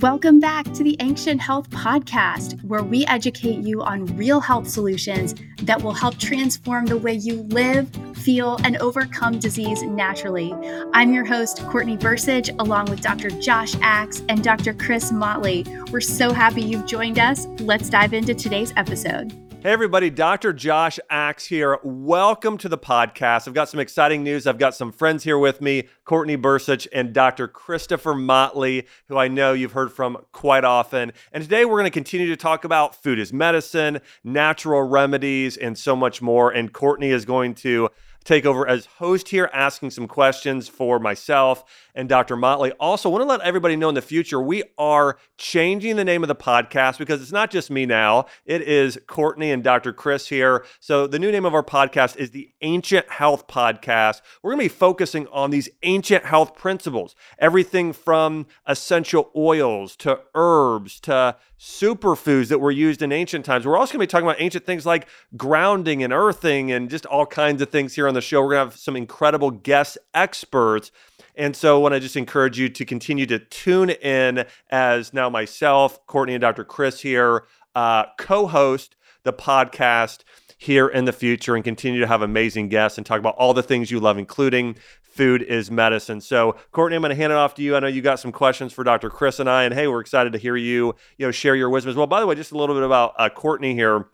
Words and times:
Welcome 0.00 0.40
back 0.40 0.64
to 0.72 0.82
the 0.82 0.96
Ancient 0.98 1.40
Health 1.40 1.70
Podcast, 1.70 2.60
where 2.64 2.82
we 2.82 3.06
educate 3.06 3.60
you 3.60 3.80
on 3.80 4.06
real 4.16 4.40
health 4.40 4.68
solutions 4.68 5.36
that 5.62 5.80
will 5.80 5.92
help 5.92 6.18
transform 6.18 6.86
the 6.86 6.96
way 6.96 7.12
you 7.14 7.42
live, 7.44 7.88
feel, 8.16 8.58
and 8.64 8.76
overcome 8.78 9.38
disease 9.38 9.82
naturally. 9.82 10.52
I'm 10.92 11.14
your 11.14 11.24
host, 11.24 11.62
Courtney 11.68 11.96
Bursich, 11.96 12.52
along 12.58 12.86
with 12.86 13.02
Dr. 13.02 13.30
Josh 13.30 13.76
Axe 13.82 14.20
and 14.28 14.42
Dr. 14.42 14.74
Chris 14.74 15.12
Motley. 15.12 15.64
We're 15.92 16.00
so 16.00 16.32
happy 16.32 16.62
you've 16.62 16.86
joined 16.86 17.20
us. 17.20 17.46
Let's 17.60 17.88
dive 17.88 18.14
into 18.14 18.34
today's 18.34 18.72
episode. 18.76 19.32
Hey, 19.64 19.72
everybody, 19.72 20.10
Dr. 20.10 20.52
Josh 20.52 21.00
Axe 21.08 21.46
here. 21.46 21.78
Welcome 21.82 22.58
to 22.58 22.68
the 22.68 22.76
podcast. 22.76 23.48
I've 23.48 23.54
got 23.54 23.70
some 23.70 23.80
exciting 23.80 24.22
news. 24.22 24.46
I've 24.46 24.58
got 24.58 24.74
some 24.74 24.92
friends 24.92 25.24
here 25.24 25.38
with 25.38 25.62
me, 25.62 25.88
Courtney 26.04 26.36
Bursich 26.36 26.86
and 26.92 27.14
Dr. 27.14 27.48
Christopher 27.48 28.14
Motley, 28.14 28.86
who 29.08 29.16
I 29.16 29.28
know 29.28 29.54
you've 29.54 29.72
heard 29.72 29.90
from 29.90 30.18
quite 30.32 30.64
often. 30.64 31.14
And 31.32 31.42
today 31.42 31.64
we're 31.64 31.78
going 31.78 31.84
to 31.84 31.90
continue 31.90 32.26
to 32.28 32.36
talk 32.36 32.64
about 32.64 32.94
food 32.94 33.18
as 33.18 33.32
medicine, 33.32 34.00
natural 34.22 34.82
remedies, 34.82 35.56
and 35.56 35.78
so 35.78 35.96
much 35.96 36.20
more. 36.20 36.50
And 36.50 36.70
Courtney 36.70 37.08
is 37.08 37.24
going 37.24 37.54
to 37.54 37.88
take 38.22 38.44
over 38.44 38.68
as 38.68 38.84
host 38.84 39.30
here, 39.30 39.48
asking 39.54 39.92
some 39.92 40.06
questions 40.06 40.68
for 40.68 40.98
myself 40.98 41.64
and 41.94 42.08
Dr. 42.08 42.36
Motley. 42.36 42.72
Also, 42.72 43.08
want 43.08 43.22
to 43.22 43.26
let 43.26 43.40
everybody 43.42 43.76
know 43.76 43.88
in 43.88 43.94
the 43.94 44.02
future 44.02 44.40
we 44.40 44.64
are 44.78 45.18
changing 45.38 45.96
the 45.96 46.04
name 46.04 46.22
of 46.22 46.28
the 46.28 46.34
podcast 46.34 46.98
because 46.98 47.22
it's 47.22 47.32
not 47.32 47.50
just 47.50 47.70
me 47.70 47.86
now. 47.86 48.26
It 48.44 48.62
is 48.62 48.98
Courtney 49.06 49.50
and 49.50 49.62
Dr. 49.62 49.92
Chris 49.92 50.28
here. 50.28 50.64
So 50.80 51.06
the 51.06 51.18
new 51.18 51.30
name 51.30 51.44
of 51.44 51.54
our 51.54 51.62
podcast 51.62 52.16
is 52.16 52.30
the 52.30 52.50
Ancient 52.62 53.08
Health 53.10 53.46
Podcast. 53.46 54.20
We're 54.42 54.52
going 54.52 54.68
to 54.68 54.74
be 54.74 54.78
focusing 54.78 55.26
on 55.28 55.50
these 55.50 55.68
ancient 55.82 56.24
health 56.24 56.56
principles, 56.56 57.14
everything 57.38 57.92
from 57.92 58.46
essential 58.66 59.30
oils 59.36 59.96
to 59.96 60.20
herbs 60.34 61.00
to 61.00 61.36
superfoods 61.58 62.48
that 62.48 62.58
were 62.58 62.70
used 62.70 63.00
in 63.00 63.12
ancient 63.12 63.44
times. 63.44 63.66
We're 63.66 63.78
also 63.78 63.94
going 63.94 64.06
to 64.06 64.08
be 64.08 64.10
talking 64.10 64.26
about 64.26 64.40
ancient 64.40 64.66
things 64.66 64.84
like 64.84 65.08
grounding 65.36 66.02
and 66.02 66.12
earthing 66.12 66.72
and 66.72 66.90
just 66.90 67.06
all 67.06 67.24
kinds 67.24 67.62
of 67.62 67.70
things 67.70 67.94
here 67.94 68.06
on 68.06 68.14
the 68.14 68.20
show. 68.20 68.42
We're 68.42 68.50
going 68.50 68.66
to 68.66 68.70
have 68.72 68.78
some 68.78 68.96
incredible 68.96 69.50
guest 69.50 69.96
experts. 70.12 70.90
And 71.36 71.56
so 71.56 71.76
I 71.76 71.80
want 71.80 71.94
to 71.94 72.00
just 72.00 72.16
encourage 72.16 72.58
you 72.58 72.68
to 72.68 72.84
continue 72.84 73.26
to 73.26 73.38
tune 73.38 73.90
in 73.90 74.44
as 74.70 75.12
now 75.12 75.28
myself, 75.28 76.04
Courtney, 76.06 76.34
and 76.34 76.40
Dr. 76.40 76.64
Chris 76.64 77.00
here 77.00 77.44
uh, 77.74 78.04
co 78.18 78.46
host 78.46 78.96
the 79.24 79.32
podcast 79.32 80.22
here 80.56 80.88
in 80.88 81.04
the 81.04 81.12
future 81.12 81.54
and 81.54 81.64
continue 81.64 82.00
to 82.00 82.06
have 82.06 82.22
amazing 82.22 82.68
guests 82.68 82.96
and 82.98 83.06
talk 83.06 83.18
about 83.18 83.34
all 83.36 83.52
the 83.52 83.62
things 83.62 83.90
you 83.90 84.00
love, 84.00 84.16
including 84.16 84.76
food 85.02 85.42
is 85.42 85.70
medicine. 85.70 86.20
So, 86.20 86.56
Courtney, 86.72 86.96
I'm 86.96 87.02
going 87.02 87.10
to 87.10 87.16
hand 87.16 87.32
it 87.32 87.36
off 87.36 87.54
to 87.54 87.62
you. 87.62 87.76
I 87.76 87.80
know 87.80 87.86
you 87.86 88.02
got 88.02 88.18
some 88.18 88.32
questions 88.32 88.72
for 88.72 88.84
Dr. 88.84 89.10
Chris 89.10 89.40
and 89.40 89.48
I, 89.48 89.64
and 89.64 89.74
hey, 89.74 89.86
we're 89.88 90.00
excited 90.00 90.32
to 90.32 90.38
hear 90.38 90.56
you, 90.56 90.94
you 91.18 91.26
know, 91.26 91.30
share 91.30 91.54
your 91.54 91.70
wisdom 91.70 91.90
as 91.90 91.96
well. 91.96 92.06
By 92.06 92.20
the 92.20 92.26
way, 92.26 92.34
just 92.34 92.52
a 92.52 92.58
little 92.58 92.74
bit 92.74 92.84
about 92.84 93.14
uh, 93.18 93.28
Courtney 93.28 93.74
here. 93.74 94.06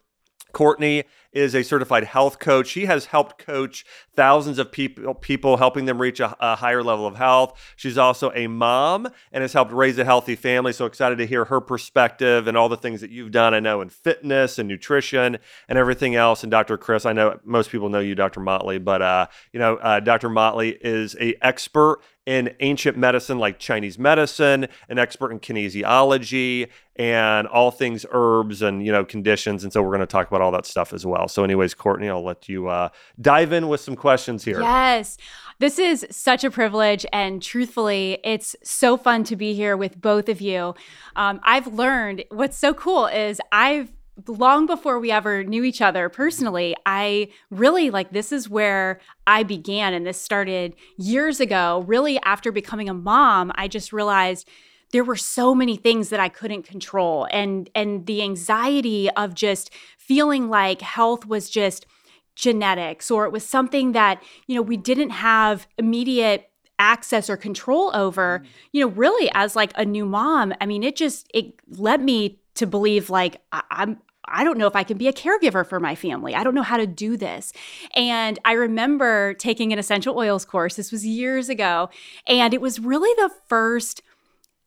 Courtney 0.52 1.04
is 1.32 1.54
a 1.54 1.62
certified 1.62 2.04
health 2.04 2.38
coach. 2.38 2.66
She 2.66 2.86
has 2.86 3.06
helped 3.06 3.38
coach 3.38 3.84
thousands 4.14 4.58
of 4.58 4.72
people, 4.72 5.14
people 5.14 5.56
helping 5.56 5.84
them 5.84 6.00
reach 6.00 6.20
a, 6.20 6.36
a, 6.40 6.56
higher 6.56 6.82
level 6.82 7.06
of 7.06 7.16
health. 7.16 7.58
She's 7.76 7.96
also 7.96 8.32
a 8.34 8.48
mom 8.48 9.08
and 9.32 9.42
has 9.42 9.52
helped 9.52 9.72
raise 9.72 9.98
a 9.98 10.04
healthy 10.04 10.34
family. 10.34 10.72
So 10.72 10.86
excited 10.86 11.18
to 11.18 11.26
hear 11.26 11.44
her 11.44 11.60
perspective 11.60 12.46
and 12.46 12.56
all 12.56 12.68
the 12.68 12.76
things 12.76 13.00
that 13.00 13.10
you've 13.10 13.30
done. 13.30 13.54
I 13.54 13.60
know 13.60 13.80
in 13.80 13.90
fitness 13.90 14.58
and 14.58 14.68
nutrition 14.68 15.38
and 15.68 15.78
everything 15.78 16.16
else. 16.16 16.42
And 16.42 16.50
Dr. 16.50 16.76
Chris, 16.76 17.06
I 17.06 17.12
know 17.12 17.38
most 17.44 17.70
people 17.70 17.88
know 17.88 18.00
you, 18.00 18.14
Dr. 18.14 18.40
Motley, 18.40 18.78
but 18.78 19.02
uh, 19.02 19.26
you 19.52 19.60
know, 19.60 19.76
uh, 19.76 20.00
Dr. 20.00 20.28
Motley 20.28 20.70
is 20.80 21.16
a 21.20 21.36
expert 21.42 22.00
in 22.30 22.54
ancient 22.60 22.96
medicine 22.96 23.40
like 23.40 23.58
Chinese 23.58 23.98
medicine, 23.98 24.68
an 24.88 25.00
expert 25.00 25.32
in 25.32 25.40
kinesiology 25.40 26.68
and 26.94 27.48
all 27.48 27.72
things 27.72 28.06
herbs 28.12 28.62
and 28.62 28.86
you 28.86 28.92
know 28.92 29.04
conditions. 29.04 29.64
And 29.64 29.72
so 29.72 29.82
we're 29.82 29.88
going 29.88 29.98
to 29.98 30.06
talk 30.06 30.28
about 30.28 30.40
all 30.40 30.52
that 30.52 30.64
stuff 30.64 30.92
as 30.92 31.04
well. 31.04 31.26
So, 31.26 31.42
anyways, 31.42 31.74
Courtney, 31.74 32.08
I'll 32.08 32.22
let 32.22 32.48
you 32.48 32.69
uh, 32.69 32.90
dive 33.20 33.52
in 33.52 33.66
with 33.66 33.80
some 33.80 33.96
questions 33.96 34.44
here. 34.44 34.60
Yes. 34.60 35.19
This 35.58 35.80
is 35.80 36.06
such 36.12 36.44
a 36.44 36.52
privilege. 36.52 37.04
And 37.12 37.42
truthfully, 37.42 38.19
it's 38.22 38.54
so 38.62 38.96
fun 38.96 39.24
to 39.24 39.34
be 39.34 39.52
here 39.52 39.76
with 39.76 40.00
both 40.00 40.28
of 40.28 40.40
you. 40.40 40.74
Um, 41.16 41.40
I've 41.42 41.66
learned 41.66 42.24
what's 42.30 42.56
so 42.56 42.72
cool 42.72 43.06
is 43.06 43.40
I've 43.50 43.90
long 44.26 44.66
before 44.66 44.98
we 44.98 45.10
ever 45.10 45.44
knew 45.44 45.65
each 45.65 45.81
other 45.81 46.09
personally, 46.09 46.76
I 46.87 47.28
really 47.50 47.91
like 47.91 48.10
this 48.10 48.32
is 48.32 48.48
where 48.48 49.00
I 49.26 49.43
began. 49.43 49.94
And 49.94 50.06
this 50.06 50.21
started 50.21 50.75
years 50.97 51.41
ago, 51.41 51.84
really 51.87 52.20
after 52.22 52.53
becoming 52.53 52.88
a 52.88 52.94
mom. 52.94 53.53
I 53.54 53.69
just 53.69 53.93
realized 53.93 54.49
there 54.93 55.04
were 55.04 55.16
so 55.16 55.54
many 55.54 55.76
things 55.76 56.09
that 56.09 56.20
I 56.20 56.28
couldn't 56.28 56.65
control 56.65 57.28
and 57.31 57.70
and 57.75 58.06
the 58.06 58.22
anxiety 58.22 59.09
of 59.10 59.34
just 59.34 59.70
feeling 59.99 60.49
like 60.49 60.81
health 60.82 61.26
was 61.26 61.49
just 61.49 61.87
genetics 62.34 63.10
or 63.10 63.25
it 63.25 63.32
was 63.32 63.44
something 63.44 63.93
that, 63.93 64.22
you 64.47 64.56
know, 64.56 64.62
we 64.62 64.76
didn't 64.76 65.10
have 65.10 65.69
immediate 65.78 66.50
access 66.81 67.28
or 67.28 67.37
control 67.37 67.94
over, 67.94 68.41
mm. 68.43 68.49
you 68.72 68.81
know, 68.81 68.91
really 68.91 69.31
as 69.34 69.54
like 69.54 69.72
a 69.76 69.84
new 69.84 70.06
mom, 70.06 70.53
I 70.60 70.66
mean, 70.66 70.82
it 70.82 70.97
just 70.97 71.31
it 71.32 71.54
led 71.69 72.03
me 72.03 72.39
to 72.55 72.66
believe 72.66 73.11
like 73.11 73.41
I, 73.53 73.62
I'm 73.71 73.99
I 74.33 74.44
don't 74.44 74.59
know 74.59 74.66
if 74.66 74.77
I 74.77 74.84
can 74.84 74.97
be 74.97 75.09
a 75.09 75.12
caregiver 75.12 75.66
for 75.66 75.81
my 75.81 75.94
family. 75.94 76.34
I 76.34 76.44
don't 76.44 76.55
know 76.55 76.62
how 76.62 76.77
to 76.77 76.87
do 76.87 77.16
this. 77.16 77.53
And 77.94 78.38
I 78.44 78.53
remember 78.53 79.34
taking 79.34 79.72
an 79.72 79.78
essential 79.78 80.16
oils 80.16 80.44
course. 80.44 80.77
This 80.77 80.93
was 80.93 81.05
years 81.05 81.49
ago. 81.49 81.91
And 82.28 82.55
it 82.55 82.61
was 82.61 82.78
really 82.78 83.12
the 83.16 83.31
first, 83.49 84.03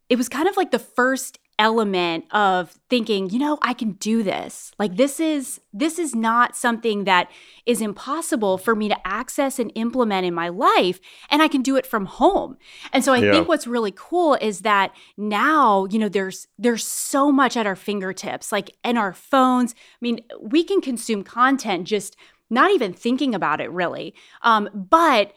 it 0.10 0.18
was 0.18 0.28
kind 0.28 0.50
of 0.50 0.58
like 0.58 0.72
the 0.72 0.80
first 0.80 1.40
element 1.60 2.26
of 2.32 2.72
thinking 2.90 3.30
you 3.30 3.40
know 3.40 3.58
i 3.62 3.74
can 3.74 3.92
do 3.94 4.24
this. 4.24 4.72
Like 4.80 4.96
this 4.96 5.20
is 5.20 5.62
this 5.72 6.00
is 6.00 6.16
not 6.16 6.56
something 6.56 7.04
that 7.04 7.30
is 7.66 7.82
impossible 7.82 8.58
for 8.58 8.76
me 8.76 8.90
to 8.90 9.08
access 9.08 9.60
and 9.60 9.72
implement 9.76 10.26
in 10.26 10.34
my 10.34 10.50
life 10.50 11.00
and 11.30 11.42
i 11.42 11.48
can 11.48 11.62
do 11.62 11.76
it 11.76 11.86
from 11.86 12.06
home. 12.06 12.58
And 12.92 13.04
so 13.04 13.14
i 13.14 13.18
yeah. 13.18 13.32
think 13.32 13.48
what's 13.48 13.68
really 13.68 13.94
cool 13.96 14.36
is 14.36 14.62
that 14.62 14.96
now 15.18 15.86
you 15.86 16.00
know 16.00 16.10
there's 16.10 16.48
there's 16.58 16.86
so 16.86 17.32
much 17.32 17.56
at 17.56 17.68
our 17.68 17.76
fingertips 17.76 18.52
like 18.52 18.72
in 18.84 18.98
our 18.98 19.14
phones. 19.14 19.74
I 19.74 20.00
mean 20.02 20.22
we 20.42 20.64
can 20.64 20.82
consume 20.82 21.24
content 21.24 21.88
just 21.88 22.16
not 22.50 22.72
even 22.72 22.94
thinking 22.94 23.34
about 23.34 23.62
it 23.62 23.72
really. 23.72 24.14
Um, 24.42 24.70
but 24.74 25.34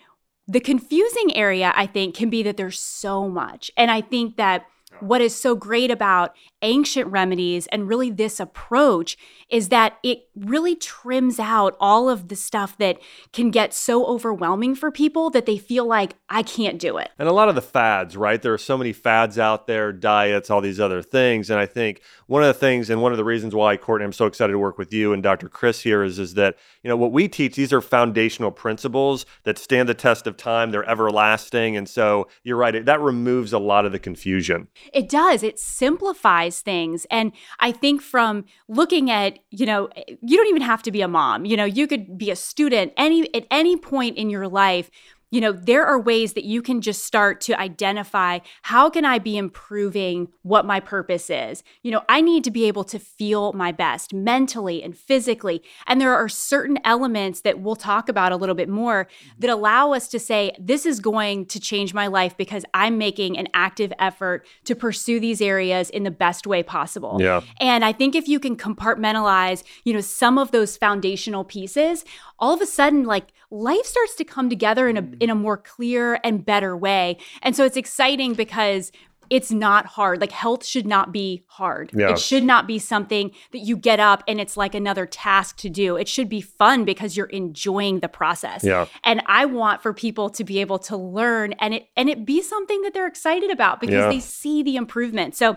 the 0.48 0.60
confusing 0.60 1.37
area 1.37 1.72
i 1.75 1.87
think 1.87 2.15
can 2.15 2.31
be 2.31 2.43
that 2.43 2.56
there's 2.56 2.78
so 2.81 3.28
much. 3.28 3.71
And 3.77 3.91
i 3.91 4.00
think 4.00 4.37
that 4.37 4.66
what 5.01 5.21
is 5.21 5.34
so 5.34 5.55
great 5.55 5.91
about 5.91 6.34
ancient 6.62 7.07
remedies 7.09 7.67
and 7.69 7.89
really 7.89 8.11
this 8.11 8.41
approach 8.41 9.17
is 9.49 9.69
that 9.69 9.99
it 10.03 10.29
really 10.34 10.75
trims 10.75 11.39
out 11.39 11.77
all 11.79 12.09
of 12.09 12.29
the 12.29 12.37
stuff 12.37 12.77
that 12.79 12.99
can 13.33 13.51
get 13.51 13.73
so 13.73 14.05
overwhelming 14.07 14.75
for 14.75 14.91
people 14.91 15.31
that 15.31 15.47
they 15.47 15.59
feel 15.59 15.87
like 15.87 16.15
I 16.29 16.43
can't 16.43 16.79
do 16.79 16.99
it. 16.99 17.11
And 17.19 17.29
a 17.29 17.33
lot 17.33 17.49
of 17.49 17.55
the 17.55 17.62
fads, 17.62 18.17
right? 18.17 18.41
There 18.41 18.53
are 18.53 18.59
so 18.59 18.77
many 18.77 18.93
fads 18.93 19.39
out 19.39 19.67
there, 19.67 19.93
diets, 19.93 20.51
all 20.51 20.61
these 20.61 20.81
other 20.81 21.03
things. 21.03 21.51
And 21.51 21.61
I 21.61 21.67
think 21.67 22.01
one 22.27 22.43
of 22.43 22.49
the 22.49 22.55
things 22.55 22.91
and 22.91 23.01
one 23.01 23.13
of 23.13 23.19
the 23.19 23.25
reasons 23.25 23.55
why 23.55 23.77
Courtney, 23.77 24.05
I'm 24.05 24.13
so 24.13 24.27
excited 24.27 24.53
to 24.53 24.59
work 24.59 24.78
with 24.78 24.93
you 24.93 25.13
and 25.13 25.23
Dr. 25.23 25.49
Chris 25.49 25.83
here 25.83 26.03
is, 26.03 26.19
is 26.19 26.34
that, 26.34 26.57
you 26.83 26.89
know, 26.89 26.97
what 26.97 27.13
we 27.13 27.28
teach, 27.28 27.55
these 27.55 27.73
are 27.73 27.81
foundational 27.81 28.51
principles 28.51 29.27
that 29.45 29.59
stand 29.59 29.89
the 29.89 29.95
test 29.95 30.27
of 30.27 30.37
time. 30.37 30.71
They're 30.71 30.89
everlasting. 30.89 31.77
And 31.77 31.89
so 31.89 32.28
you're 32.43 32.57
right, 32.57 32.84
that 32.84 33.01
removes 33.01 33.53
a 33.53 33.59
lot 33.59 33.87
of 33.87 33.93
the 33.93 33.99
confusion. 33.99 34.69
It 34.92 35.08
does. 35.08 35.42
It 35.42 35.58
simplifies 35.58 36.60
things. 36.60 37.06
And 37.10 37.32
I 37.60 37.72
think 37.72 38.02
from 38.02 38.44
looking 38.69 39.10
at, 39.10 39.38
you 39.50 39.66
know, 39.66 39.86
eh, 39.97 40.14
you 40.22 40.36
don't 40.36 40.48
even 40.48 40.62
have 40.62 40.82
to 40.84 40.91
be 40.91 41.02
a 41.02 41.08
mom. 41.08 41.44
You 41.44 41.56
know, 41.56 41.64
you 41.64 41.86
could 41.86 42.19
be 42.19 42.30
a 42.30 42.36
student 42.36 42.92
any 42.97 43.32
at 43.34 43.47
any 43.50 43.76
point 43.76 44.16
in 44.16 44.30
your 44.30 44.48
life 44.48 44.91
you 45.36 45.42
know 45.42 45.52
there 45.52 45.84
are 45.84 46.00
ways 46.00 46.32
that 46.32 46.44
you 46.44 46.62
can 46.62 46.80
just 46.80 47.04
start 47.04 47.42
to 47.42 47.60
identify 47.60 48.38
how 48.62 48.88
can 48.88 49.04
i 49.04 49.19
be 49.19 49.36
improving 49.36 50.28
what 50.41 50.65
my 50.65 50.80
purpose 50.80 51.28
is? 51.28 51.62
You 51.83 51.91
know 51.91 52.03
i 52.09 52.22
need 52.22 52.42
to 52.44 52.50
be 52.50 52.65
able 52.65 52.84
to 52.84 52.98
feel 52.98 53.53
my 53.53 53.71
best 53.71 54.15
mentally 54.15 54.83
and 54.83 54.97
physically. 54.97 55.62
And 55.86 56.00
there 56.00 56.15
are 56.15 56.27
certain 56.27 56.78
elements 56.84 57.42
that 57.42 57.60
we'll 57.60 57.77
talk 57.77 58.09
about 58.09 58.33
a 58.33 58.36
little 58.36 58.54
bit 58.54 58.71
more 58.71 59.04
mm-hmm. 59.04 59.41
that 59.41 59.50
allow 59.50 59.92
us 59.92 60.09
to 60.09 60.18
say 60.18 60.56
this 60.59 60.86
is 60.86 61.00
going 61.00 61.44
to 61.47 61.60
change 61.60 61.92
my 61.92 62.06
life 62.06 62.34
because 62.39 62.65
i'm 62.72 62.97
making 62.97 63.36
an 63.36 63.48
active 63.53 63.92
effort 63.98 64.47
to 64.65 64.74
pursue 64.74 65.21
these 65.21 65.42
areas 65.42 65.91
in 65.91 66.04
the 66.04 66.10
best 66.10 66.47
way 66.47 66.62
possible. 66.62 67.18
Yeah. 67.21 67.42
And 67.60 67.84
i 67.84 67.92
think 67.92 68.15
if 68.15 68.27
you 68.27 68.41
can 68.41 68.56
compartmentalize 68.56 69.62
you 69.84 69.92
know 69.92 70.00
some 70.00 70.39
of 70.39 70.50
those 70.50 70.78
foundational 70.78 71.44
pieces 71.44 72.06
all 72.39 72.54
of 72.54 72.62
a 72.62 72.66
sudden 72.66 73.04
like 73.04 73.32
life 73.51 73.84
starts 73.84 74.15
to 74.16 74.25
come 74.25 74.48
together 74.51 74.89
in 74.89 74.97
a 74.97 75.03
mm. 75.03 75.22
in 75.22 75.31
a 75.31 75.34
more 75.34 75.57
clear 75.57 76.19
and 76.25 76.45
better 76.45 76.77
way. 76.77 77.19
And 77.43 77.57
so 77.57 77.65
it's 77.65 77.77
exciting 77.77 78.34
because 78.34 78.93
it's 79.31 79.51
not 79.51 79.87
hard. 79.87 80.21
Like 80.21 80.33
health 80.33 80.65
should 80.65 80.87
not 80.87 81.13
be 81.13 81.45
hard. 81.49 81.91
Yeah. 81.95 82.11
It 82.11 82.19
should 82.19 82.45
not 82.45 82.67
be 82.67 82.78
something 82.78 83.31
that 83.53 83.59
you 83.59 83.77
get 83.77 84.01
up 84.01 84.23
and 84.28 84.41
it's 84.41 84.57
like 84.57 84.75
another 84.75 85.07
task 85.07 85.57
to 85.59 85.69
do. 85.69 85.97
It 85.97 86.09
should 86.09 86.28
be 86.28 86.41
fun 86.41 86.84
because 86.84 87.17
you're 87.17 87.27
enjoying 87.27 88.01
the 88.01 88.09
process. 88.09 88.65
Yeah. 88.65 88.87
And 89.05 89.23
I 89.27 89.45
want 89.45 89.83
for 89.83 89.93
people 89.93 90.31
to 90.31 90.45
be 90.45 90.61
able 90.61 90.78
to 90.81 90.97
learn 90.97 91.53
and 91.55 91.75
it 91.75 91.89
and 91.97 92.09
it 92.09 92.25
be 92.25 92.41
something 92.43 92.83
that 92.83 92.95
they're 92.95 93.07
excited 93.07 93.51
about 93.51 93.81
because 93.81 93.95
Yeah. 93.95 94.09
they 94.09 94.21
see 94.21 94.63
the 94.63 94.77
improvement. 94.77 95.34
So 95.34 95.57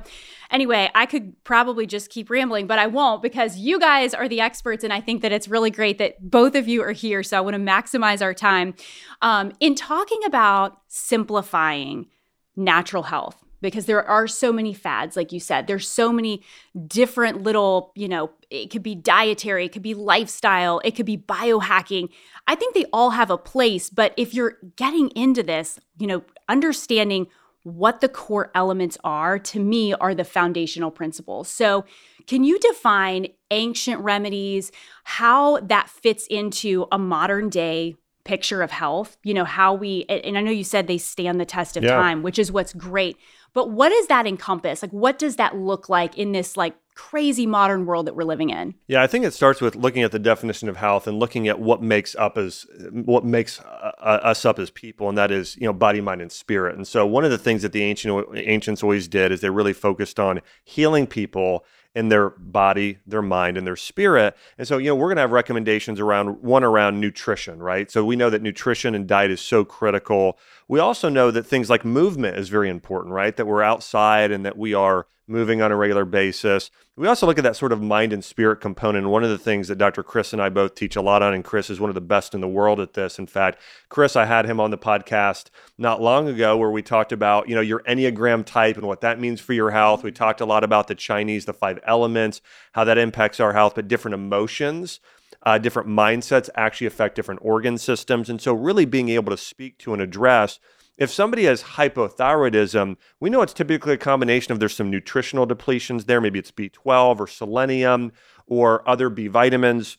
anyway, 0.51 0.89
I 0.95 1.05
could 1.05 1.41
probably 1.43 1.85
just 1.85 2.09
keep 2.09 2.29
rambling, 2.29 2.67
but 2.67 2.79
I 2.79 2.87
won't 2.87 3.21
because 3.21 3.57
you 3.57 3.79
guys 3.79 4.13
are 4.13 4.27
the 4.27 4.41
experts 4.41 4.83
and 4.83 4.91
I 4.93 5.01
think 5.01 5.21
that 5.21 5.31
it's 5.31 5.47
really 5.47 5.71
great 5.71 5.97
that 5.99 6.15
both 6.21 6.55
of 6.55 6.67
you 6.67 6.81
are 6.83 6.91
here. 6.91 7.23
So 7.23 7.37
I 7.37 7.41
want 7.41 7.55
to 7.55 7.61
maximize 7.61 8.21
our 8.21 8.33
time 8.33 8.73
um, 9.21 9.51
in 9.59 9.75
talking 9.75 10.19
about 10.25 10.79
simplifying 10.87 12.07
natural 12.55 13.03
health 13.03 13.43
because 13.61 13.85
there 13.85 14.07
are 14.07 14.27
so 14.27 14.51
many 14.53 14.73
fads 14.73 15.15
like 15.15 15.31
you 15.31 15.39
said. 15.39 15.67
There's 15.67 15.87
so 15.87 16.11
many 16.11 16.43
different 16.87 17.43
little 17.43 17.91
you 17.95 18.07
know 18.07 18.31
it 18.49 18.71
could 18.71 18.83
be 18.83 18.95
dietary 18.95 19.65
it 19.65 19.71
could 19.71 19.81
be 19.83 19.93
lifestyle 19.93 20.81
it 20.83 20.95
could 20.95 21.05
be 21.05 21.17
biohacking. 21.17 22.09
I 22.47 22.55
think 22.55 22.73
they 22.73 22.85
all 22.91 23.11
have 23.11 23.29
a 23.31 23.37
place 23.37 23.89
but 23.89 24.13
if 24.17 24.33
you're 24.33 24.57
getting 24.75 25.09
into 25.11 25.43
this 25.43 25.79
you 25.97 26.07
know 26.07 26.23
understanding 26.47 27.27
what 27.63 27.99
the 28.01 28.09
core 28.09 28.49
elements 28.55 28.97
are 29.03 29.37
to 29.37 29.59
me 29.59 29.93
are 29.93 30.15
the 30.15 30.23
foundational 30.23 30.89
principles. 30.91 31.49
So 31.49 31.83
can 32.25 32.43
you 32.43 32.57
define 32.59 33.27
ancient 33.51 33.99
remedies 34.01 34.71
how 35.03 35.59
that 35.59 35.89
fits 35.89 36.25
into 36.27 36.87
a 36.91 36.97
modern 36.97 37.49
day 37.49 37.95
picture 38.23 38.61
of 38.61 38.71
health? 38.71 39.17
You 39.23 39.33
know 39.33 39.43
how 39.45 39.73
we 39.73 40.05
and 40.07 40.37
i 40.37 40.41
know 40.41 40.51
you 40.51 40.63
said 40.63 40.87
they 40.87 40.97
stand 40.97 41.39
the 41.39 41.45
test 41.45 41.75
of 41.77 41.83
Yeah. 41.83 41.95
time 41.95 42.23
which 42.23 42.39
is 42.39 42.51
what's 42.51 42.73
great 42.73 43.17
but 43.53 43.71
what 43.71 43.89
does 43.89 44.07
that 44.07 44.27
encompass 44.27 44.81
like 44.81 44.91
what 44.91 45.19
does 45.19 45.35
that 45.35 45.55
look 45.57 45.89
like 45.89 46.17
in 46.17 46.31
this 46.31 46.57
like 46.57 46.75
crazy 46.99 47.45
modern 47.45 47.85
world 47.85 48.05
that 48.07 48.13
we're 48.13 48.25
living 48.25 48.49
in 48.49 48.75
Yeah, 48.87 49.01
I 49.01 49.07
think 49.07 49.23
it 49.23 49.31
starts 49.31 49.61
with 49.61 49.77
looking 49.77 50.03
at 50.03 50.11
the 50.11 50.19
definition 50.19 50.67
of 50.67 50.75
health 50.75 51.07
and 51.07 51.17
looking 51.17 51.47
at 51.47 51.57
what 51.57 51.81
makes 51.81 52.13
up 52.15 52.37
as 52.37 52.65
what 52.91 53.23
makes 53.23 53.61
uh, 53.61 53.91
uh, 53.99 54.19
us 54.21 54.43
up 54.43 54.59
as 54.59 54.69
people, 54.69 55.07
and 55.07 55.17
that 55.17 55.31
is 55.31 55.55
you 55.55 55.63
know 55.63 55.71
body, 55.71 56.01
mind, 56.01 56.21
and 56.21 56.29
spirit. 56.29 56.75
And 56.75 56.85
so 56.85 57.07
one 57.07 57.23
of 57.23 57.31
the 57.31 57.37
things 57.37 57.61
that 57.61 57.71
the 57.71 57.83
ancient 57.83 58.27
ancients 58.35 58.83
always 58.83 59.07
did 59.07 59.31
is 59.31 59.39
they 59.39 59.49
really 59.49 59.71
focused 59.71 60.19
on 60.19 60.41
healing 60.65 61.07
people 61.07 61.63
in 61.95 62.09
their 62.09 62.29
body, 62.31 62.99
their 63.05 63.21
mind, 63.21 63.57
and 63.57 63.65
their 63.65 63.75
spirit. 63.75 64.35
And 64.57 64.67
so 64.67 64.77
you 64.77 64.89
know 64.89 64.95
we're 64.95 65.07
going 65.07 65.17
to 65.17 65.21
have 65.21 65.31
recommendations 65.31 65.99
around 65.99 66.41
one 66.41 66.63
around 66.63 66.99
nutrition, 66.99 67.59
right? 67.59 67.89
So 67.89 68.05
we 68.05 68.15
know 68.15 68.29
that 68.29 68.41
nutrition 68.41 68.95
and 68.95 69.07
diet 69.07 69.31
is 69.31 69.41
so 69.41 69.65
critical. 69.65 70.37
We 70.67 70.79
also 70.79 71.09
know 71.09 71.31
that 71.31 71.45
things 71.45 71.69
like 71.69 71.83
movement 71.83 72.37
is 72.37 72.49
very 72.49 72.69
important, 72.69 73.13
right? 73.13 73.35
That 73.35 73.45
we're 73.45 73.63
outside 73.63 74.31
and 74.31 74.45
that 74.45 74.57
we 74.57 74.73
are 74.73 75.07
moving 75.29 75.61
on 75.61 75.71
a 75.71 75.75
regular 75.75 76.05
basis. 76.05 76.71
We 76.95 77.07
also 77.07 77.27
look 77.27 77.37
at 77.37 77.43
that 77.43 77.55
sort 77.55 77.71
of 77.71 77.81
mind 77.81 78.11
and 78.11 78.25
spirit 78.25 78.57
component. 78.57 79.07
One 79.07 79.23
of 79.23 79.29
the 79.29 79.37
things 79.37 79.67
that 79.67 79.77
Dr. 79.77 80.01
Chris 80.01 80.33
and 80.33 80.41
I 80.41 80.49
both 80.49 80.73
teach 80.73 80.95
a 80.95 81.01
lot 81.01 81.21
on, 81.21 81.33
and 81.33 81.43
Chris 81.43 81.69
is 81.69 81.79
one 81.79 81.89
of 81.89 81.93
the 81.93 82.01
best 82.01 82.33
in 82.33 82.41
the 82.41 82.47
world 82.47 82.79
at 82.79 82.93
this. 82.93 83.19
In 83.19 83.27
fact, 83.27 83.61
Chris, 83.89 84.15
I 84.15 84.25
had 84.25 84.45
him 84.45 84.59
on 84.59 84.71
the 84.71 84.77
podcast 84.77 85.45
not 85.77 86.01
long 86.01 86.27
ago 86.27 86.57
where 86.57 86.71
we 86.71 86.81
talked 86.81 87.11
about, 87.11 87.47
you 87.47 87.55
know, 87.55 87.61
your 87.61 87.83
Enneagram 87.83 88.43
type 88.43 88.75
and 88.75 88.87
what 88.87 89.01
that 89.01 89.19
means 89.19 89.39
for 89.39 89.53
your 89.53 89.69
health. 89.69 90.03
We 90.03 90.11
talked 90.11 90.41
a 90.41 90.45
lot 90.45 90.63
about 90.63 90.87
the 90.87 90.95
Chinese, 90.95 91.45
the 91.45 91.53
five 91.53 91.79
elements, 91.85 92.41
how 92.73 92.83
that 92.83 92.97
impacts 92.97 93.39
our 93.39 93.53
health, 93.53 93.75
but 93.75 93.87
different 93.87 94.15
emotions. 94.15 94.99
Uh, 95.43 95.57
different 95.57 95.87
mindsets 95.87 96.49
actually 96.55 96.87
affect 96.87 97.15
different 97.15 97.39
organ 97.41 97.77
systems. 97.77 98.29
And 98.29 98.41
so, 98.41 98.53
really 98.53 98.83
being 98.83 99.07
able 99.09 99.29
to 99.29 99.37
speak 99.37 99.77
to 99.79 99.93
and 99.93 100.01
address 100.01 100.59
if 100.99 101.09
somebody 101.09 101.45
has 101.45 101.63
hypothyroidism, 101.63 102.97
we 103.21 103.29
know 103.29 103.41
it's 103.41 103.53
typically 103.53 103.93
a 103.93 103.97
combination 103.97 104.51
of 104.51 104.59
there's 104.59 104.75
some 104.75 104.91
nutritional 104.91 105.47
depletions 105.47 106.05
there. 106.05 106.19
Maybe 106.19 106.37
it's 106.37 106.51
B12 106.51 107.19
or 107.19 107.25
selenium 107.25 108.11
or 108.45 108.87
other 108.87 109.09
B 109.09 109.27
vitamins. 109.27 109.97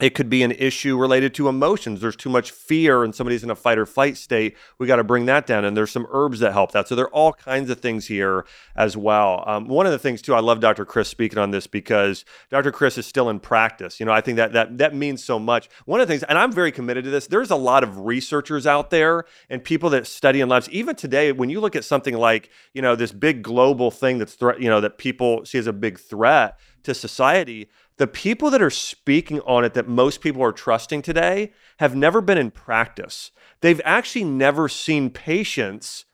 It 0.00 0.14
could 0.14 0.30
be 0.30 0.42
an 0.42 0.52
issue 0.52 0.96
related 0.96 1.34
to 1.34 1.48
emotions. 1.48 2.00
There's 2.00 2.16
too 2.16 2.30
much 2.30 2.50
fear 2.50 3.04
and 3.04 3.14
somebody's 3.14 3.44
in 3.44 3.50
a 3.50 3.54
fight 3.54 3.78
or 3.78 3.84
flight 3.84 4.16
state. 4.16 4.56
We 4.78 4.86
got 4.86 4.96
to 4.96 5.04
bring 5.04 5.26
that 5.26 5.46
down. 5.46 5.66
And 5.66 5.76
there's 5.76 5.90
some 5.90 6.06
herbs 6.10 6.40
that 6.40 6.52
help 6.52 6.72
that. 6.72 6.88
So 6.88 6.94
there 6.94 7.04
are 7.04 7.14
all 7.14 7.34
kinds 7.34 7.68
of 7.68 7.78
things 7.80 8.06
here 8.06 8.46
as 8.74 8.96
well. 8.96 9.44
Um, 9.46 9.68
one 9.68 9.84
of 9.84 9.92
the 9.92 9.98
things 9.98 10.22
too, 10.22 10.34
I 10.34 10.40
love 10.40 10.60
Dr. 10.60 10.86
Chris 10.86 11.08
speaking 11.08 11.38
on 11.38 11.50
this 11.50 11.66
because 11.66 12.24
Dr. 12.50 12.72
Chris 12.72 12.96
is 12.96 13.06
still 13.06 13.28
in 13.28 13.38
practice. 13.38 14.00
You 14.00 14.06
know, 14.06 14.12
I 14.12 14.22
think 14.22 14.36
that 14.36 14.54
that 14.54 14.78
that 14.78 14.94
means 14.94 15.22
so 15.22 15.38
much. 15.38 15.68
One 15.84 16.00
of 16.00 16.08
the 16.08 16.12
things, 16.12 16.22
and 16.24 16.38
I'm 16.38 16.52
very 16.52 16.72
committed 16.72 17.04
to 17.04 17.10
this. 17.10 17.26
There's 17.26 17.50
a 17.50 17.56
lot 17.56 17.84
of 17.84 18.00
researchers 18.00 18.66
out 18.66 18.90
there 18.90 19.24
and 19.50 19.62
people 19.62 19.90
that 19.90 20.06
study 20.06 20.40
in 20.40 20.48
labs. 20.48 20.70
Even 20.70 20.96
today, 20.96 21.32
when 21.32 21.50
you 21.50 21.60
look 21.60 21.76
at 21.76 21.84
something 21.84 22.16
like 22.16 22.48
you 22.72 22.80
know 22.80 22.96
this 22.96 23.12
big 23.12 23.42
global 23.42 23.90
thing 23.90 24.18
that's 24.18 24.34
threat, 24.34 24.60
you 24.60 24.70
know 24.70 24.80
that 24.80 24.96
people 24.96 25.44
see 25.44 25.58
as 25.58 25.66
a 25.66 25.72
big 25.72 26.00
threat 26.00 26.58
to 26.82 26.94
society 26.94 27.68
the 27.96 28.06
people 28.06 28.50
that 28.50 28.62
are 28.62 28.70
speaking 28.70 29.40
on 29.40 29.64
it 29.64 29.74
that 29.74 29.88
most 29.88 30.20
people 30.20 30.42
are 30.42 30.52
trusting 30.52 31.02
today 31.02 31.52
have 31.78 31.94
never 31.94 32.20
been 32.20 32.38
in 32.38 32.50
practice. 32.50 33.30
They've 33.60 33.80
actually 33.84 34.24
never 34.24 34.68
seen 34.68 35.10
patients 35.10 36.04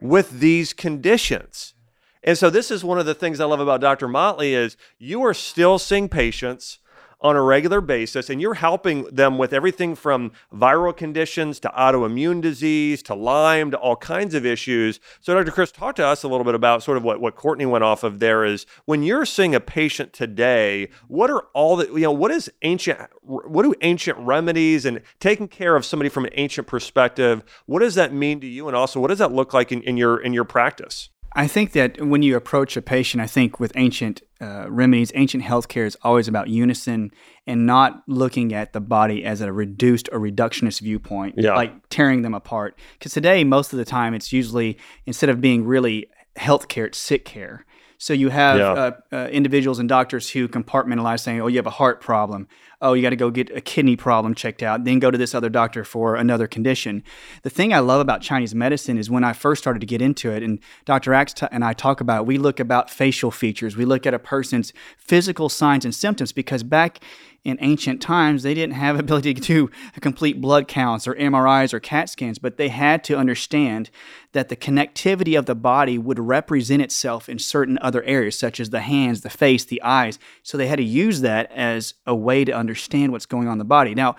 with 0.00 0.40
these 0.40 0.72
conditions. 0.72 1.74
And 2.22 2.38
so 2.38 2.48
this 2.50 2.70
is 2.70 2.82
one 2.82 2.98
of 2.98 3.06
the 3.06 3.14
things 3.14 3.40
I 3.40 3.44
love 3.44 3.60
about 3.60 3.80
Dr. 3.80 4.08
Motley 4.08 4.54
is 4.54 4.76
you 4.98 5.22
are 5.22 5.34
still 5.34 5.78
seeing 5.78 6.08
patients 6.08 6.78
on 7.24 7.36
a 7.36 7.42
regular 7.42 7.80
basis 7.80 8.28
and 8.28 8.38
you're 8.38 8.54
helping 8.54 9.04
them 9.04 9.38
with 9.38 9.54
everything 9.54 9.94
from 9.94 10.30
viral 10.54 10.94
conditions 10.94 11.58
to 11.58 11.68
autoimmune 11.70 12.42
disease 12.42 13.02
to 13.02 13.14
Lyme 13.14 13.70
to 13.70 13.78
all 13.78 13.96
kinds 13.96 14.34
of 14.34 14.44
issues. 14.44 15.00
So 15.22 15.34
Dr. 15.34 15.50
Chris, 15.50 15.72
talk 15.72 15.96
to 15.96 16.06
us 16.06 16.22
a 16.22 16.28
little 16.28 16.44
bit 16.44 16.54
about 16.54 16.82
sort 16.82 16.98
of 16.98 17.02
what, 17.02 17.22
what 17.22 17.34
Courtney 17.34 17.64
went 17.64 17.82
off 17.82 18.04
of 18.04 18.18
there 18.18 18.44
is 18.44 18.66
when 18.84 19.02
you're 19.02 19.24
seeing 19.24 19.54
a 19.54 19.60
patient 19.60 20.12
today, 20.12 20.90
what 21.08 21.30
are 21.30 21.46
all 21.54 21.76
the, 21.76 21.86
you 21.86 22.00
know, 22.00 22.12
what 22.12 22.30
is 22.30 22.52
ancient, 22.60 23.00
what 23.22 23.62
do 23.62 23.74
ancient 23.80 24.18
remedies 24.18 24.84
and 24.84 25.00
taking 25.18 25.48
care 25.48 25.76
of 25.76 25.86
somebody 25.86 26.10
from 26.10 26.26
an 26.26 26.30
ancient 26.34 26.66
perspective, 26.66 27.42
what 27.64 27.78
does 27.78 27.94
that 27.94 28.12
mean 28.12 28.38
to 28.40 28.46
you? 28.46 28.68
And 28.68 28.76
also 28.76 29.00
what 29.00 29.08
does 29.08 29.18
that 29.18 29.32
look 29.32 29.54
like 29.54 29.72
in, 29.72 29.80
in 29.82 29.96
your, 29.96 30.18
in 30.18 30.34
your 30.34 30.44
practice? 30.44 31.08
I 31.36 31.48
think 31.48 31.72
that 31.72 32.00
when 32.00 32.22
you 32.22 32.36
approach 32.36 32.76
a 32.76 32.82
patient, 32.82 33.20
I 33.20 33.26
think 33.26 33.58
with 33.58 33.72
ancient 33.74 34.22
uh, 34.40 34.66
remedies, 34.68 35.10
ancient 35.14 35.42
healthcare 35.42 35.84
is 35.84 35.96
always 36.02 36.28
about 36.28 36.48
unison 36.48 37.10
and 37.46 37.66
not 37.66 38.02
looking 38.06 38.52
at 38.54 38.72
the 38.72 38.80
body 38.80 39.24
as 39.24 39.40
a 39.40 39.52
reduced 39.52 40.08
or 40.12 40.20
reductionist 40.20 40.80
viewpoint, 40.80 41.34
Yeah. 41.36 41.54
like 41.56 41.72
tearing 41.88 42.22
them 42.22 42.34
apart. 42.34 42.78
Because 42.98 43.12
today, 43.12 43.42
most 43.42 43.72
of 43.72 43.78
the 43.78 43.84
time, 43.84 44.14
it's 44.14 44.32
usually 44.32 44.78
instead 45.06 45.28
of 45.28 45.40
being 45.40 45.64
really 45.64 46.08
healthcare, 46.38 46.86
it's 46.86 46.98
sick 46.98 47.24
care. 47.24 47.64
So 47.98 48.12
you 48.12 48.28
have 48.28 48.58
Yeah. 48.58 48.70
uh, 48.72 48.90
uh, 49.12 49.28
individuals 49.32 49.78
and 49.78 49.88
doctors 49.88 50.30
who 50.30 50.46
compartmentalize, 50.46 51.20
saying, 51.20 51.40
"Oh, 51.40 51.46
you 51.46 51.56
have 51.56 51.66
a 51.66 51.70
heart 51.70 52.00
problem. 52.00 52.48
Oh, 52.84 52.92
you 52.92 53.02
got 53.02 53.10
to 53.10 53.16
go 53.16 53.30
get 53.30 53.50
a 53.56 53.60
kidney 53.60 53.96
problem 53.96 54.34
checked 54.34 54.62
out. 54.62 54.84
Then 54.84 54.98
go 54.98 55.10
to 55.10 55.18
this 55.18 55.34
other 55.34 55.48
doctor 55.48 55.82
for 55.84 56.14
another 56.14 56.46
condition." 56.46 57.02
The 57.42 57.50
thing 57.50 57.72
I 57.72 57.80
love 57.80 58.00
about 58.00 58.20
Chinese 58.20 58.54
medicine 58.54 58.98
is 58.98 59.10
when 59.10 59.24
I 59.24 59.32
first 59.32 59.62
started 59.62 59.80
to 59.80 59.86
get 59.86 60.02
into 60.02 60.30
it, 60.30 60.42
and 60.42 60.60
Dr. 60.84 61.14
Axe 61.14 61.32
t- 61.32 61.46
and 61.50 61.64
I 61.64 61.72
talk 61.72 62.00
about, 62.00 62.20
it, 62.20 62.26
we 62.26 62.38
look 62.38 62.60
about 62.60 62.90
facial 62.90 63.30
features, 63.30 63.76
we 63.76 63.84
look 63.84 64.06
at 64.06 64.14
a 64.14 64.18
person's 64.18 64.72
physical 64.96 65.48
signs 65.48 65.84
and 65.84 65.94
symptoms, 65.94 66.30
because 66.32 66.62
back 66.62 67.00
in 67.44 67.58
ancient 67.60 68.00
times, 68.00 68.42
they 68.42 68.54
didn't 68.54 68.74
have 68.74 68.98
ability 69.04 69.34
to 69.34 69.40
do 69.40 69.70
complete 70.00 70.40
blood 70.40 70.66
counts 70.66 71.06
or 71.06 71.14
MRIs 71.14 71.72
or 71.72 71.80
CAT 71.80 72.08
scans, 72.08 72.38
but 72.38 72.56
they 72.56 72.68
had 72.68 73.04
to 73.04 73.16
understand 73.16 73.90
that 74.32 74.48
the 74.48 74.56
connectivity 74.56 75.38
of 75.38 75.46
the 75.46 75.54
body 75.54 75.96
would 75.96 76.18
represent 76.18 76.82
itself 76.82 77.28
in 77.28 77.38
certain 77.38 77.78
other 77.80 78.02
areas, 78.02 78.36
such 78.36 78.58
as 78.58 78.70
the 78.70 78.80
hands, 78.80 79.20
the 79.20 79.30
face, 79.30 79.64
the 79.64 79.82
eyes. 79.82 80.18
So 80.42 80.58
they 80.58 80.66
had 80.66 80.78
to 80.78 80.84
use 80.84 81.20
that 81.20 81.52
as 81.52 81.94
a 82.06 82.14
way 82.14 82.44
to 82.44 82.52
understand 82.52 82.73
what's 83.12 83.26
going 83.26 83.46
on 83.46 83.52
in 83.54 83.58
the 83.58 83.64
body. 83.64 83.94
Now, 83.94 84.16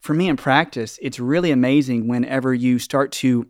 for 0.00 0.14
me 0.14 0.28
in 0.28 0.36
practice, 0.36 0.98
it's 1.02 1.18
really 1.18 1.50
amazing 1.50 2.08
whenever 2.08 2.54
you 2.54 2.78
start 2.78 3.12
to 3.12 3.46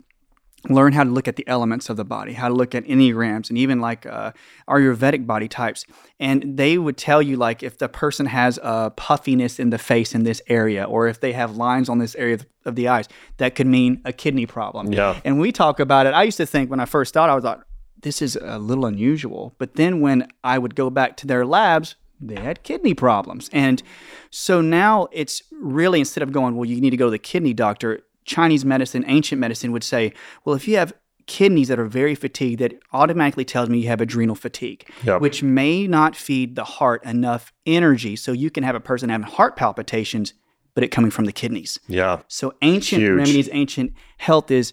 learn 0.68 0.92
how 0.92 1.04
to 1.04 1.10
look 1.10 1.28
at 1.28 1.36
the 1.36 1.46
elements 1.46 1.88
of 1.90 1.96
the 1.96 2.04
body, 2.04 2.32
how 2.32 2.48
to 2.48 2.54
look 2.54 2.74
at 2.74 2.84
enneagrams, 2.84 3.50
and 3.50 3.58
even 3.58 3.80
like 3.80 4.04
uh, 4.06 4.32
Ayurvedic 4.68 5.26
body 5.26 5.48
types. 5.48 5.84
And 6.18 6.56
they 6.56 6.78
would 6.78 6.96
tell 6.96 7.22
you 7.22 7.36
like 7.36 7.62
if 7.62 7.78
the 7.78 7.88
person 7.88 8.26
has 8.26 8.58
a 8.62 8.90
puffiness 8.90 9.60
in 9.60 9.70
the 9.70 9.78
face 9.78 10.14
in 10.14 10.24
this 10.24 10.42
area, 10.48 10.84
or 10.84 11.06
if 11.06 11.20
they 11.20 11.32
have 11.32 11.56
lines 11.56 11.88
on 11.88 11.98
this 11.98 12.14
area 12.16 12.34
of- 12.34 12.46
of 12.64 12.74
the 12.74 12.88
eyes, 12.88 13.06
that 13.36 13.54
could 13.54 13.66
mean 13.68 14.00
a 14.04 14.12
kidney 14.12 14.46
problem. 14.46 14.92
Yeah. 14.92 15.20
And 15.24 15.38
we 15.38 15.52
talk 15.52 15.78
about 15.78 16.06
it. 16.06 16.14
I 16.14 16.24
used 16.24 16.38
to 16.38 16.46
think 16.46 16.68
when 16.68 16.80
I 16.80 16.84
first 16.84 17.14
thought, 17.14 17.30
I 17.30 17.34
was 17.36 17.44
like, 17.44 17.58
this 18.02 18.20
is 18.20 18.36
a 18.40 18.58
little 18.58 18.86
unusual. 18.86 19.54
But 19.58 19.74
then 19.74 20.00
when 20.00 20.26
I 20.42 20.58
would 20.58 20.74
go 20.74 20.90
back 20.90 21.16
to 21.18 21.26
their 21.26 21.46
labs, 21.46 21.94
they 22.20 22.40
had 22.40 22.62
kidney 22.62 22.94
problems. 22.94 23.50
And 23.52 23.82
so 24.30 24.60
now 24.60 25.08
it's 25.12 25.42
really 25.52 25.98
instead 26.00 26.22
of 26.22 26.32
going, 26.32 26.56
well, 26.56 26.64
you 26.64 26.80
need 26.80 26.90
to 26.90 26.96
go 26.96 27.06
to 27.06 27.10
the 27.10 27.18
kidney 27.18 27.52
doctor, 27.54 28.00
Chinese 28.24 28.64
medicine, 28.64 29.04
ancient 29.06 29.40
medicine 29.40 29.72
would 29.72 29.84
say, 29.84 30.12
well, 30.44 30.56
if 30.56 30.66
you 30.66 30.76
have 30.76 30.92
kidneys 31.26 31.68
that 31.68 31.78
are 31.78 31.86
very 31.86 32.14
fatigued, 32.14 32.60
that 32.60 32.74
automatically 32.92 33.44
tells 33.44 33.68
me 33.68 33.78
you 33.80 33.88
have 33.88 34.00
adrenal 34.00 34.34
fatigue, 34.36 34.88
Yep. 35.04 35.20
which 35.20 35.42
may 35.42 35.86
not 35.86 36.14
feed 36.16 36.54
the 36.56 36.64
heart 36.64 37.04
enough 37.04 37.52
energy. 37.66 38.16
So 38.16 38.32
you 38.32 38.50
can 38.50 38.62
have 38.64 38.74
a 38.76 38.80
person 38.80 39.08
having 39.08 39.26
heart 39.26 39.56
palpitations, 39.56 40.34
but 40.74 40.84
it 40.84 40.88
coming 40.88 41.10
from 41.10 41.24
the 41.24 41.32
kidneys. 41.32 41.78
Yeah. 41.88 42.20
So 42.28 42.52
ancient 42.62 43.02
Huge. 43.02 43.16
remedies, 43.16 43.48
ancient 43.52 43.92
health 44.18 44.50
is 44.50 44.72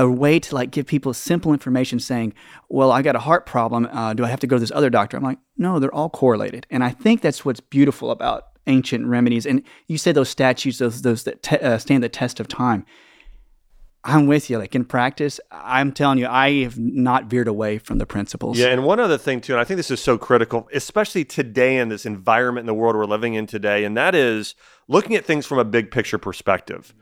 a 0.00 0.10
way 0.10 0.40
to 0.40 0.54
like 0.54 0.70
give 0.70 0.86
people 0.86 1.12
simple 1.12 1.52
information 1.52 2.00
saying, 2.00 2.32
well, 2.68 2.90
I 2.90 3.02
got 3.02 3.16
a 3.16 3.20
heart 3.20 3.44
problem. 3.44 3.86
Uh, 3.92 4.14
do 4.14 4.24
I 4.24 4.28
have 4.28 4.40
to 4.40 4.46
go 4.46 4.56
to 4.56 4.60
this 4.60 4.72
other 4.74 4.88
doctor? 4.88 5.16
I'm 5.16 5.22
like, 5.22 5.38
no, 5.58 5.78
they're 5.78 5.94
all 5.94 6.08
correlated. 6.08 6.66
And 6.70 6.82
I 6.82 6.90
think 6.90 7.20
that's 7.20 7.44
what's 7.44 7.60
beautiful 7.60 8.10
about 8.10 8.44
ancient 8.66 9.06
remedies. 9.06 9.46
And 9.46 9.62
you 9.88 9.98
said 9.98 10.14
those 10.14 10.30
statues, 10.30 10.78
those, 10.78 11.02
those 11.02 11.24
that 11.24 11.42
te- 11.42 11.58
uh, 11.58 11.76
stand 11.76 12.02
the 12.02 12.08
test 12.08 12.40
of 12.40 12.48
time. 12.48 12.86
I'm 14.02 14.26
with 14.26 14.48
you. 14.48 14.56
Like 14.56 14.74
in 14.74 14.86
practice, 14.86 15.38
I'm 15.50 15.92
telling 15.92 16.18
you, 16.18 16.26
I 16.26 16.62
have 16.62 16.78
not 16.78 17.26
veered 17.26 17.48
away 17.48 17.76
from 17.76 17.98
the 17.98 18.06
principles. 18.06 18.58
Yeah, 18.58 18.68
and 18.68 18.84
one 18.84 18.98
other 18.98 19.18
thing 19.18 19.42
too, 19.42 19.52
and 19.52 19.60
I 19.60 19.64
think 19.64 19.76
this 19.76 19.90
is 19.90 20.00
so 20.00 20.16
critical, 20.16 20.66
especially 20.72 21.26
today 21.26 21.76
in 21.76 21.90
this 21.90 22.06
environment 22.06 22.62
in 22.62 22.66
the 22.66 22.72
world 22.72 22.96
we're 22.96 23.04
living 23.04 23.34
in 23.34 23.46
today, 23.46 23.84
and 23.84 23.94
that 23.98 24.14
is 24.14 24.54
looking 24.88 25.16
at 25.16 25.26
things 25.26 25.44
from 25.44 25.58
a 25.58 25.64
big 25.66 25.90
picture 25.90 26.16
perspective. 26.16 26.94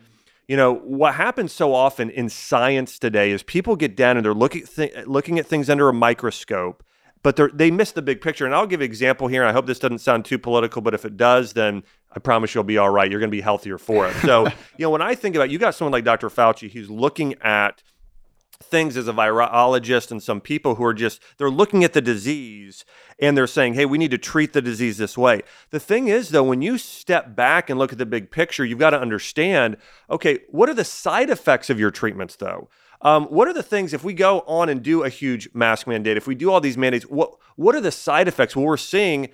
You 0.49 0.57
know, 0.57 0.77
what 0.77 1.15
happens 1.15 1.53
so 1.53 1.75
often 1.75 2.09
in 2.09 2.31
science 2.31 2.99
today 2.99 3.31
is 3.31 3.43
people 3.43 3.77
get 3.77 3.95
down 3.95 4.17
and 4.17 4.25
they're 4.25 4.33
looking 4.33 4.65
th- 4.65 5.07
looking 5.07 5.39
at 5.39 5.47
things 5.47 5.69
under 5.69 5.91
a 5.91 5.93
microscope, 5.93 6.83
but 7.23 7.37
they 7.37 7.49
they 7.53 7.71
miss 7.71 7.93
the 7.93 8.01
big 8.01 8.23
picture. 8.23 8.47
And 8.47 8.55
I'll 8.55 8.67
give 8.67 8.81
an 8.81 8.87
example 8.87 9.29
here. 9.29 9.43
And 9.43 9.51
I 9.51 9.53
hope 9.53 9.67
this 9.67 9.79
doesn't 9.79 9.99
sound 9.99 10.25
too 10.25 10.39
political, 10.39 10.81
but 10.81 10.95
if 10.95 11.05
it 11.05 11.19
does, 11.19 11.53
then 11.53 11.85
I 12.17 12.19
promise 12.19 12.55
you'll 12.55 12.65
be 12.65 12.79
all 12.79 12.89
right. 12.89 13.11
You're 13.11 13.21
going 13.21 13.31
to 13.31 13.37
be 13.37 13.43
healthier 13.43 13.77
for 13.77 14.09
it. 14.09 14.15
So, 14.23 14.47
you 14.79 14.87
know, 14.87 14.91
when 14.91 15.03
I 15.03 15.15
think 15.15 15.37
about 15.37 15.51
you 15.51 15.59
got 15.59 15.75
someone 15.75 15.93
like 15.93 16.05
Dr. 16.05 16.31
Fauci, 16.31 16.71
he's 16.71 16.89
looking 16.89 17.35
at 17.43 17.83
things 18.61 18.97
as 18.97 19.07
a 19.07 19.13
virologist 19.13 20.11
and 20.11 20.23
some 20.23 20.41
people 20.41 20.75
who 20.75 20.85
are 20.85 20.95
just 20.95 21.23
they're 21.37 21.51
looking 21.51 21.85
at 21.85 21.93
the 21.93 22.01
disease 22.01 22.85
and 23.21 23.37
they're 23.37 23.47
saying 23.47 23.75
hey 23.75 23.85
we 23.85 23.99
need 23.99 24.11
to 24.11 24.19
treat 24.19 24.53
the 24.53 24.61
disease 24.61 24.99
this 24.99 25.17
way. 25.17 25.43
The 25.71 25.79
thing 25.79 26.09
is 26.09 26.31
though 26.31 26.43
when 26.43 26.61
you 26.61 26.77
step 26.77 27.37
back 27.37 27.71
and 27.71 27.79
look 27.79 27.93
at 27.93 27.99
the 27.99 28.07
big 28.07 28.33
picture 28.33 28.65
you've 28.65 28.81
got 28.81 28.91
to 28.91 29.01
understand 29.01 29.77
okay 30.11 30.41
what 30.49 30.69
are 30.69 30.75
the 30.75 30.85
side 30.85 31.31
effects 31.31 31.71
of 31.71 31.79
your 31.79 31.93
treatments 31.93 32.35
though? 32.37 32.69
Um, 33.01 33.27
what 33.27 33.47
are 33.47 33.53
the 33.53 33.63
things 33.63 33.95
if 33.95 34.03
we 34.03 34.13
go 34.13 34.41
on 34.41 34.69
and 34.69 34.83
do 34.83 35.05
a 35.05 35.09
huge 35.09 35.49
mask 35.55 35.87
mandate 35.87 36.17
if 36.17 36.27
we 36.27 36.35
do 36.35 36.51
all 36.51 36.61
these 36.61 36.77
mandates 36.77 37.05
what 37.05 37.35
what 37.55 37.77
are 37.77 37.81
the 37.81 37.93
side 37.93 38.27
effects? 38.27 38.57
Well 38.57 38.67
we're 38.67 38.77
seeing 38.77 39.29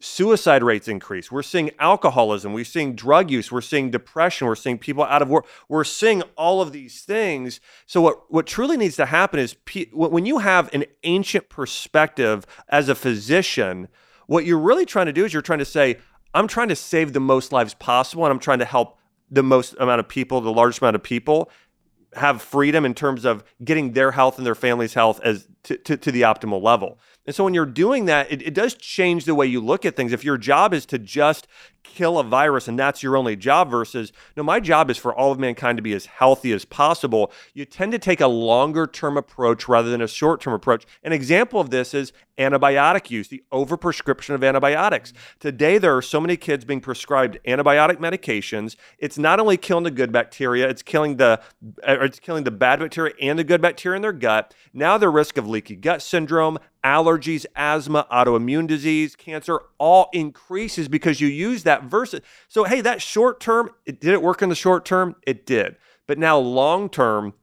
suicide 0.00 0.62
rates 0.62 0.88
increase. 0.88 1.30
We're 1.30 1.42
seeing 1.42 1.70
alcoholism. 1.78 2.52
We're 2.52 2.64
seeing 2.64 2.94
drug 2.94 3.30
use. 3.30 3.52
We're 3.52 3.60
seeing 3.60 3.90
depression. 3.90 4.46
We're 4.46 4.56
seeing 4.56 4.78
people 4.78 5.04
out 5.04 5.22
of 5.22 5.28
work. 5.28 5.46
We're 5.68 5.84
seeing 5.84 6.22
all 6.36 6.60
of 6.62 6.72
these 6.72 7.02
things. 7.02 7.60
So 7.86 8.00
what 8.00 8.30
what 8.30 8.46
truly 8.46 8.76
needs 8.76 8.96
to 8.96 9.06
happen 9.06 9.38
is 9.38 9.54
when 9.92 10.26
you 10.26 10.38
have 10.38 10.72
an 10.74 10.86
ancient 11.04 11.48
perspective 11.48 12.46
as 12.68 12.88
a 12.88 12.94
physician, 12.94 13.88
what 14.26 14.44
you're 14.44 14.58
really 14.58 14.86
trying 14.86 15.06
to 15.06 15.12
do 15.12 15.24
is 15.24 15.32
you're 15.32 15.42
trying 15.42 15.58
to 15.58 15.64
say, 15.64 15.98
I'm 16.32 16.48
trying 16.48 16.68
to 16.68 16.76
save 16.76 17.12
the 17.12 17.20
most 17.20 17.52
lives 17.52 17.74
possible, 17.74 18.24
and 18.24 18.32
I'm 18.32 18.38
trying 18.38 18.60
to 18.60 18.64
help 18.64 18.98
the 19.30 19.42
most 19.42 19.74
amount 19.78 20.00
of 20.00 20.08
people, 20.08 20.40
the 20.40 20.52
largest 20.52 20.80
amount 20.80 20.96
of 20.96 21.02
people 21.02 21.50
have 22.14 22.42
freedom 22.42 22.84
in 22.84 22.94
terms 22.94 23.24
of 23.24 23.44
getting 23.62 23.92
their 23.92 24.10
health 24.10 24.36
and 24.36 24.46
their 24.46 24.54
family's 24.54 24.94
health 24.94 25.20
as 25.22 25.46
to, 25.64 25.76
to, 25.76 25.96
to 25.96 26.12
the 26.12 26.22
optimal 26.22 26.62
level. 26.62 26.98
And 27.26 27.34
so 27.34 27.44
when 27.44 27.54
you're 27.54 27.66
doing 27.66 28.06
that, 28.06 28.30
it, 28.32 28.42
it 28.42 28.54
does 28.54 28.74
change 28.74 29.24
the 29.24 29.34
way 29.34 29.46
you 29.46 29.60
look 29.60 29.84
at 29.84 29.94
things. 29.94 30.12
If 30.12 30.24
your 30.24 30.38
job 30.38 30.72
is 30.72 30.86
to 30.86 30.98
just 30.98 31.46
kill 31.82 32.18
a 32.18 32.24
virus 32.24 32.68
and 32.68 32.78
that's 32.78 33.02
your 33.02 33.16
only 33.16 33.34
job 33.34 33.70
versus 33.70 34.12
no 34.36 34.42
my 34.42 34.60
job 34.60 34.90
is 34.90 34.98
for 34.98 35.14
all 35.14 35.32
of 35.32 35.38
mankind 35.38 35.78
to 35.78 35.82
be 35.82 35.94
as 35.94 36.06
healthy 36.06 36.52
as 36.52 36.64
possible 36.64 37.32
you 37.54 37.64
tend 37.64 37.90
to 37.90 37.98
take 37.98 38.20
a 38.20 38.26
longer 38.26 38.86
term 38.86 39.16
approach 39.16 39.66
rather 39.66 39.90
than 39.90 40.00
a 40.00 40.08
short 40.08 40.40
term 40.40 40.52
approach 40.52 40.84
an 41.02 41.12
example 41.12 41.58
of 41.58 41.70
this 41.70 41.94
is 41.94 42.12
antibiotic 42.38 43.10
use 43.10 43.28
the 43.28 43.42
overprescription 43.52 44.34
of 44.34 44.44
antibiotics 44.44 45.12
today 45.38 45.78
there 45.78 45.96
are 45.96 46.02
so 46.02 46.20
many 46.20 46.36
kids 46.36 46.64
being 46.64 46.80
prescribed 46.80 47.38
antibiotic 47.46 47.96
medications 47.96 48.76
it's 48.98 49.18
not 49.18 49.40
only 49.40 49.56
killing 49.56 49.84
the 49.84 49.90
good 49.90 50.12
bacteria 50.12 50.68
it's 50.68 50.82
killing 50.82 51.16
the 51.16 51.40
it's 51.82 52.20
killing 52.20 52.44
the 52.44 52.50
bad 52.50 52.78
bacteria 52.78 53.14
and 53.20 53.38
the 53.38 53.44
good 53.44 53.60
bacteria 53.60 53.96
in 53.96 54.02
their 54.02 54.12
gut 54.12 54.54
now 54.74 54.98
the 54.98 55.08
risk 55.08 55.38
of 55.38 55.48
leaky 55.50 55.76
gut 55.76 56.02
syndrome 56.02 56.58
allergies, 56.84 57.44
asthma, 57.54 58.06
autoimmune 58.10 58.66
disease, 58.66 59.14
cancer 59.16 59.60
all 59.78 60.08
increases 60.12 60.88
because 60.88 61.20
you 61.20 61.28
use 61.28 61.62
that 61.64 61.84
versus. 61.84 62.20
So, 62.48 62.64
hey, 62.64 62.80
that 62.80 63.02
short 63.02 63.40
term, 63.40 63.70
it, 63.86 64.00
did 64.00 64.12
it 64.12 64.22
work 64.22 64.42
in 64.42 64.48
the 64.48 64.54
short 64.54 64.84
term? 64.84 65.16
It 65.26 65.46
did. 65.46 65.76
But 66.06 66.18
now, 66.18 66.38
long 66.38 66.88
term, 66.88 67.34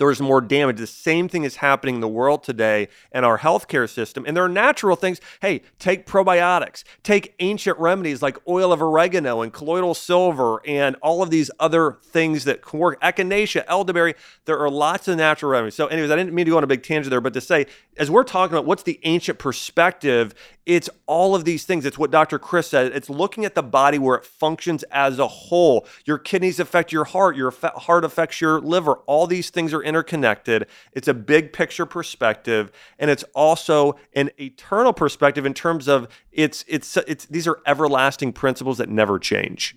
there's 0.00 0.20
more 0.20 0.40
damage. 0.40 0.78
The 0.78 0.86
same 0.86 1.28
thing 1.28 1.44
is 1.44 1.56
happening 1.56 1.96
in 1.96 2.00
the 2.00 2.08
world 2.08 2.42
today 2.42 2.88
and 3.12 3.26
our 3.26 3.38
healthcare 3.38 3.88
system. 3.88 4.24
And 4.26 4.34
there 4.34 4.44
are 4.44 4.48
natural 4.48 4.96
things. 4.96 5.20
Hey, 5.42 5.60
take 5.78 6.06
probiotics, 6.06 6.84
take 7.02 7.34
ancient 7.38 7.78
remedies 7.78 8.22
like 8.22 8.38
oil 8.48 8.72
of 8.72 8.80
oregano 8.80 9.42
and 9.42 9.52
colloidal 9.52 9.92
silver 9.94 10.62
and 10.66 10.96
all 11.02 11.22
of 11.22 11.28
these 11.28 11.50
other 11.60 11.98
things 12.02 12.44
that 12.44 12.62
can 12.62 12.80
work. 12.80 12.98
Echinacea, 13.02 13.64
elderberry. 13.68 14.14
There 14.46 14.58
are 14.58 14.70
lots 14.70 15.06
of 15.06 15.18
natural 15.18 15.52
remedies. 15.52 15.74
So, 15.74 15.86
anyways, 15.88 16.10
I 16.10 16.16
didn't 16.16 16.32
mean 16.32 16.46
to 16.46 16.52
go 16.52 16.56
on 16.56 16.64
a 16.64 16.66
big 16.66 16.82
tangent 16.82 17.10
there, 17.10 17.20
but 17.20 17.34
to 17.34 17.40
say, 17.42 17.66
as 17.98 18.10
we're 18.10 18.24
talking 18.24 18.54
about 18.54 18.64
what's 18.64 18.84
the 18.84 18.98
ancient 19.02 19.38
perspective, 19.38 20.34
it's 20.64 20.88
all 21.06 21.34
of 21.34 21.44
these 21.44 21.64
things. 21.64 21.84
It's 21.84 21.98
what 21.98 22.10
Dr. 22.10 22.38
Chris 22.38 22.68
said. 22.68 22.92
It's 22.92 23.10
looking 23.10 23.44
at 23.44 23.54
the 23.54 23.62
body 23.62 23.98
where 23.98 24.16
it 24.16 24.24
functions 24.24 24.84
as 24.84 25.18
a 25.18 25.26
whole. 25.26 25.86
Your 26.04 26.16
kidneys 26.16 26.60
affect 26.60 26.92
your 26.92 27.04
heart, 27.04 27.36
your 27.36 27.50
heart 27.50 28.04
affects 28.04 28.40
your 28.40 28.60
liver. 28.60 28.94
All 29.06 29.26
these 29.26 29.50
things 29.50 29.74
are 29.74 29.82
interconnected. 29.90 30.66
It's 30.92 31.08
a 31.08 31.14
big 31.14 31.52
picture 31.52 31.84
perspective, 31.84 32.70
and 32.98 33.10
it's 33.10 33.24
also 33.34 33.96
an 34.14 34.30
eternal 34.40 34.92
perspective 34.92 35.44
in 35.44 35.52
terms 35.52 35.88
of 35.88 36.08
it's 36.32 36.64
it's 36.68 36.96
it's 36.96 37.26
these 37.26 37.46
are 37.46 37.58
everlasting 37.66 38.32
principles 38.32 38.78
that 38.78 38.88
never 38.88 39.18
change. 39.18 39.76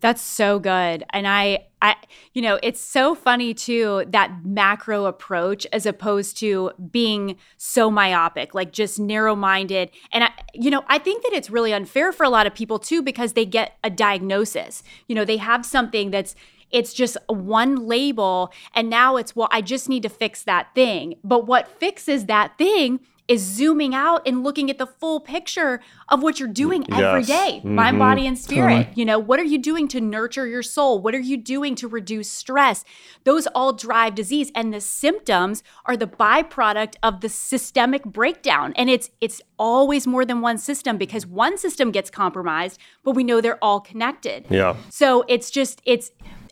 That's 0.00 0.22
so 0.22 0.58
good. 0.58 1.04
And 1.10 1.28
I 1.28 1.66
I 1.82 1.94
you 2.32 2.40
know, 2.40 2.58
it's 2.62 2.80
so 2.80 3.14
funny 3.14 3.52
too 3.52 4.04
that 4.08 4.44
macro 4.44 5.04
approach 5.04 5.66
as 5.72 5.84
opposed 5.84 6.38
to 6.38 6.70
being 6.90 7.36
so 7.58 7.90
myopic, 7.90 8.54
like 8.54 8.72
just 8.72 8.98
narrow-minded. 8.98 9.90
And 10.12 10.24
I 10.24 10.30
you 10.54 10.70
know, 10.70 10.84
I 10.88 10.98
think 10.98 11.22
that 11.24 11.34
it's 11.34 11.50
really 11.50 11.74
unfair 11.74 12.12
for 12.12 12.24
a 12.24 12.30
lot 12.30 12.46
of 12.46 12.54
people 12.54 12.78
too 12.78 13.02
because 13.02 13.34
they 13.34 13.44
get 13.44 13.76
a 13.84 13.90
diagnosis. 13.90 14.82
You 15.06 15.14
know, 15.14 15.24
they 15.26 15.36
have 15.36 15.66
something 15.66 16.10
that's 16.10 16.34
it's 16.70 16.92
just 16.92 17.16
one 17.28 17.86
label 17.86 18.52
and 18.74 18.88
now 18.90 19.16
it's 19.16 19.34
well 19.34 19.48
I 19.50 19.60
just 19.60 19.88
need 19.88 20.02
to 20.02 20.08
fix 20.08 20.42
that 20.44 20.74
thing. 20.74 21.14
But 21.24 21.46
what 21.46 21.68
fixes 21.78 22.26
that 22.26 22.58
thing 22.58 23.00
is 23.30 23.42
zooming 23.42 23.94
out 23.94 24.26
and 24.26 24.42
looking 24.42 24.70
at 24.70 24.78
the 24.78 24.86
full 24.86 25.20
picture 25.20 25.80
of 26.08 26.20
what 26.20 26.40
you're 26.40 26.48
doing 26.48 26.84
yes. 26.88 27.00
every 27.00 27.22
day, 27.22 27.60
mm-hmm. 27.60 27.76
mind, 27.76 27.96
body, 27.96 28.26
and 28.26 28.36
spirit. 28.36 28.74
Totally. 28.74 28.92
You 28.96 29.04
know, 29.04 29.20
what 29.20 29.38
are 29.38 29.44
you 29.44 29.56
doing 29.56 29.86
to 29.88 30.00
nurture 30.00 30.48
your 30.48 30.64
soul? 30.64 31.00
What 31.00 31.14
are 31.14 31.20
you 31.20 31.36
doing 31.36 31.76
to 31.76 31.86
reduce 31.86 32.28
stress? 32.28 32.84
Those 33.22 33.46
all 33.54 33.72
drive 33.72 34.16
disease. 34.16 34.50
And 34.52 34.74
the 34.74 34.80
symptoms 34.80 35.62
are 35.86 35.96
the 35.96 36.08
byproduct 36.08 36.96
of 37.04 37.20
the 37.20 37.28
systemic 37.28 38.02
breakdown. 38.04 38.72
And 38.74 38.90
it's 38.90 39.10
it's 39.20 39.40
always 39.60 40.08
more 40.08 40.24
than 40.24 40.40
one 40.40 40.58
system 40.58 40.98
because 40.98 41.24
one 41.24 41.56
system 41.56 41.92
gets 41.92 42.10
compromised, 42.10 42.80
but 43.04 43.12
we 43.12 43.22
know 43.22 43.40
they're 43.40 43.62
all 43.62 43.78
connected. 43.78 44.46
Yeah. 44.50 44.74
So 44.88 45.24
it's 45.28 45.52
just 45.52 45.80
it's 45.84 46.10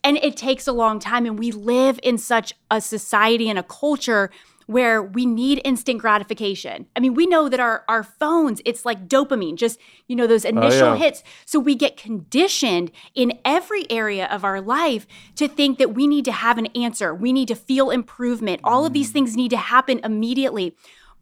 and 0.09 0.17
it 0.23 0.39
takes 0.39 0.67
a 0.67 0.73
long 0.73 0.99
time 0.99 1.27
and 1.27 1.39
we 1.39 1.53
live 1.53 2.01
in 2.03 2.17
such 2.17 2.55
a 2.71 2.81
society 2.81 3.51
and 3.51 3.59
a 3.59 3.63
culture 3.63 4.31
where 4.65 5.03
we 5.03 5.27
need 5.27 5.61
instant 5.67 5.99
gratification. 5.99 6.87
I 6.97 7.01
mean, 7.01 7.13
we 7.13 7.27
know 7.27 7.51
that 7.51 7.61
our 7.61 7.85
our 7.89 8.03
phones, 8.03 8.63
it's 8.65 8.87
like 8.87 9.07
dopamine, 9.07 9.57
just 9.57 9.79
you 10.07 10.17
know 10.17 10.27
those 10.27 10.47
oh, 10.47 10.49
initial 10.49 10.89
oh, 10.89 10.93
yeah. 10.95 10.97
hits. 10.97 11.23
So 11.45 11.61
we 11.61 11.75
get 11.75 11.99
conditioned 11.99 12.91
in 13.15 13.39
every 13.45 13.91
area 13.91 14.27
of 14.27 14.45
our 14.45 14.63
life 14.63 15.07
to 15.37 15.47
think 15.47 15.77
that 15.77 15.95
we 15.95 16.07
need 16.07 16.25
to 16.25 16.33
have 16.33 16.57
an 16.57 16.67
answer. 16.69 17.15
We 17.15 17.31
need 17.35 17.49
to 17.49 17.55
feel 17.55 17.91
improvement. 17.91 18.63
All 18.65 18.87
of 18.87 18.95
these 18.95 19.11
mm. 19.11 19.15
things 19.15 19.37
need 19.37 19.51
to 19.51 19.59
happen 19.59 20.01
immediately. 20.03 20.75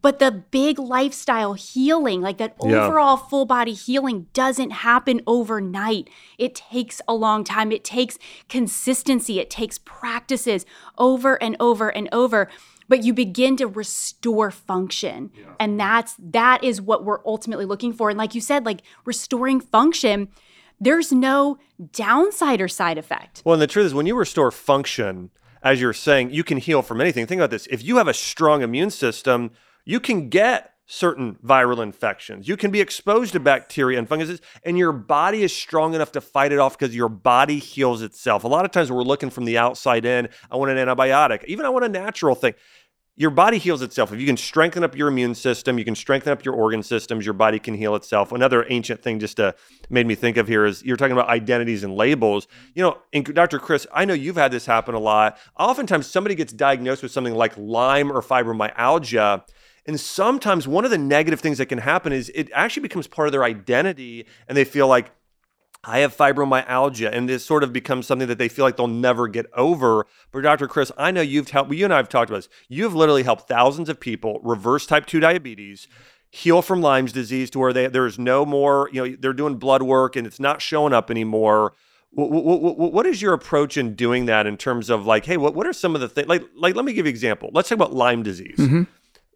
But 0.03 0.19
the 0.19 0.31
big 0.31 0.79
lifestyle 0.79 1.55
healing, 1.55 2.21
like 2.21 2.39
that 2.39 2.57
yeah. 2.63 2.85
overall 2.85 3.17
full 3.17 3.45
body 3.45 3.73
healing, 3.73 4.27
doesn't 4.33 4.71
happen 4.71 5.21
overnight. 5.27 6.09
It 6.39 6.55
takes 6.55 7.01
a 7.09 7.15
long 7.15 7.43
time. 7.43 7.73
It 7.73 7.83
takes 7.83 8.19
consistency. 8.49 9.41
It 9.41 9.51
takes 9.51 9.79
practices 9.79 10.65
over 10.97 11.43
and 11.43 11.57
over 11.59 11.89
and 11.89 12.09
over 12.13 12.49
but 12.89 13.03
you 13.03 13.13
begin 13.13 13.57
to 13.57 13.67
restore 13.67 14.51
function 14.51 15.31
yeah. 15.37 15.45
and 15.59 15.79
that's 15.79 16.17
that 16.19 16.63
is 16.63 16.81
what 16.81 17.05
we're 17.05 17.25
ultimately 17.27 17.65
looking 17.65 17.93
for 17.93 18.11
and 18.11 18.19
like 18.19 18.35
you 18.35 18.41
said 18.41 18.65
like 18.65 18.83
restoring 19.05 19.61
function 19.61 20.29
there's 20.81 21.13
no 21.13 21.59
downside 21.93 22.61
or 22.61 22.69
side 22.69 22.99
effect 22.99 23.43
well 23.45 23.55
and 23.55 23.63
the 23.63 23.67
truth 23.67 23.87
is 23.87 23.95
when 23.95 24.07
you 24.07 24.15
restore 24.15 24.51
function 24.51 25.31
as 25.63 25.81
you're 25.81 25.93
saying 25.93 26.31
you 26.31 26.45
can 26.45 26.59
heal 26.59 26.83
from 26.83 27.01
anything 27.01 27.27
think 27.27 27.41
about 27.41 27.51
this 27.51 27.67
if 27.71 27.83
you 27.83 27.97
have 27.97 28.09
a 28.09 28.15
strong 28.15 28.63
immune 28.63 28.91
system 28.91 29.51
you 29.87 29.99
can 29.99 30.29
get 30.29 30.73
certain 30.89 31.37
viral 31.45 31.83
infections. 31.83 32.47
You 32.47 32.57
can 32.57 32.71
be 32.71 32.81
exposed 32.81 33.33
to 33.33 33.41
bacteria 33.41 33.99
and 33.99 34.09
funguses, 34.09 34.41
and 34.63 34.79
your 34.79 34.93
body 34.93 35.43
is 35.43 35.53
strong 35.53 35.95
enough 35.95 36.13
to 36.13 36.21
fight 36.21 36.53
it 36.53 36.59
off 36.61 36.79
because 36.79 36.95
your 36.95 37.09
body 37.09 37.59
heals 37.59 38.03
itself. 38.03 38.45
A 38.45 38.49
lot 38.49 38.65
of 38.65 38.71
times 38.71 38.93
we're 38.93 39.03
looking 39.03 39.31
from 39.31 39.47
the 39.47 39.59
outside 39.59 40.05
in. 40.05 40.29
I 40.51 40.57
want 40.57 40.71
an 40.71 40.77
antibiotic, 40.77 41.43
even 41.47 41.65
I 41.67 41.71
want 41.71 41.87
a 41.87 41.89
natural 41.89 42.35
thing. 42.37 42.55
your 43.19 43.31
body 43.31 43.57
heals 43.57 43.81
itself. 43.81 44.13
If 44.13 44.21
you 44.21 44.27
can 44.27 44.37
strengthen 44.37 44.85
up 44.85 44.95
your 44.95 45.09
immune 45.09 45.35
system, 45.35 45.79
you 45.79 45.85
can 45.87 45.95
strengthen 45.95 46.33
up 46.33 46.45
your 46.45 46.55
organ 46.55 46.83
systems, 46.83 47.25
your 47.25 47.33
body 47.33 47.59
can 47.59 47.75
heal 47.75 47.97
itself. 47.97 48.31
Another 48.31 48.67
ancient 48.69 49.03
thing 49.03 49.19
just 49.19 49.39
to 49.39 49.55
made 49.89 50.07
me 50.07 50.15
think 50.15 50.37
of 50.37 50.47
here 50.47 50.67
is 50.67 50.85
you're 50.85 50.99
talking 50.99 51.13
about 51.13 51.29
identities 51.29 51.83
and 51.83 51.95
labels. 51.95 52.47
You 52.75 52.83
know, 52.83 52.99
and 53.15 53.25
Dr. 53.25 53.59
Chris, 53.59 53.87
I 53.93 54.05
know 54.05 54.13
you've 54.13 54.37
had 54.37 54.53
this 54.53 54.67
happen 54.67 54.95
a 54.95 54.99
lot. 54.99 55.39
Oftentimes 55.59 56.07
somebody 56.07 56.35
gets 56.35 56.53
diagnosed 56.53 57.03
with 57.03 57.11
something 57.11 57.35
like 57.35 57.57
Lyme 57.57 58.13
or 58.13 58.21
fibromyalgia. 58.21 59.45
And 59.87 60.01
sometimes 60.01 60.67
one 60.67 60.85
of 60.85 60.91
the 60.91 60.99
negative 60.99 61.41
things 61.41 61.59
that 61.59 61.67
can 61.67 61.79
happen 61.79 62.13
is 62.13 62.31
it 62.35 62.51
actually 62.53 62.83
becomes 62.83 63.07
part 63.07 63.29
of 63.29 63.33
their 63.33 63.45
identity 63.45 64.27
and 64.49 64.57
they 64.57 64.65
feel 64.65 64.89
like 64.89 65.13
I 65.89 66.01
have 66.01 66.17
fibromyalgia, 66.17 67.11
and 67.13 67.29
this 67.29 67.45
sort 67.45 67.63
of 67.63 67.73
becomes 67.73 68.09
something 68.09 68.27
that 68.27 68.39
they 68.39 68.49
feel 68.49 68.65
like 68.65 68.77
they'll 68.77 68.89
never 68.89 69.29
get 69.29 69.47
over. 69.55 70.07
But 70.33 70.43
Dr. 70.43 70.67
Chris, 70.67 70.91
I 70.99 71.13
know 71.13 71.21
you've 71.21 71.51
helped. 71.51 71.73
You 71.73 71.85
and 71.85 71.95
I 71.95 71.99
have 71.99 72.09
talked 72.09 72.29
about 72.29 72.39
this. 72.39 72.49
You've 72.69 72.95
literally 72.95 73.23
helped 73.23 73.47
thousands 73.47 73.89
of 73.89 74.01
people 74.01 74.41
reverse 74.43 74.85
type 74.85 75.07
two 75.07 75.21
diabetes, 75.21 75.87
heal 76.29 76.61
from 76.61 76.83
Lyme's 76.83 77.13
disease 77.13 77.51
to 77.51 77.61
where 77.61 77.73
they 77.73 77.87
there's 77.87 78.19
no 78.19 78.45
more. 78.45 78.91
You 78.93 79.07
know, 79.07 79.17
they're 79.17 79.33
doing 79.33 79.57
blood 79.57 79.83
work 79.83 80.17
and 80.17 80.27
it's 80.27 80.41
not 80.41 80.61
showing 80.61 80.93
up 80.93 81.09
anymore. 81.09 81.73
What, 82.11 82.31
what, 82.31 82.79
what 82.79 83.07
is 83.07 83.23
your 83.23 83.35
approach 83.35 83.77
in 83.77 83.95
doing 83.95 84.27
that 84.27 84.47
in 84.47 84.57
terms 84.57 84.91
of 84.91 85.07
like, 85.07 85.27
hey, 85.27 85.37
what, 85.37 85.55
what 85.55 85.67
are 85.67 85.73
some 85.73 85.95
of 85.95 86.01
the 86.01 86.09
things? 86.09 86.27
Like, 86.27 86.43
like, 86.57 86.75
let 86.75 86.85
me 86.85 86.95
give 86.95 87.05
you 87.05 87.11
an 87.11 87.15
example. 87.15 87.51
Let's 87.53 87.69
talk 87.69 87.77
about 87.77 87.93
Lyme 87.93 88.23
disease. 88.23 88.57
Mm-hmm 88.57 88.85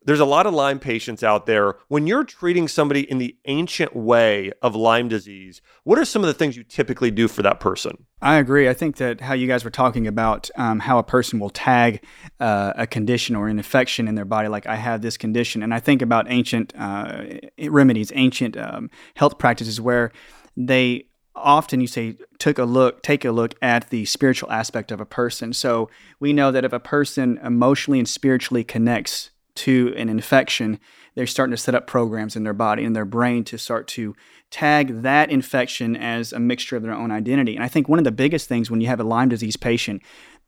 there's 0.05 0.21
a 0.21 0.25
lot 0.25 0.47
of 0.47 0.55
Lyme 0.55 0.79
patients 0.79 1.23
out 1.23 1.47
there. 1.47 1.77
When 1.89 2.07
you're 2.07 2.25
treating 2.25 2.69
somebody 2.69 3.03
in 3.11 3.19
the 3.19 3.37
ancient 3.45 3.95
way 3.95 4.51
of 4.63 4.75
Lyme 4.75 5.09
disease, 5.09 5.61
what 5.85 5.99
are 5.99 6.05
some 6.05 6.23
of 6.23 6.27
the 6.27 6.35
things 6.35 6.57
you 6.57 6.65
typically 6.65 7.11
do 7.11 7.29
for 7.29 7.43
that 7.43 7.61
person? 7.61 8.07
I 8.23 8.37
agree. 8.37 8.69
I 8.69 8.75
think 8.75 8.97
that 8.97 9.21
how 9.21 9.35
you 9.35 9.47
guys 9.47 9.63
were 9.63 9.71
talking 9.71 10.07
about 10.07 10.51
um, 10.57 10.81
how 10.81 10.99
a 10.99 11.03
person 11.03 11.39
will 11.39 11.51
tag 11.51 12.03
uh, 12.39 12.73
a 12.77 12.87
condition 12.87 13.37
or 13.37 13.49
an 13.49 13.59
infection 13.59 14.09
in 14.09 14.15
their 14.15 14.25
body, 14.25 14.49
like 14.49 14.67
I 14.67 14.77
have 14.77 15.03
this 15.03 15.17
condition, 15.17 15.63
and 15.63 15.75
I 15.75 15.81
think 15.81 16.01
about 16.03 16.27
ancient 16.31 16.73
uh, 16.79 17.25
remedies, 17.59 18.11
ancient 18.15 18.57
um, 18.57 18.91
health 19.15 19.39
practices 19.39 19.81
where 19.81 20.13
they 20.57 21.07
often 21.37 21.81
you 21.81 21.87
say 21.87 22.17
took 22.39 22.59
a 22.59 22.65
look 22.65 23.03
take 23.03 23.25
a 23.25 23.31
look 23.31 23.55
at 23.63 23.89
the 23.91 24.05
spiritual 24.05 24.51
aspect 24.51 24.91
of 24.91 25.01
a 25.01 25.07
person 25.07 25.53
so 25.53 25.89
we 26.19 26.33
know 26.33 26.51
that 26.51 26.65
if 26.65 26.73
a 26.73 26.81
person 26.81 27.39
emotionally 27.43 28.01
and 28.01 28.09
spiritually 28.09 28.65
connects 28.65 29.31
to 29.61 29.95
an 29.97 30.09
infection, 30.09 30.79
they're 31.15 31.27
starting 31.27 31.53
to 31.53 31.57
set 31.57 31.75
up 31.75 31.87
programs 31.87 32.37
in 32.37 32.45
their 32.45 32.55
body 32.55 32.85
and 32.85 32.95
their 32.95 33.05
brain 33.05 33.45
to 33.45 33.59
start 33.59 33.87
to 33.89 34.15
tag 34.51 35.03
that 35.03 35.31
infection 35.31 35.97
as 35.97 36.33
a 36.33 36.41
mixture 36.41 36.77
of 36.77 36.83
their 36.83 36.93
own 36.93 37.11
identity. 37.11 37.55
And 37.55 37.65
I 37.65 37.69
think 37.69 37.89
one 37.89 37.99
of 37.99 38.05
the 38.05 38.13
biggest 38.13 38.49
things 38.49 38.71
when 38.71 38.81
you 38.81 38.89
have 38.89 39.01
a 39.01 39.05
Lyme 39.05 39.29
disease 39.29 39.57
patient, 39.57 40.03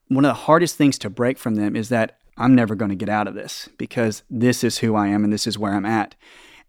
one 0.09 0.25
of 0.25 0.31
the 0.31 0.42
hardest 0.42 0.76
things 0.76 0.99
to 0.99 1.11
break 1.11 1.38
from 1.38 1.54
them 1.54 1.76
is 1.76 1.88
that 1.88 2.19
I'm 2.37 2.54
never 2.54 2.75
going 2.75 2.88
to 2.88 2.97
get 2.97 3.09
out 3.09 3.28
of 3.28 3.35
this 3.35 3.69
because 3.78 4.23
this 4.31 4.64
is 4.64 4.78
who 4.78 4.95
I 4.95 5.09
am 5.09 5.25
and 5.25 5.33
this 5.33 5.47
is 5.47 5.59
where 5.59 5.75
I'm 5.75 5.87
at. 5.87 6.14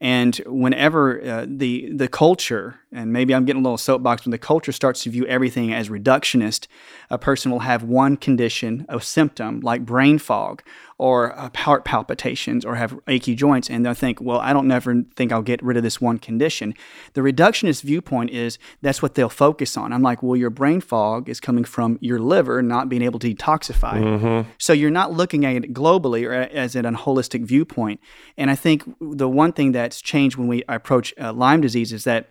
And 0.02 0.36
whenever 0.48 1.24
uh, 1.24 1.46
the 1.48 1.90
the 1.94 2.10
culture, 2.10 2.82
and 2.92 3.14
maybe 3.14 3.34
I'm 3.34 3.46
getting 3.46 3.62
a 3.62 3.64
little 3.64 3.78
soapbox, 3.78 4.26
when 4.26 4.32
the 4.32 4.38
culture 4.38 4.74
starts 4.74 5.04
to 5.04 5.10
view 5.10 5.26
everything 5.28 5.74
as 5.74 5.88
reductionist, 5.88 6.68
a 7.10 7.18
person 7.18 7.52
will 7.52 7.60
have 7.60 7.84
one 7.84 8.18
condition, 8.18 8.86
a 8.90 9.00
symptom 9.00 9.62
like 9.62 9.86
brain 9.86 10.20
fog, 10.20 10.62
or 11.04 11.36
heart 11.54 11.84
palpitations 11.84 12.64
or 12.64 12.76
have 12.76 12.98
achy 13.10 13.36
joints 13.36 13.70
and 13.70 13.86
they'll 13.86 13.94
think 13.94 14.22
well 14.22 14.40
i 14.40 14.54
don't 14.54 14.70
never 14.70 15.04
think 15.18 15.34
i'll 15.34 15.42
get 15.42 15.62
rid 15.62 15.76
of 15.76 15.84
this 15.84 16.00
one 16.00 16.18
condition. 16.18 16.74
The 17.12 17.20
reductionist 17.20 17.82
viewpoint 17.84 18.30
is 18.30 18.58
that's 18.82 19.02
what 19.02 19.16
they'll 19.16 19.28
focus 19.28 19.76
on. 19.76 19.92
I'm 19.92 20.02
like 20.02 20.24
well 20.24 20.38
your 20.38 20.50
brain 20.50 20.80
fog 20.80 21.28
is 21.28 21.42
coming 21.42 21.66
from 21.66 21.98
your 22.00 22.20
liver 22.20 22.62
not 22.62 22.88
being 22.88 23.02
able 23.02 23.20
to 23.20 23.36
detoxify. 23.36 23.98
Mm-hmm. 24.02 24.50
so 24.58 24.72
you're 24.72 24.92
not 25.02 25.12
looking 25.12 25.46
at 25.46 25.58
it 25.58 25.74
globally 25.74 26.26
or 26.26 26.34
as 26.34 26.74
an 26.74 26.86
holistic 26.86 27.44
viewpoint. 27.46 28.00
And 28.38 28.50
i 28.50 28.56
think 28.56 28.84
the 29.02 29.28
one 29.28 29.52
thing 29.52 29.74
that's 29.74 30.02
changed 30.02 30.38
when 30.38 30.48
we 30.48 30.64
approach 30.70 31.14
uh, 31.20 31.34
lyme 31.34 31.60
disease 31.60 31.92
is 31.92 32.06
that 32.06 32.30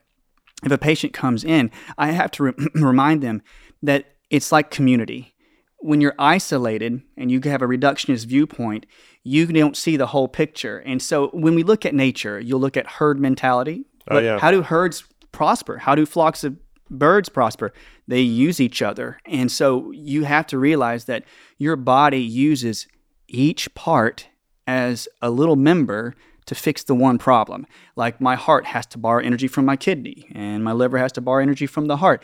if 0.64 0.72
a 0.72 0.78
patient 0.78 1.12
comes 1.12 1.44
in 1.44 1.70
i 1.98 2.12
have 2.12 2.30
to 2.30 2.44
re- 2.44 2.54
remind 2.74 3.22
them 3.22 3.42
that 3.82 4.06
it's 4.30 4.50
like 4.50 4.70
community 4.70 5.31
when 5.82 6.00
you're 6.00 6.14
isolated 6.18 7.02
and 7.16 7.30
you 7.30 7.40
have 7.44 7.60
a 7.60 7.66
reductionist 7.66 8.26
viewpoint, 8.26 8.86
you 9.24 9.46
don't 9.46 9.76
see 9.76 9.96
the 9.96 10.06
whole 10.06 10.28
picture. 10.28 10.78
And 10.78 11.02
so 11.02 11.28
when 11.28 11.54
we 11.54 11.62
look 11.62 11.84
at 11.84 11.94
nature, 11.94 12.40
you'll 12.40 12.60
look 12.60 12.76
at 12.76 12.86
herd 12.86 13.20
mentality. 13.20 13.84
Oh, 14.08 14.18
yeah. 14.18 14.38
How 14.38 14.50
do 14.50 14.62
herds 14.62 15.04
prosper? 15.32 15.78
How 15.78 15.94
do 15.94 16.06
flocks 16.06 16.44
of 16.44 16.56
birds 16.88 17.28
prosper? 17.28 17.72
They 18.06 18.20
use 18.20 18.60
each 18.60 18.80
other. 18.80 19.18
And 19.26 19.50
so 19.50 19.90
you 19.90 20.24
have 20.24 20.46
to 20.48 20.58
realize 20.58 21.06
that 21.06 21.24
your 21.58 21.76
body 21.76 22.20
uses 22.22 22.86
each 23.28 23.74
part 23.74 24.28
as 24.66 25.08
a 25.20 25.30
little 25.30 25.56
member 25.56 26.14
to 26.46 26.54
fix 26.54 26.84
the 26.84 26.94
one 26.94 27.18
problem. 27.18 27.66
Like 27.96 28.20
my 28.20 28.34
heart 28.34 28.66
has 28.66 28.86
to 28.86 28.98
borrow 28.98 29.22
energy 29.22 29.48
from 29.48 29.64
my 29.64 29.76
kidney, 29.76 30.26
and 30.32 30.62
my 30.62 30.72
liver 30.72 30.98
has 30.98 31.12
to 31.12 31.20
borrow 31.20 31.42
energy 31.42 31.66
from 31.66 31.86
the 31.86 31.98
heart. 31.98 32.22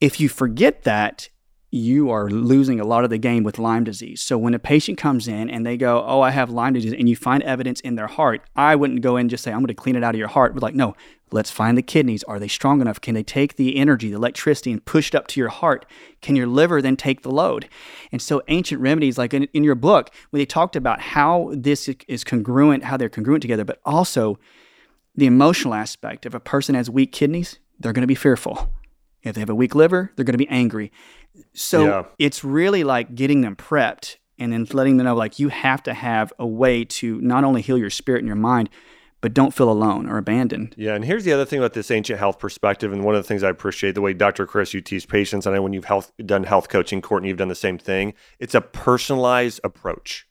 If 0.00 0.18
you 0.20 0.28
forget 0.28 0.82
that, 0.84 1.28
you 1.74 2.08
are 2.10 2.30
losing 2.30 2.78
a 2.78 2.84
lot 2.84 3.02
of 3.02 3.10
the 3.10 3.18
game 3.18 3.42
with 3.42 3.58
Lyme 3.58 3.82
disease. 3.82 4.22
So 4.22 4.38
when 4.38 4.54
a 4.54 4.60
patient 4.60 4.96
comes 4.96 5.26
in 5.26 5.50
and 5.50 5.66
they 5.66 5.76
go, 5.76 6.04
"Oh, 6.06 6.20
I 6.20 6.30
have 6.30 6.48
Lyme 6.48 6.74
disease," 6.74 6.92
and 6.92 7.08
you 7.08 7.16
find 7.16 7.42
evidence 7.42 7.80
in 7.80 7.96
their 7.96 8.06
heart, 8.06 8.42
I 8.54 8.76
wouldn't 8.76 9.00
go 9.00 9.16
in 9.16 9.22
and 9.22 9.30
just 9.30 9.42
say, 9.42 9.50
"I'm 9.50 9.58
going 9.58 9.66
to 9.66 9.74
clean 9.74 9.96
it 9.96 10.04
out 10.04 10.14
of 10.14 10.18
your 10.18 10.28
heart." 10.28 10.54
We're 10.54 10.60
like, 10.60 10.76
no, 10.76 10.94
let's 11.32 11.50
find 11.50 11.76
the 11.76 11.82
kidneys. 11.82 12.22
Are 12.24 12.38
they 12.38 12.46
strong 12.46 12.80
enough? 12.80 13.00
Can 13.00 13.14
they 13.14 13.24
take 13.24 13.56
the 13.56 13.76
energy, 13.76 14.08
the 14.08 14.16
electricity, 14.16 14.70
and 14.70 14.84
push 14.84 15.08
it 15.08 15.14
up 15.16 15.26
to 15.28 15.40
your 15.40 15.48
heart? 15.48 15.84
Can 16.22 16.36
your 16.36 16.46
liver 16.46 16.80
then 16.80 16.96
take 16.96 17.22
the 17.22 17.32
load? 17.32 17.68
And 18.12 18.22
so 18.22 18.40
ancient 18.46 18.80
remedies, 18.80 19.18
like 19.18 19.34
in, 19.34 19.44
in 19.52 19.64
your 19.64 19.74
book, 19.74 20.10
when 20.30 20.38
they 20.38 20.46
talked 20.46 20.76
about 20.76 21.00
how 21.00 21.50
this 21.52 21.88
is 22.06 22.22
congruent, 22.22 22.84
how 22.84 22.96
they're 22.96 23.08
congruent 23.08 23.42
together, 23.42 23.64
but 23.64 23.80
also 23.84 24.38
the 25.16 25.26
emotional 25.26 25.74
aspect. 25.74 26.24
If 26.24 26.34
a 26.34 26.40
person 26.40 26.76
has 26.76 26.88
weak 26.88 27.10
kidneys, 27.10 27.58
they're 27.80 27.92
going 27.92 28.02
to 28.02 28.06
be 28.06 28.14
fearful. 28.14 28.70
If 29.24 29.34
they 29.34 29.40
have 29.40 29.50
a 29.50 29.54
weak 29.54 29.74
liver, 29.74 30.12
they're 30.14 30.24
going 30.24 30.34
to 30.34 30.38
be 30.38 30.48
angry. 30.48 30.92
So 31.52 31.86
yeah. 31.86 32.02
it's 32.18 32.44
really 32.44 32.84
like 32.84 33.14
getting 33.14 33.40
them 33.40 33.56
prepped 33.56 34.16
and 34.38 34.52
then 34.52 34.66
letting 34.72 34.96
them 34.96 35.06
know 35.06 35.14
like 35.14 35.38
you 35.38 35.48
have 35.48 35.82
to 35.84 35.94
have 35.94 36.32
a 36.38 36.46
way 36.46 36.84
to 36.84 37.20
not 37.20 37.44
only 37.44 37.62
heal 37.62 37.78
your 37.78 37.90
spirit 37.90 38.18
and 38.18 38.26
your 38.26 38.36
mind, 38.36 38.68
but 39.24 39.32
don't 39.32 39.54
feel 39.54 39.70
alone 39.70 40.06
or 40.06 40.18
abandoned. 40.18 40.74
Yeah, 40.76 40.94
and 40.94 41.02
here's 41.02 41.24
the 41.24 41.32
other 41.32 41.46
thing 41.46 41.58
about 41.58 41.72
this 41.72 41.90
ancient 41.90 42.18
health 42.18 42.38
perspective, 42.38 42.92
and 42.92 43.02
one 43.02 43.14
of 43.14 43.22
the 43.22 43.26
things 43.26 43.42
I 43.42 43.48
appreciate 43.48 43.94
the 43.94 44.02
way 44.02 44.12
Dr. 44.12 44.46
Chris 44.46 44.74
you 44.74 44.82
teach 44.82 45.08
patients, 45.08 45.46
and 45.46 45.54
I 45.54 45.56
know 45.56 45.62
when 45.62 45.72
you've 45.72 45.86
health, 45.86 46.12
done 46.26 46.44
health 46.44 46.68
coaching, 46.68 47.00
Courtney, 47.00 47.30
you've 47.30 47.38
done 47.38 47.48
the 47.48 47.54
same 47.54 47.78
thing. 47.78 48.12
It's 48.38 48.54
a 48.54 48.60
personalized 48.60 49.60
approach 49.64 50.26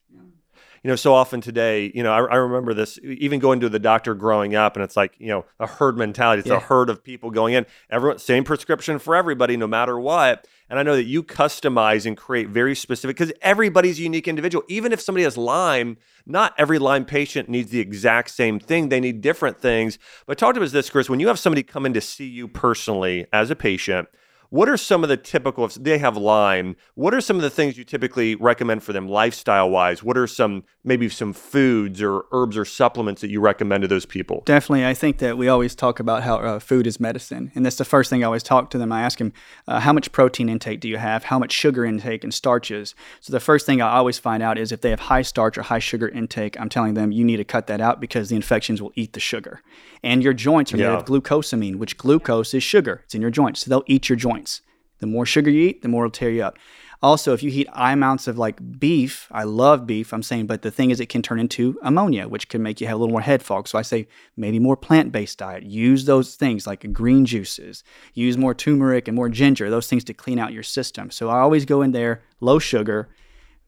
you 0.83 0.89
know, 0.89 0.97
so 0.97 1.13
often 1.13 1.39
today, 1.39 1.91
you 1.95 2.03
know, 2.03 2.11
I, 2.11 2.25
I, 2.25 2.35
remember 2.35 2.73
this 2.73 2.99
even 3.03 3.39
going 3.39 3.61
to 3.61 3.69
the 3.69 3.79
doctor 3.79 4.13
growing 4.13 4.53
up, 4.53 4.75
and 4.75 4.83
it's 4.83 4.97
like, 4.97 5.15
you 5.17 5.27
know, 5.27 5.45
a 5.57 5.65
herd 5.65 5.97
mentality. 5.97 6.41
It's 6.41 6.49
yeah. 6.49 6.57
a 6.57 6.59
herd 6.59 6.89
of 6.89 7.01
people 7.01 7.31
going 7.31 7.53
in. 7.53 7.65
Everyone, 7.89 8.19
same 8.19 8.43
prescription 8.43 8.99
for 8.99 9.15
everybody, 9.15 9.55
no 9.55 9.65
matter 9.65 9.97
what. 9.97 10.45
And 10.69 10.77
I 10.77 10.83
know 10.83 10.97
that 10.97 11.05
you 11.05 11.23
customize 11.23 12.05
and 12.05 12.17
create 12.17 12.49
very 12.49 12.75
specific 12.75 13.15
because 13.15 13.31
everybody's 13.41 13.97
a 13.99 14.01
unique 14.01 14.27
individual. 14.27 14.65
Even 14.67 14.91
if 14.91 14.99
somebody 14.99 15.23
has 15.23 15.37
Lyme, 15.37 15.97
not 16.25 16.53
every 16.57 16.79
Lyme 16.79 17.05
patient 17.05 17.47
needs 17.47 17.71
the 17.71 17.79
exact 17.79 18.31
same 18.31 18.59
thing. 18.59 18.89
They 18.89 18.99
need 18.99 19.21
different 19.21 19.61
things. 19.61 19.97
But 20.25 20.37
talk 20.37 20.55
to 20.55 20.63
us 20.63 20.73
this, 20.73 20.89
Chris. 20.89 21.09
When 21.09 21.21
you 21.21 21.27
have 21.29 21.39
somebody 21.39 21.63
come 21.63 21.85
in 21.85 21.93
to 21.93 22.01
see 22.01 22.27
you 22.27 22.49
personally 22.49 23.25
as 23.31 23.49
a 23.49 23.55
patient, 23.55 24.09
what 24.53 24.69
are 24.69 24.77
some 24.77 25.01
of 25.01 25.09
the 25.09 25.17
typical, 25.17 25.65
if 25.65 25.73
they 25.73 25.97
have 25.97 26.15
Lyme, 26.15 26.75
what 26.93 27.15
are 27.15 27.21
some 27.21 27.37
of 27.37 27.41
the 27.41 27.49
things 27.49 27.75
you 27.75 27.83
typically 27.83 28.35
recommend 28.35 28.83
for 28.83 28.93
them 28.93 29.07
lifestyle 29.07 29.67
wise? 29.67 30.03
What 30.03 30.15
are 30.15 30.27
some, 30.27 30.63
maybe 30.83 31.09
some 31.09 31.33
foods 31.33 32.03
or 32.03 32.25
herbs 32.31 32.55
or 32.55 32.63
supplements 32.63 33.21
that 33.21 33.31
you 33.31 33.41
recommend 33.41 33.81
to 33.81 33.87
those 33.87 34.05
people? 34.05 34.43
Definitely. 34.45 34.85
I 34.85 34.93
think 34.93 35.17
that 35.17 35.39
we 35.39 35.47
always 35.47 35.73
talk 35.73 35.99
about 35.99 36.21
how 36.21 36.35
uh, 36.35 36.59
food 36.59 36.85
is 36.85 36.99
medicine. 36.99 37.51
And 37.55 37.65
that's 37.65 37.77
the 37.77 37.83
first 37.83 38.11
thing 38.11 38.23
I 38.23 38.27
always 38.27 38.43
talk 38.43 38.69
to 38.69 38.77
them. 38.77 38.91
I 38.91 39.01
ask 39.01 39.17
them, 39.17 39.33
uh, 39.67 39.79
how 39.79 39.91
much 39.91 40.11
protein 40.11 40.49
intake 40.49 40.81
do 40.81 40.87
you 40.87 40.97
have? 40.97 41.23
How 41.23 41.39
much 41.39 41.51
sugar 41.51 41.83
intake 41.83 42.23
and 42.23 42.31
starches? 42.31 42.93
So 43.21 43.33
the 43.33 43.39
first 43.39 43.65
thing 43.65 43.81
I 43.81 43.89
always 43.89 44.19
find 44.19 44.43
out 44.43 44.59
is 44.59 44.71
if 44.71 44.81
they 44.81 44.91
have 44.91 44.99
high 44.99 45.23
starch 45.23 45.57
or 45.57 45.63
high 45.63 45.79
sugar 45.79 46.09
intake, 46.09 46.61
I'm 46.61 46.69
telling 46.69 46.93
them 46.93 47.11
you 47.11 47.23
need 47.23 47.37
to 47.37 47.43
cut 47.43 47.65
that 47.65 47.81
out 47.81 47.99
because 47.99 48.29
the 48.29 48.35
infections 48.35 48.83
will 48.83 48.91
eat 48.93 49.13
the 49.13 49.19
sugar. 49.19 49.63
And 50.03 50.21
your 50.21 50.33
joints 50.33 50.73
are 50.73 50.77
yeah. 50.77 50.89
made 50.89 50.97
of 50.97 51.05
glucosamine, 51.05 51.77
which 51.77 51.97
glucose 51.97 52.53
is 52.53 52.61
sugar. 52.61 53.01
It's 53.05 53.15
in 53.15 53.21
your 53.21 53.31
joints. 53.31 53.61
So 53.61 53.69
they'll 53.69 53.85
eat 53.87 54.09
your 54.09 54.17
joints. 54.17 54.61
The 54.99 55.07
more 55.07 55.25
sugar 55.25 55.49
you 55.49 55.69
eat, 55.69 55.81
the 55.81 55.87
more 55.87 56.05
it'll 56.05 56.11
tear 56.11 56.29
you 56.29 56.43
up. 56.43 56.57
Also, 57.01 57.33
if 57.33 57.43
you 57.43 57.51
eat 57.51 57.67
high 57.67 57.91
amounts 57.91 58.27
of 58.27 58.37
like 58.37 58.79
beef, 58.79 59.27
I 59.29 59.43
love 59.43 59.85
beef, 59.85 60.13
I'm 60.13 60.23
saying, 60.23 60.47
but 60.47 60.61
the 60.61 60.71
thing 60.71 60.89
is, 60.89 61.01
it 61.01 61.09
can 61.09 61.21
turn 61.21 61.37
into 61.37 61.77
ammonia, 61.83 62.29
which 62.29 62.47
can 62.47 62.63
make 62.63 62.79
you 62.79 62.87
have 62.87 62.95
a 62.95 62.97
little 62.97 63.11
more 63.11 63.19
head 63.19 63.43
fog. 63.43 63.67
So 63.67 63.77
I 63.77 63.81
say 63.81 64.07
maybe 64.37 64.57
more 64.57 64.77
plant 64.77 65.11
based 65.11 65.37
diet. 65.37 65.63
Use 65.63 66.05
those 66.05 66.35
things 66.35 66.65
like 66.65 66.93
green 66.93 67.25
juices, 67.25 67.83
use 68.13 68.37
more 68.37 68.53
turmeric 68.53 69.09
and 69.09 69.15
more 69.15 69.27
ginger, 69.27 69.69
those 69.69 69.89
things 69.89 70.05
to 70.05 70.13
clean 70.13 70.39
out 70.39 70.53
your 70.53 70.63
system. 70.63 71.11
So 71.11 71.27
I 71.27 71.39
always 71.39 71.65
go 71.65 71.81
in 71.81 71.91
there, 71.91 72.23
low 72.39 72.57
sugar, 72.57 73.09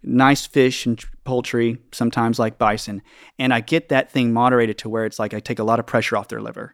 nice 0.05 0.45
fish 0.45 0.85
and 0.85 1.03
poultry, 1.23 1.79
sometimes 1.91 2.39
like 2.39 2.57
bison, 2.57 3.01
and 3.39 3.53
I 3.53 3.61
get 3.61 3.89
that 3.89 4.11
thing 4.11 4.31
moderated 4.31 4.77
to 4.79 4.89
where 4.89 5.05
it's 5.05 5.19
like 5.19 5.33
I 5.33 5.39
take 5.39 5.59
a 5.59 5.63
lot 5.63 5.79
of 5.79 5.85
pressure 5.85 6.15
off 6.15 6.27
their 6.27 6.41
liver. 6.41 6.73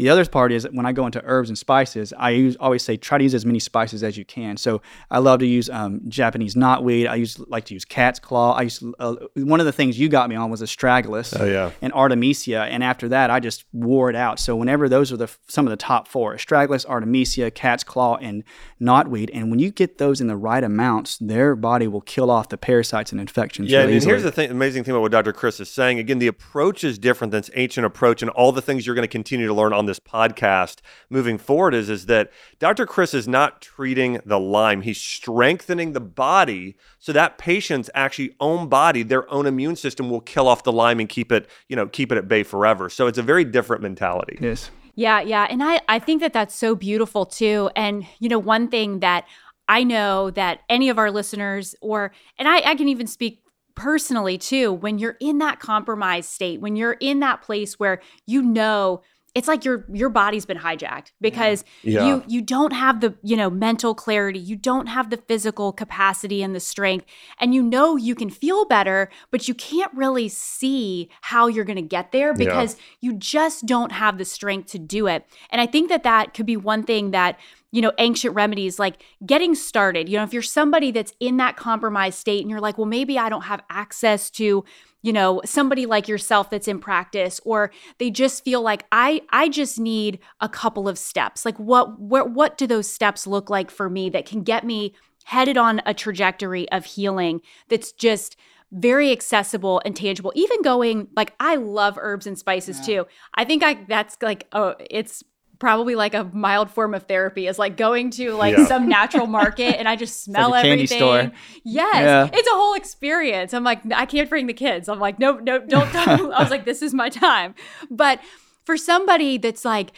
The 0.00 0.08
other 0.08 0.24
part 0.24 0.50
is 0.50 0.66
when 0.72 0.86
I 0.86 0.92
go 0.92 1.04
into 1.04 1.20
herbs 1.26 1.50
and 1.50 1.58
spices, 1.58 2.14
I 2.16 2.30
use, 2.30 2.56
always 2.58 2.82
say 2.82 2.96
try 2.96 3.18
to 3.18 3.24
use 3.24 3.34
as 3.34 3.44
many 3.44 3.58
spices 3.58 4.02
as 4.02 4.16
you 4.16 4.24
can. 4.24 4.56
So 4.56 4.80
I 5.10 5.18
love 5.18 5.40
to 5.40 5.46
use 5.46 5.68
um, 5.68 6.00
Japanese 6.08 6.54
knotweed. 6.54 7.06
I 7.06 7.16
use 7.16 7.38
like 7.38 7.66
to 7.66 7.74
use 7.74 7.84
cat's 7.84 8.18
claw. 8.18 8.54
I 8.54 8.62
used 8.62 8.82
uh, 8.98 9.16
one 9.34 9.60
of 9.60 9.66
the 9.66 9.72
things 9.72 9.98
you 9.98 10.08
got 10.08 10.30
me 10.30 10.36
on 10.36 10.48
was 10.50 10.62
astragalus 10.62 11.38
oh, 11.38 11.44
yeah. 11.44 11.72
and 11.82 11.92
artemisia, 11.92 12.62
and 12.62 12.82
after 12.82 13.08
that 13.08 13.28
I 13.28 13.40
just 13.40 13.66
wore 13.74 14.08
it 14.08 14.16
out. 14.16 14.40
So 14.40 14.56
whenever 14.56 14.88
those 14.88 15.12
are 15.12 15.18
the 15.18 15.30
some 15.48 15.66
of 15.66 15.70
the 15.70 15.76
top 15.76 16.08
four: 16.08 16.34
astragalus, 16.34 16.86
artemisia, 16.86 17.50
cat's 17.50 17.84
claw, 17.84 18.16
and 18.16 18.42
knotweed. 18.80 19.28
And 19.34 19.50
when 19.50 19.58
you 19.58 19.70
get 19.70 19.98
those 19.98 20.22
in 20.22 20.28
the 20.28 20.36
right 20.36 20.64
amounts, 20.64 21.18
their 21.18 21.54
body 21.54 21.86
will 21.86 22.00
kill 22.00 22.30
off 22.30 22.48
the 22.48 22.56
parasites 22.56 23.12
and 23.12 23.20
infections. 23.20 23.70
Yeah, 23.70 23.80
really 23.80 23.96
and 23.96 24.02
here's 24.02 24.22
the 24.22 24.32
thing, 24.32 24.50
amazing 24.50 24.84
thing 24.84 24.92
about 24.92 25.02
what 25.02 25.12
Dr. 25.12 25.34
Chris 25.34 25.60
is 25.60 25.68
saying. 25.68 25.98
Again, 25.98 26.20
the 26.20 26.26
approach 26.26 26.84
is 26.84 26.98
different 26.98 27.32
than 27.32 27.44
ancient 27.54 27.84
approach, 27.84 28.22
and 28.22 28.30
all 28.30 28.50
the 28.50 28.62
things 28.62 28.86
you're 28.86 28.94
going 28.94 29.02
to 29.02 29.08
continue 29.08 29.46
to 29.46 29.52
learn 29.52 29.74
on 29.74 29.89
this 29.90 30.00
podcast 30.00 30.78
moving 31.08 31.36
forward 31.36 31.74
is 31.74 31.90
is 31.90 32.06
that 32.06 32.30
Dr. 32.58 32.86
Chris 32.86 33.12
is 33.12 33.28
not 33.28 33.60
treating 33.60 34.20
the 34.24 34.40
Lyme; 34.40 34.82
he's 34.82 35.00
strengthening 35.00 35.92
the 35.92 36.00
body 36.00 36.76
so 36.98 37.12
that 37.12 37.38
patient's 37.38 37.90
actually 37.94 38.34
own 38.40 38.68
body, 38.68 39.02
their 39.02 39.30
own 39.32 39.46
immune 39.46 39.76
system, 39.76 40.08
will 40.08 40.20
kill 40.20 40.48
off 40.48 40.62
the 40.62 40.72
Lyme 40.72 41.00
and 41.00 41.08
keep 41.08 41.32
it, 41.32 41.48
you 41.68 41.76
know, 41.76 41.86
keep 41.86 42.12
it 42.12 42.18
at 42.18 42.28
bay 42.28 42.42
forever. 42.42 42.88
So 42.88 43.06
it's 43.06 43.18
a 43.18 43.22
very 43.22 43.44
different 43.44 43.82
mentality. 43.82 44.38
Yes. 44.40 44.70
Yeah, 44.94 45.20
yeah. 45.20 45.46
And 45.48 45.62
I, 45.62 45.80
I 45.88 45.98
think 45.98 46.20
that 46.20 46.32
that's 46.32 46.54
so 46.54 46.74
beautiful 46.74 47.24
too. 47.24 47.70
And, 47.74 48.06
you 48.18 48.28
know, 48.28 48.38
one 48.38 48.68
thing 48.68 49.00
that 49.00 49.26
I 49.68 49.84
know 49.84 50.30
that 50.32 50.60
any 50.68 50.88
of 50.88 50.98
our 50.98 51.10
listeners, 51.10 51.74
or, 51.80 52.12
and 52.38 52.48
I, 52.48 52.58
I 52.58 52.74
can 52.74 52.88
even 52.88 53.06
speak 53.06 53.42
personally 53.74 54.36
too, 54.36 54.72
when 54.72 54.98
you're 54.98 55.16
in 55.20 55.38
that 55.38 55.60
compromised 55.60 56.28
state, 56.28 56.60
when 56.60 56.76
you're 56.76 56.98
in 57.00 57.20
that 57.20 57.40
place 57.40 57.78
where 57.78 58.02
you 58.26 58.42
know, 58.42 59.00
it's 59.34 59.46
like 59.46 59.64
your 59.64 59.84
your 59.92 60.08
body's 60.08 60.44
been 60.44 60.58
hijacked 60.58 61.12
because 61.20 61.64
Yeah. 61.82 62.06
you 62.06 62.24
you 62.26 62.42
don't 62.42 62.72
have 62.72 63.00
the 63.00 63.14
you 63.22 63.36
know 63.36 63.48
mental 63.50 63.94
clarity 63.94 64.38
you 64.38 64.56
don't 64.56 64.86
have 64.86 65.10
the 65.10 65.16
physical 65.16 65.72
capacity 65.72 66.42
and 66.42 66.54
the 66.54 66.60
strength 66.60 67.06
and 67.38 67.54
you 67.54 67.62
know 67.62 67.96
you 67.96 68.14
can 68.14 68.30
feel 68.30 68.64
better 68.64 69.08
but 69.30 69.46
you 69.48 69.54
can't 69.54 69.92
really 69.94 70.28
see 70.28 71.08
how 71.20 71.46
you're 71.46 71.64
going 71.64 71.76
to 71.76 71.82
get 71.82 72.12
there 72.12 72.28
Yeah. 72.30 72.44
because 72.44 72.76
you 73.00 73.12
just 73.14 73.66
don't 73.66 73.92
have 73.92 74.18
the 74.18 74.24
strength 74.24 74.70
to 74.72 74.78
do 74.78 75.06
it 75.06 75.24
and 75.50 75.60
i 75.60 75.66
think 75.66 75.88
that 75.90 76.02
that 76.02 76.34
could 76.34 76.46
be 76.46 76.56
one 76.56 76.82
thing 76.82 77.12
that 77.12 77.38
you 77.72 77.80
know 77.80 77.92
ancient 77.98 78.34
remedies 78.34 78.78
like 78.80 79.00
getting 79.24 79.54
started 79.54 80.08
you 80.08 80.16
know 80.16 80.24
if 80.24 80.32
you're 80.32 80.42
somebody 80.42 80.90
that's 80.90 81.12
in 81.20 81.36
that 81.36 81.56
compromised 81.56 82.18
state 82.18 82.40
and 82.40 82.50
you're 82.50 82.60
like 82.60 82.76
well 82.78 82.86
maybe 82.86 83.16
i 83.16 83.28
don't 83.28 83.42
have 83.42 83.62
access 83.70 84.28
to 84.30 84.64
you 85.02 85.12
know 85.12 85.40
somebody 85.44 85.86
like 85.86 86.08
yourself 86.08 86.50
that's 86.50 86.68
in 86.68 86.78
practice 86.78 87.40
or 87.44 87.70
they 87.98 88.10
just 88.10 88.44
feel 88.44 88.60
like 88.60 88.84
i 88.92 89.20
i 89.30 89.48
just 89.48 89.78
need 89.78 90.18
a 90.40 90.48
couple 90.48 90.88
of 90.88 90.98
steps. 90.98 91.44
Like 91.44 91.58
what 91.58 91.98
what 91.98 92.30
what 92.30 92.58
do 92.58 92.66
those 92.66 92.90
steps 92.90 93.26
look 93.26 93.50
like 93.50 93.70
for 93.70 93.88
me 93.90 94.10
that 94.10 94.26
can 94.26 94.42
get 94.42 94.64
me 94.64 94.94
headed 95.24 95.56
on 95.56 95.80
a 95.86 95.94
trajectory 95.94 96.70
of 96.70 96.84
healing 96.84 97.40
that's 97.68 97.92
just 97.92 98.36
very 98.72 99.10
accessible 99.10 99.82
and 99.84 99.96
tangible 99.96 100.32
even 100.36 100.62
going 100.62 101.08
like 101.16 101.34
i 101.40 101.56
love 101.56 101.98
herbs 102.00 102.26
and 102.26 102.38
spices 102.38 102.80
too. 102.80 103.06
I 103.34 103.44
think 103.44 103.62
i 103.62 103.74
that's 103.88 104.16
like 104.22 104.46
oh 104.52 104.74
it's 104.90 105.24
probably 105.60 105.94
like 105.94 106.14
a 106.14 106.24
mild 106.32 106.68
form 106.70 106.92
of 106.94 107.04
therapy 107.04 107.46
is 107.46 107.58
like 107.58 107.76
going 107.76 108.10
to 108.10 108.32
like 108.32 108.56
Yeah. 108.56 108.64
some 108.64 108.88
natural 108.88 109.28
market 109.28 109.78
and 109.78 109.86
I 109.88 109.94
just 109.94 110.26
like 110.28 110.34
smell 110.36 110.52
candy 110.52 110.70
everything. 110.72 110.98
store. 110.98 111.30
Yes. 111.64 111.94
Yeah. 111.94 112.28
It's 112.32 112.48
a 112.48 112.54
whole 112.54 112.74
experience. 112.74 113.54
I'm 113.54 113.62
like, 113.62 113.80
I 113.94 114.06
can't 114.06 114.28
bring 114.28 114.48
the 114.48 114.54
kids. 114.54 114.88
I'm 114.88 114.98
like, 114.98 115.18
no, 115.20 115.34
no, 115.38 115.58
don't. 115.60 115.92
don't. 115.92 116.32
I 116.32 116.40
was 116.42 116.50
like, 116.50 116.64
this 116.64 116.82
is 116.82 116.92
my 116.92 117.08
time. 117.10 117.54
But 117.90 118.20
for 118.64 118.76
somebody 118.76 119.38
that's 119.38 119.64
like, 119.64 119.92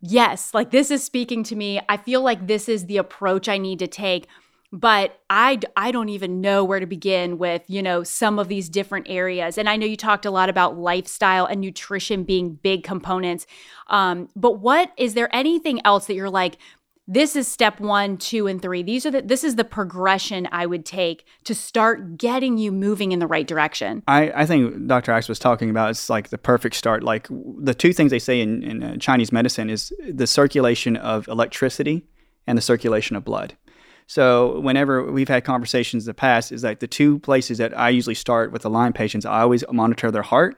yes, 0.00 0.52
like 0.54 0.70
this 0.70 0.90
is 0.90 1.02
speaking 1.02 1.42
to 1.44 1.56
me, 1.56 1.80
I 1.88 1.96
feel 1.96 2.20
like 2.20 2.46
this 2.46 2.68
is 2.68 2.86
the 2.86 2.98
approach 2.98 3.48
I 3.48 3.58
need 3.58 3.78
to 3.80 3.86
take. 3.88 4.26
But 4.72 5.20
I, 5.30 5.60
I 5.76 5.92
don't 5.92 6.08
even 6.08 6.40
know 6.40 6.64
where 6.64 6.80
to 6.80 6.86
begin 6.86 7.38
with, 7.38 7.62
you 7.68 7.82
know, 7.82 8.02
some 8.02 8.38
of 8.38 8.48
these 8.48 8.68
different 8.68 9.06
areas. 9.08 9.58
And 9.58 9.68
I 9.68 9.76
know 9.76 9.86
you 9.86 9.96
talked 9.96 10.26
a 10.26 10.30
lot 10.30 10.48
about 10.48 10.76
lifestyle 10.76 11.46
and 11.46 11.60
nutrition 11.60 12.24
being 12.24 12.54
big 12.54 12.82
components. 12.82 13.46
Um, 13.88 14.28
but 14.34 14.60
what 14.60 14.92
is 14.96 15.14
there 15.14 15.34
anything 15.34 15.80
else 15.84 16.06
that 16.06 16.14
you're 16.14 16.30
like, 16.30 16.58
this 17.08 17.36
is 17.36 17.46
step 17.46 17.78
one, 17.78 18.16
two, 18.16 18.46
and 18.48 18.60
three. 18.60 18.82
These 18.82 19.06
are 19.06 19.10
the 19.12 19.22
this 19.22 19.44
is 19.44 19.54
the 19.54 19.64
progression 19.64 20.48
I 20.50 20.66
would 20.66 20.84
take 20.84 21.24
to 21.44 21.54
start 21.54 22.18
getting 22.18 22.58
you 22.58 22.72
moving 22.72 23.12
in 23.12 23.20
the 23.20 23.28
right 23.28 23.46
direction. 23.46 24.02
I, 24.08 24.32
I 24.34 24.46
think 24.46 24.88
Dr. 24.88 25.12
Axe 25.12 25.28
was 25.28 25.38
talking 25.38 25.70
about 25.70 25.90
it's 25.90 26.10
like 26.10 26.30
the 26.30 26.38
perfect 26.38 26.74
start. 26.74 27.04
Like 27.04 27.28
the 27.30 27.74
two 27.74 27.92
things 27.92 28.10
they 28.10 28.18
say 28.18 28.40
in, 28.40 28.62
in 28.62 28.82
uh, 28.82 28.96
Chinese 28.96 29.30
medicine 29.30 29.70
is 29.70 29.92
the 30.08 30.26
circulation 30.26 30.96
of 30.96 31.28
electricity 31.28 32.04
and 32.46 32.58
the 32.58 32.62
circulation 32.62 33.14
of 33.14 33.24
blood. 33.24 33.56
So 34.06 34.60
whenever 34.60 35.10
we've 35.10 35.28
had 35.28 35.44
conversations 35.44 36.04
in 36.04 36.10
the 36.10 36.14
past, 36.14 36.52
is 36.52 36.62
like 36.62 36.78
the 36.78 36.86
two 36.86 37.18
places 37.18 37.58
that 37.58 37.76
I 37.76 37.90
usually 37.90 38.14
start 38.14 38.52
with 38.52 38.62
the 38.62 38.70
Lyme 38.70 38.92
patients. 38.92 39.26
I 39.26 39.40
always 39.40 39.64
monitor 39.70 40.10
their 40.10 40.22
heart 40.22 40.56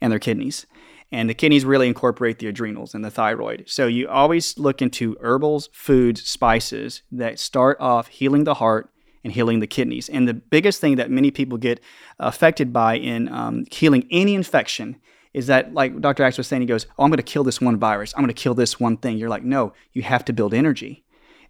and 0.00 0.12
their 0.12 0.20
kidneys. 0.20 0.66
And 1.12 1.30
the 1.30 1.34
kidneys 1.34 1.64
really 1.64 1.86
incorporate 1.88 2.38
the 2.38 2.48
adrenals 2.48 2.94
and 2.94 3.04
the 3.04 3.10
thyroid. 3.10 3.64
So 3.66 3.86
you 3.86 4.08
always 4.08 4.58
look 4.58 4.82
into 4.82 5.16
herbals, 5.20 5.68
foods, 5.72 6.24
spices 6.24 7.02
that 7.12 7.38
start 7.38 7.76
off 7.80 8.08
healing 8.08 8.44
the 8.44 8.54
heart 8.54 8.90
and 9.22 9.32
healing 9.32 9.60
the 9.60 9.66
kidneys. 9.66 10.08
And 10.08 10.28
the 10.28 10.34
biggest 10.34 10.80
thing 10.80 10.96
that 10.96 11.10
many 11.10 11.30
people 11.30 11.58
get 11.58 11.80
affected 12.18 12.72
by 12.72 12.96
in 12.96 13.28
um, 13.28 13.64
healing 13.70 14.06
any 14.10 14.34
infection 14.34 15.00
is 15.32 15.48
that, 15.48 15.74
like 15.74 16.00
Dr. 16.00 16.22
Axe 16.22 16.38
was 16.38 16.46
saying, 16.46 16.62
he 16.62 16.66
goes, 16.66 16.86
Oh, 16.98 17.04
I'm 17.04 17.10
going 17.10 17.18
to 17.18 17.22
kill 17.22 17.44
this 17.44 17.60
one 17.60 17.78
virus. 17.78 18.14
I'm 18.16 18.22
going 18.22 18.34
to 18.34 18.42
kill 18.42 18.54
this 18.54 18.80
one 18.80 18.96
thing. 18.96 19.18
You're 19.18 19.28
like, 19.28 19.44
No, 19.44 19.74
you 19.92 20.02
have 20.02 20.24
to 20.26 20.32
build 20.32 20.54
energy. 20.54 21.04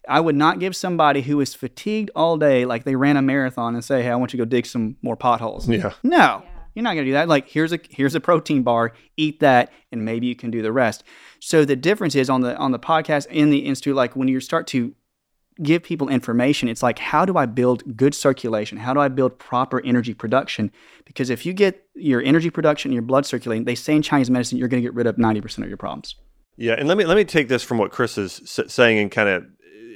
I 0.09 0.21
would 0.21 0.37
not 0.37 0.59
give 0.59 0.77
somebody 0.77 1.23
who 1.23 1.41
is 1.41 1.55
fatigued 1.55 2.11
all 2.15 2.37
day, 2.37 2.65
like 2.65 2.85
they 2.85 2.97
ran 2.97 3.17
a 3.17 3.23
marathon, 3.23 3.75
and 3.75 3.85
say, 3.85 4.03
"Hey, 4.03 4.11
I 4.11 4.17
want 4.17 4.33
you 4.33 4.39
to 4.39 4.45
go 4.45 4.49
dig 4.49 4.67
some 4.67 4.97
more 5.03 5.17
potholes." 5.17 5.69
Yeah. 5.69 5.93
No, 6.03 6.43
you're 6.75 6.83
not 6.83 6.95
going 6.95 7.05
to 7.07 7.11
do 7.11 7.15
that. 7.15 7.29
Like 7.29 7.49
here's 7.49 7.73
a 7.73 7.81
here's 7.89 8.15
a 8.15 8.21
protein 8.21 8.63
bar, 8.63 8.93
eat 9.17 9.41
that, 9.41 9.73
and 9.91 10.05
maybe 10.05 10.27
you 10.27 10.37
can 10.37 10.51
do 10.51 10.63
the 10.63 10.73
rest. 10.73 11.05
So 11.41 11.65
the 11.65 11.75
difference 11.75 12.15
is 12.15 12.31
on 12.31 12.43
the 12.43 12.57
on 12.57 12.73
the 12.73 12.79
podcast 12.79 13.27
in 13.29 13.51
the 13.51 13.61
institute, 13.61 13.97
like 13.97 14.15
when 14.15 14.29
you 14.29 14.41
start 14.41 14.67
to 14.69 14.95
give 15.63 15.83
people 15.83 16.11
information, 16.11 16.69
it's 16.69 16.83
like 16.83 16.99
how 16.99 17.25
do 17.25 17.37
I 17.37 17.47
build 17.47 17.97
good 17.97 18.15
circulation? 18.15 18.77
How 18.77 18.93
do 18.93 19.01
I 19.01 19.09
build 19.09 19.39
proper 19.39 19.81
energy 19.85 20.13
production? 20.13 20.71
Because 21.07 21.31
if 21.31 21.47
you 21.47 21.55
get 21.55 21.87
your 21.95 22.23
energy 22.23 22.51
production 22.51 22.91
and 22.91 22.95
your 22.95 23.03
blood 23.03 23.25
circulating, 23.25 23.65
they 23.65 23.75
say 23.75 23.97
in 23.97 24.03
Chinese 24.03 24.31
medicine 24.31 24.59
you're 24.59 24.69
going 24.69 24.83
to 24.83 24.87
get 24.87 24.95
rid 24.95 25.07
of 25.07 25.17
90% 25.17 25.59
of 25.63 25.69
your 25.69 25.79
problems. 25.79 26.15
Yeah, 26.59 26.75
and 26.75 26.89
let 26.89 26.97
me 26.97 27.05
let 27.05 27.17
me 27.17 27.25
take 27.25 27.49
this 27.49 27.63
from 27.63 27.79
what 27.79 27.91
Chris 27.91 28.17
is 28.17 28.61
saying 28.67 28.99
and 28.99 29.11
kind 29.11 29.29
of 29.29 29.45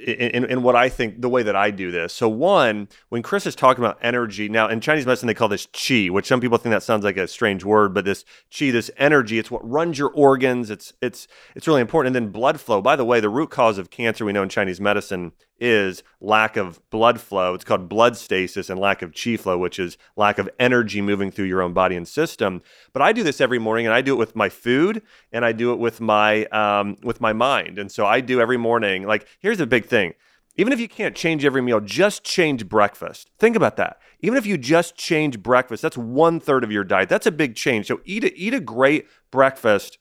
in, 0.07 0.45
in, 0.45 0.63
what 0.63 0.77
I 0.77 0.89
think 0.89 1.21
the 1.21 1.29
way 1.29 1.43
that 1.43 1.57
I 1.57 1.71
do 1.71 1.91
this. 1.91 2.13
So 2.13 2.29
one, 2.29 2.89
when 3.09 3.23
Chris 3.23 3.47
is 3.47 3.55
talking 3.55 3.85
about 3.85 3.99
energy, 4.03 4.49
now 4.49 4.69
in 4.69 4.81
Chinese 4.81 5.07
medicine 5.07 5.27
they 5.27 5.35
call 5.35 5.49
this 5.49 5.67
qi, 5.67 6.11
which 6.11 6.27
some 6.27 6.41
people 6.41 6.59
think 6.59 6.73
that 6.73 6.83
sounds 6.83 7.05
like 7.05 7.17
a 7.17 7.29
strange 7.29 7.65
word, 7.65 7.95
but 7.95 8.05
this 8.05 8.25
qi, 8.51 8.73
this 8.73 8.91
energy, 8.97 9.39
it's 9.39 9.51
what 9.51 9.69
runs 9.69 9.99
your 9.99 10.11
organs. 10.11 10.71
It's 10.71 10.93
it's 11.01 11.29
it's 11.55 11.67
really 11.67 11.81
important. 11.81 12.17
And 12.17 12.27
then 12.27 12.33
blood 12.33 12.61
flow. 12.61 12.81
By 12.81 12.97
the 12.97 13.05
way, 13.05 13.21
the 13.21 13.29
root 13.29 13.51
cause 13.51 13.79
of 13.79 13.91
cancer 13.91 14.25
we 14.25 14.33
know 14.33 14.43
in 14.43 14.49
Chinese 14.49 14.81
medicine 14.81 15.33
is 15.61 16.03
lack 16.21 16.57
of 16.57 16.81
blood 16.91 17.21
flow. 17.21 17.55
It's 17.55 17.65
called 17.65 17.89
blood 17.89 18.17
stasis 18.17 18.71
and 18.71 18.81
lack 18.81 19.03
of 19.03 19.13
chi 19.15 19.37
flow, 19.37 19.59
which 19.59 19.79
is 19.79 19.99
lack 20.17 20.39
of 20.39 20.49
energy 20.59 21.03
moving 21.03 21.31
through 21.31 21.45
your 21.45 21.63
own 21.63 21.75
body 21.75 21.97
and 21.97 22.09
system. 22.09 22.63
But 22.93 23.03
I 23.03 23.13
do 23.13 23.23
this 23.23 23.41
every 23.41 23.59
morning, 23.59 23.87
and 23.87 23.95
I 23.95 24.01
do 24.01 24.15
it 24.15 24.19
with 24.19 24.35
my 24.35 24.49
food, 24.49 25.03
and 25.33 25.45
I 25.45 25.53
do 25.53 25.73
it 25.73 25.79
with 25.79 26.01
my 26.01 26.45
um, 26.47 26.97
with 27.03 27.21
my 27.21 27.33
mind. 27.33 27.79
And 27.79 27.91
so 27.91 28.07
I 28.07 28.21
do 28.21 28.41
every 28.41 28.57
morning. 28.57 29.05
Like 29.05 29.27
here's 29.39 29.59
the 29.59 29.67
big 29.67 29.87
thing. 29.87 30.15
Even 30.57 30.73
if 30.73 30.81
you 30.81 30.89
can't 30.89 31.15
change 31.15 31.45
every 31.45 31.63
meal, 31.63 31.81
just 31.81 32.25
change 32.25 32.69
breakfast. 32.69 33.31
Think 33.39 33.57
about 33.57 33.77
that. 33.77 33.99
Even 34.21 34.37
if 34.37 34.45
you 34.45 34.59
just 34.59 34.97
change 34.97 35.43
breakfast, 35.43 35.81
that's 35.81 35.97
one 35.97 36.41
third 36.41 36.65
of 36.65 36.73
your 36.73 36.85
diet. 36.85 37.09
That's 37.09 37.27
a 37.27 37.33
big 37.33 37.55
change. 37.55 37.87
So 37.87 38.01
eat 38.05 38.25
a, 38.25 38.37
eat 38.37 38.53
a 38.53 38.61
great 38.61 39.07
breakfast 39.31 39.99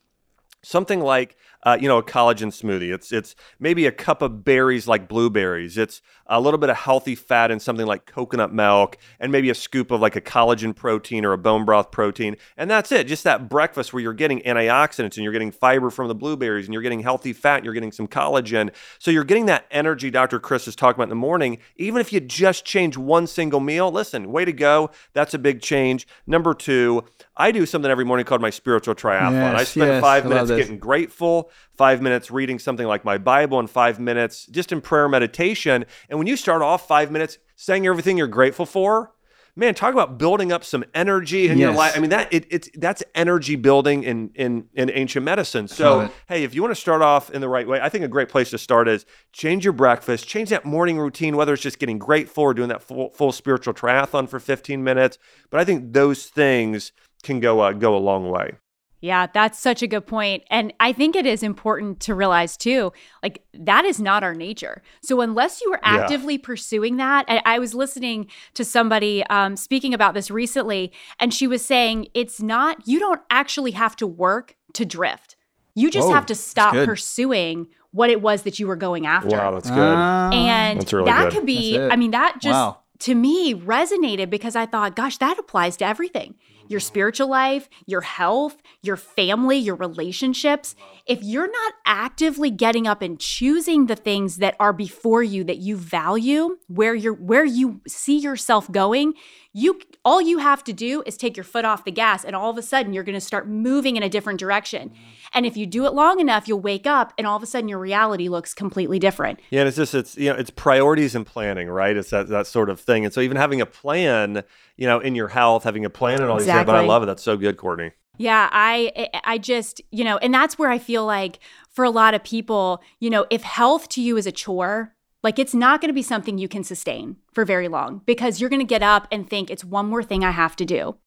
something 0.61 0.99
like 0.99 1.35
uh, 1.63 1.78
you 1.80 1.88
know 1.88 1.98
a 1.98 2.04
collagen 2.04 2.48
smoothie. 2.48 2.93
It's 2.93 3.12
it's 3.12 3.36
maybe 3.60 3.86
a 3.86 3.91
cup 3.91 4.22
of 4.22 4.43
berries 4.43 4.88
like 4.88 5.08
blueberries. 5.08 5.78
It's 5.78 6.02
a 6.30 6.39
little 6.39 6.60
bit 6.60 6.69
of 6.69 6.78
healthy 6.78 7.15
fat 7.15 7.52
in 7.52 7.60
something 7.60 7.88
like 7.88 8.06
coconut 8.06 8.54
milk 8.54 8.98
and 9.19 9.32
maybe 9.32 9.50
a 9.50 9.56
scoop 9.56 9.91
of 9.91 10.00
like 10.00 10.15
a 10.15 10.22
collagen 10.22 10.76
protein 10.76 11.26
or 11.26 11.34
a 11.34 11.38
bone 11.38 11.65
broth 11.65 11.91
protein. 11.91 12.38
And 12.56 12.69
that's 12.69 12.91
it 12.91 13.08
just 13.08 13.24
that 13.24 13.50
breakfast 13.50 13.91
where 13.91 14.02
you're 14.02 14.13
getting 14.13 14.39
antioxidants 14.41 15.15
and 15.15 15.17
you're 15.17 15.34
getting 15.34 15.52
fiber 15.52 15.89
from 15.89 16.08
the 16.08 16.15
blueberries 16.15 16.65
and 16.65 16.74
you're 16.74 16.84
getting 16.84 17.02
healthy 17.02 17.34
fat 17.34 17.58
and 17.58 17.65
you're 17.65 17.74
getting 17.74 17.91
some 17.91 18.08
collagen. 18.08 18.72
So 19.00 19.10
you're 19.10 19.24
getting 19.24 19.48
that 19.48 19.65
energy 19.72 20.12
dr 20.12 20.39
chris 20.41 20.67
is 20.67 20.76
talking 20.76 20.98
about 20.98 21.06
in 21.06 21.10
the 21.10 21.15
morning. 21.15 21.58
Even 21.76 22.00
if 22.00 22.13
you 22.13 22.19
just 22.19 22.63
change 22.63 22.95
one 22.95 23.26
single 23.28 23.60
meal 23.60 23.91
listen 23.91 24.32
way 24.32 24.45
to 24.45 24.54
go. 24.54 24.91
That's 25.13 25.34
a 25.34 25.39
big 25.39 25.62
change. 25.62 26.08
Number 26.28 26.54
two 26.54 27.06
i 27.36 27.52
do 27.52 27.65
something 27.65 27.89
every 27.89 28.06
morning 28.06 28.26
called 28.26 28.41
my 28.41 28.50
spiritual 28.50 28.93
triathlon. 28.93 29.56
I 29.56 29.63
spend 29.63 29.91
yes, 29.91 30.02
five 30.02 30.26
minutes 30.26 30.52
getting 30.52 30.78
grateful, 30.78 31.48
five 31.73 32.01
minutes 32.01 32.31
reading 32.31 32.59
something 32.59 32.88
like 32.88 33.05
my 33.05 33.17
Bible, 33.17 33.59
and 33.59 33.69
five 33.69 33.99
minutes 33.99 34.45
just 34.47 34.71
in 34.71 34.81
prayer 34.81 35.09
meditation. 35.09 35.85
And 36.09 36.19
when 36.19 36.27
you 36.27 36.35
start 36.35 36.62
off 36.62 36.88
five 36.88 37.12
minutes 37.12 37.38
saying 37.55 37.85
everything 37.85 38.17
you're 38.17 38.27
grateful 38.27 38.65
for, 38.65 39.12
man, 39.55 39.75
talk 39.75 39.93
about 39.93 40.17
building 40.17 40.51
up 40.51 40.63
some 40.63 40.83
energy 40.93 41.49
in 41.49 41.57
your 41.57 41.73
life. 41.73 41.93
I 41.95 41.99
mean, 41.99 42.09
that 42.12 42.33
it, 42.33 42.45
it's 42.49 42.69
that's 42.75 43.03
energy 43.13 43.55
building 43.55 44.03
in 44.03 44.31
in 44.35 44.67
in 44.73 44.89
ancient 44.89 45.25
medicine. 45.25 45.67
So, 45.67 46.01
hey, 46.27 46.43
if 46.43 46.55
you 46.55 46.62
want 46.62 46.73
to 46.73 46.79
start 46.79 47.01
off 47.01 47.29
in 47.29 47.41
the 47.41 47.49
right 47.49 47.67
way, 47.67 47.79
I 47.81 47.89
think 47.89 48.05
a 48.05 48.07
great 48.07 48.29
place 48.29 48.49
to 48.51 48.57
start 48.57 48.88
is 48.88 49.05
change 49.33 49.63
your 49.63 49.73
breakfast, 49.73 50.27
change 50.27 50.49
that 50.49 50.65
morning 50.65 50.97
routine, 50.97 51.35
whether 51.35 51.53
it's 51.53 51.62
just 51.62 51.79
getting 51.79 51.99
grateful 51.99 52.43
or 52.43 52.53
doing 52.53 52.69
that 52.69 52.81
full, 52.81 53.09
full 53.12 53.31
spiritual 53.31 53.73
triathlon 53.73 54.27
for 54.29 54.39
15 54.39 54.83
minutes. 54.83 55.17
But 55.49 55.59
I 55.59 55.65
think 55.65 55.93
those 55.93 56.27
things 56.27 56.93
can 57.21 57.39
go 57.39 57.59
uh, 57.59 57.73
go 57.73 57.95
a 57.95 57.99
long 57.99 58.29
way. 58.29 58.53
Yeah, 59.01 59.27
that's 59.33 59.57
such 59.57 59.81
a 59.81 59.88
good 59.88 60.05
point. 60.05 60.43
And 60.49 60.73
I 60.79 60.91
think 60.91 61.15
it 61.15 61.25
is 61.25 61.41
important 61.41 61.99
to 62.01 62.13
realize 62.13 62.57
too, 62.57 62.91
like 63.23 63.43
that 63.53 63.85
is 63.85 63.99
not 64.01 64.23
our 64.23 64.33
nature. 64.35 64.81
So 65.01 65.21
unless 65.21 65.62
you 65.62 65.71
are 65.71 65.79
Yeah. 65.83 66.01
actively 66.01 66.38
pursuing 66.38 66.97
that, 66.97 67.25
I, 67.27 67.41
I 67.45 67.59
was 67.59 67.73
listening 67.73 68.27
to 68.55 68.65
somebody 68.65 69.23
um, 69.27 69.55
speaking 69.55 69.93
about 69.93 70.13
this 70.15 70.29
recently, 70.29 70.91
and 71.19 71.33
she 71.33 71.47
was 71.47 71.63
saying 71.63 72.07
it's 72.13 72.41
not, 72.41 72.88
you 72.88 72.99
don't 72.99 73.21
actually 73.29 73.71
have 73.71 73.95
to 73.97 74.07
work 74.07 74.55
to 74.73 74.85
drift. 74.85 75.35
You 75.75 75.89
just 75.89 76.07
Whoa, 76.09 76.15
have 76.15 76.25
to 76.25 76.35
stop 76.35 76.73
pursuing 76.73 77.67
what 77.91 78.09
it 78.09 78.21
was 78.21 78.41
that 78.43 78.59
you 78.59 78.67
were 78.67 78.75
going 78.75 79.05
after. 79.07 79.38
Wow, 79.38 79.51
that's 79.51 79.71
Ah. 79.71 80.31
And 80.31 80.79
That's 80.81 80.91
really 80.93 81.05
that 81.05 81.23
good. 81.29 81.33
could 81.33 81.45
be, 81.45 81.79
I 81.79 81.95
mean, 81.95 82.12
that 82.12 82.39
just 82.41 82.57
Wow. 82.57 82.79
to 82.99 83.15
me 83.15 83.55
resonated 83.55 84.29
because 84.29 84.55
I 84.55 84.65
thought, 84.65 84.95
gosh, 84.95 85.17
that 85.19 85.39
applies 85.39 85.77
to 85.77 85.85
everything 85.85 86.35
your 86.69 86.79
spiritual 86.79 87.27
life, 87.27 87.67
your 87.86 88.01
health, 88.01 88.62
your 88.82 88.95
family, 88.95 89.58
your 89.58 89.75
relationships. 89.75 90.75
If 91.05 91.21
you're 91.21 91.51
not 91.51 91.73
actively 91.86 92.51
getting 92.51 92.88
up 92.88 93.01
and 93.01 93.19
choosing 93.19 93.88
the 93.88 93.95
things 93.95 94.38
that 94.38 94.55
are 94.60 94.71
before 94.71 95.23
you 95.23 95.43
that 95.45 95.58
you 95.58 95.75
value, 95.75 96.58
where 96.67 96.95
you're 96.95 97.13
where 97.13 97.45
you 97.45 97.82
see 97.88 98.17
yourself 98.17 98.71
going, 98.71 99.15
you 99.51 99.79
all 100.05 100.21
you 100.21 100.38
have 100.38 100.63
to 100.63 100.73
do 100.73 101.03
is 101.05 101.17
take 101.17 101.36
your 101.36 101.43
foot 101.43 101.65
off 101.65 101.84
the 101.84 101.91
gas 101.91 102.23
and 102.23 102.36
all 102.36 102.49
of 102.49 102.58
a 102.58 102.62
sudden 102.62 102.93
you're 102.93 103.03
going 103.03 103.15
to 103.15 103.21
start 103.21 103.47
moving 103.47 103.97
in 103.97 104.03
a 104.03 104.10
different 104.10 104.39
direction. 104.39 104.89
Mm-hmm. 104.89 105.03
And 105.34 105.45
if 105.45 105.58
you 105.58 105.65
do 105.65 105.86
it 105.86 105.93
long 105.93 106.19
enough, 106.19 106.47
you'll 106.47 106.60
wake 106.60 106.88
up 106.88 107.13
and 107.17 107.27
all 107.27 107.38
of 107.38 107.43
a 107.43 107.45
sudden 107.45 107.67
your 107.67 107.79
reality 107.79 108.29
looks 108.29 108.53
completely 108.53 108.99
different. 108.99 109.39
Yeah, 109.49 109.62
and 109.62 109.67
it's 109.67 109.77
just 109.77 109.93
it's 109.93 110.17
you 110.17 110.32
know 110.32 110.36
it's 110.36 110.49
priorities 110.49 111.15
and 111.15 111.25
planning, 111.25 111.67
right? 111.69 111.95
It's 111.95 112.12
that 112.12 112.27
that 112.29 112.47
sort 112.47 112.69
of 112.69 112.79
thing. 112.79 113.05
And 113.05 113.13
so 113.13 113.21
even 113.21 113.38
having 113.38 113.62
a 113.62 113.65
plan, 113.65 114.43
you 114.77 114.88
know, 114.88 114.99
in 114.99 115.15
your 115.15 115.27
health, 115.27 115.63
having 115.63 115.86
a 115.86 115.89
plan 115.89 116.21
and 116.21 116.29
all 116.29 116.38
these 116.38 116.47
things. 116.60 116.74
But 116.74 116.76
I 116.76 116.88
love 116.88 117.04
it. 117.04 117.06
That's 117.08 117.24
so 117.24 117.38
good, 117.38 117.58
Courtney. 117.58 117.91
Yeah, 118.17 118.50
I 118.52 119.10
I 119.24 119.38
just, 119.38 119.82
you 119.91 120.04
know, 120.04 120.17
and 120.17 120.34
that's 120.34 120.60
where 120.60 120.69
I 120.69 120.78
feel 120.78 121.06
like 121.06 121.39
for 121.69 121.86
a 121.86 121.89
lot 121.89 122.13
of 122.13 122.24
people, 122.24 122.82
you 123.00 123.10
know, 123.10 123.26
if 123.30 123.43
health 123.43 123.88
to 123.89 124.02
you 124.02 124.17
is 124.17 124.28
a 124.28 124.32
chore, 124.32 124.93
like 125.24 125.39
it's 125.39 125.54
not 125.54 125.80
going 125.82 125.89
to 125.89 125.93
be 125.93 126.02
something 126.02 126.38
you 126.38 126.48
can 126.48 126.63
sustain 126.63 127.17
for 127.32 127.45
very 127.45 127.67
long 127.67 128.02
because 128.06 128.39
you're 128.39 128.50
going 128.50 128.60
to 128.60 128.65
get 128.65 128.84
up 128.84 129.08
and 129.12 129.30
think 129.30 129.50
it's 129.50 129.63
one 129.63 129.88
more 129.88 130.04
thing 130.04 130.24
I 130.24 130.32
have 130.32 130.56
to 130.58 130.65
do. 130.65 130.98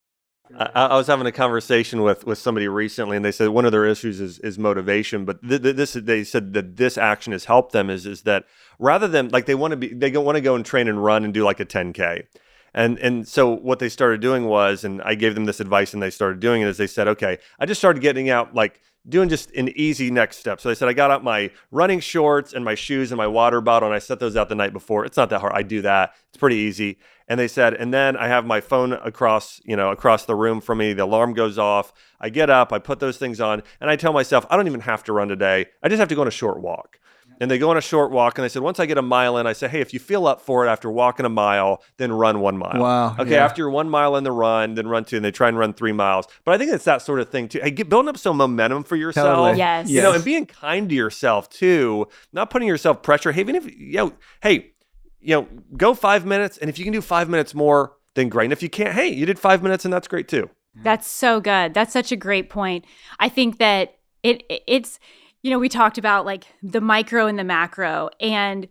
I, 0.58 0.70
I 0.74 0.96
was 0.96 1.06
having 1.06 1.26
a 1.26 1.32
conversation 1.32 2.02
with 2.02 2.26
with 2.26 2.38
somebody 2.38 2.68
recently, 2.68 3.16
and 3.16 3.24
they 3.24 3.32
said 3.32 3.48
one 3.48 3.64
of 3.64 3.72
their 3.72 3.86
issues 3.86 4.20
is 4.20 4.38
is 4.40 4.58
motivation. 4.58 5.24
But 5.24 5.46
th- 5.46 5.62
th- 5.62 5.76
this 5.76 5.92
they 5.92 6.24
said 6.24 6.52
that 6.54 6.76
this 6.76 6.98
action 6.98 7.32
has 7.32 7.46
helped 7.46 7.72
them 7.72 7.90
is 7.90 8.06
is 8.06 8.22
that 8.22 8.44
rather 8.78 9.08
than 9.08 9.28
like 9.28 9.46
they 9.46 9.54
want 9.54 9.72
to 9.72 9.76
be 9.76 9.92
they 9.92 10.10
want 10.16 10.36
to 10.36 10.42
go 10.42 10.54
and 10.54 10.64
train 10.64 10.88
and 10.88 11.02
run 11.02 11.24
and 11.24 11.32
do 11.32 11.44
like 11.44 11.60
a 11.60 11.66
10k. 11.66 12.24
And 12.74 12.98
and 12.98 13.28
so 13.28 13.50
what 13.50 13.78
they 13.78 13.88
started 13.88 14.20
doing 14.20 14.46
was, 14.46 14.84
and 14.84 15.02
I 15.02 15.14
gave 15.14 15.34
them 15.34 15.44
this 15.44 15.60
advice, 15.60 15.92
and 15.92 16.02
they 16.02 16.10
started 16.10 16.40
doing 16.40 16.62
it. 16.62 16.68
Is 16.68 16.78
they 16.78 16.86
said, 16.86 17.08
okay, 17.08 17.38
I 17.58 17.66
just 17.66 17.80
started 17.80 18.00
getting 18.00 18.30
out 18.30 18.54
like 18.54 18.80
doing 19.08 19.28
just 19.28 19.50
an 19.52 19.68
easy 19.76 20.10
next 20.10 20.38
step. 20.38 20.60
So 20.60 20.68
they 20.68 20.74
said 20.74 20.88
I 20.88 20.92
got 20.92 21.10
out 21.10 21.24
my 21.24 21.50
running 21.70 22.00
shorts 22.00 22.52
and 22.52 22.64
my 22.64 22.74
shoes 22.74 23.10
and 23.10 23.16
my 23.16 23.26
water 23.26 23.60
bottle, 23.60 23.88
and 23.88 23.94
I 23.94 23.98
set 23.98 24.20
those 24.20 24.36
out 24.36 24.48
the 24.48 24.54
night 24.54 24.72
before. 24.72 25.04
It's 25.04 25.16
not 25.16 25.30
that 25.30 25.40
hard. 25.40 25.52
I 25.54 25.62
do 25.62 25.82
that. 25.82 26.14
It's 26.28 26.38
pretty 26.38 26.56
easy. 26.56 26.98
And 27.28 27.38
they 27.38 27.48
said, 27.48 27.74
and 27.74 27.92
then 27.92 28.16
I 28.16 28.28
have 28.28 28.44
my 28.44 28.60
phone 28.60 28.92
across, 28.92 29.60
you 29.64 29.76
know, 29.76 29.90
across 29.90 30.24
the 30.24 30.34
room 30.34 30.60
from 30.60 30.78
me. 30.78 30.92
The 30.92 31.04
alarm 31.04 31.34
goes 31.34 31.58
off. 31.58 31.92
I 32.20 32.28
get 32.28 32.50
up, 32.50 32.72
I 32.72 32.78
put 32.78 33.00
those 33.00 33.16
things 33.16 33.40
on, 33.40 33.62
and 33.80 33.90
I 33.90 33.96
tell 33.96 34.12
myself, 34.12 34.44
I 34.50 34.56
don't 34.56 34.66
even 34.66 34.80
have 34.80 35.02
to 35.04 35.12
run 35.12 35.28
today. 35.28 35.66
I 35.82 35.88
just 35.88 35.98
have 35.98 36.08
to 36.08 36.14
go 36.14 36.20
on 36.20 36.28
a 36.28 36.32
short 36.32 36.60
walk. 36.60 36.98
And 37.42 37.50
they 37.50 37.58
go 37.58 37.70
on 37.70 37.76
a 37.76 37.80
short 37.80 38.12
walk, 38.12 38.38
and 38.38 38.44
they 38.44 38.48
said, 38.48 38.62
once 38.62 38.78
I 38.78 38.86
get 38.86 38.96
a 38.98 39.02
mile 39.02 39.36
in, 39.36 39.46
I 39.48 39.52
say, 39.52 39.66
hey, 39.66 39.80
if 39.80 39.92
you 39.92 39.98
feel 39.98 40.26
up 40.28 40.40
for 40.40 40.64
it 40.64 40.68
after 40.70 40.88
walking 40.90 41.26
a 41.26 41.28
mile, 41.28 41.82
then 41.96 42.12
run 42.12 42.38
one 42.40 42.56
mile. 42.56 42.80
Wow, 42.80 43.16
Okay, 43.18 43.32
yeah. 43.32 43.44
after 43.44 43.62
you're 43.62 43.70
one 43.70 43.90
mile 43.90 44.14
in 44.16 44.22
the 44.22 44.30
run, 44.30 44.74
then 44.74 44.86
run 44.86 45.04
two, 45.04 45.16
and 45.16 45.24
they 45.24 45.32
try 45.32 45.48
and 45.48 45.58
run 45.58 45.74
three 45.74 45.92
miles. 45.92 46.26
But 46.44 46.54
I 46.54 46.58
think 46.58 46.72
it's 46.72 46.84
that 46.84 47.02
sort 47.02 47.18
of 47.20 47.28
thing 47.30 47.48
too. 47.48 47.58
Hey, 47.60 47.72
get, 47.72 47.88
building 47.88 48.08
up 48.08 48.16
some 48.16 48.36
momentum 48.36 48.84
for 48.84 48.94
yourself. 48.96 49.26
Totally. 49.36 49.58
Yes. 49.58 49.90
You 49.90 50.02
know, 50.02 50.12
and 50.12 50.24
being 50.24 50.46
kind 50.46 50.88
to 50.88 50.94
yourself 50.94 51.50
too, 51.50 52.06
not 52.32 52.48
putting 52.48 52.68
yourself 52.68 53.02
pressure. 53.02 53.32
Hey, 53.32 53.40
even 53.40 53.56
if 53.56 53.66
you 53.76 53.94
know, 53.96 54.12
hey, 54.42 54.72
you 55.20 55.34
know, 55.34 55.48
go 55.76 55.94
five 55.94 56.24
minutes, 56.24 56.58
and 56.58 56.70
if 56.70 56.78
you 56.78 56.84
can 56.84 56.92
do 56.92 57.00
five 57.00 57.28
minutes 57.28 57.54
more, 57.54 57.92
then 58.14 58.28
great. 58.28 58.44
And 58.44 58.52
if 58.52 58.62
you 58.62 58.68
can't, 58.70 58.94
hey, 58.94 59.08
you 59.08 59.26
did 59.26 59.38
five 59.38 59.62
minutes, 59.64 59.84
and 59.84 59.92
that's 59.92 60.06
great 60.06 60.28
too. 60.28 60.48
That's 60.76 61.08
so 61.08 61.40
good. 61.40 61.74
That's 61.74 61.92
such 61.92 62.12
a 62.12 62.16
great 62.16 62.48
point. 62.50 62.84
I 63.18 63.28
think 63.28 63.58
that 63.58 63.96
it 64.22 64.44
it- 64.48 64.62
it's 64.68 65.00
you 65.42 65.50
know, 65.50 65.58
we 65.58 65.68
talked 65.68 65.98
about 65.98 66.24
like 66.24 66.46
the 66.62 66.80
micro 66.80 67.26
and 67.26 67.38
the 67.38 67.44
macro 67.44 68.10
and 68.20 68.68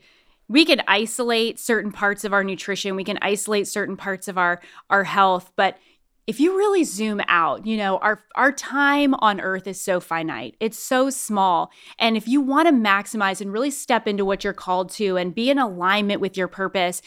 we 0.48 0.66
can 0.66 0.82
isolate 0.88 1.60
certain 1.60 1.92
parts 1.92 2.24
of 2.26 2.34
our 2.34 2.44
nutrition, 2.44 2.96
we 2.96 3.04
can 3.04 3.20
isolate 3.22 3.68
certain 3.68 3.96
parts 3.96 4.28
of 4.28 4.38
our 4.38 4.62
our 4.90 5.04
health, 5.04 5.52
but 5.56 5.78
if 6.28 6.40
you 6.40 6.56
really 6.56 6.84
zoom 6.84 7.20
out, 7.28 7.66
you 7.66 7.78
know, 7.78 7.98
our 7.98 8.24
our 8.36 8.52
time 8.52 9.14
on 9.16 9.42
earth 9.42 9.68
is 9.68 9.82
so 9.82 10.00
finite. 10.00 10.56
It's 10.60 10.80
so 10.80 11.10
small. 11.10 11.72
And 12.00 12.16
if 12.16 12.28
you 12.28 12.42
want 12.42 12.68
to 12.68 12.74
maximize 12.74 13.42
and 13.42 13.52
really 13.52 13.72
step 13.72 14.08
into 14.08 14.24
what 14.24 14.44
you're 14.44 14.54
called 14.54 14.92
to 14.92 15.18
and 15.18 15.34
be 15.34 15.50
in 15.50 15.58
alignment 15.58 16.22
with 16.22 16.38
your 16.38 16.48
purpose, 16.48 17.02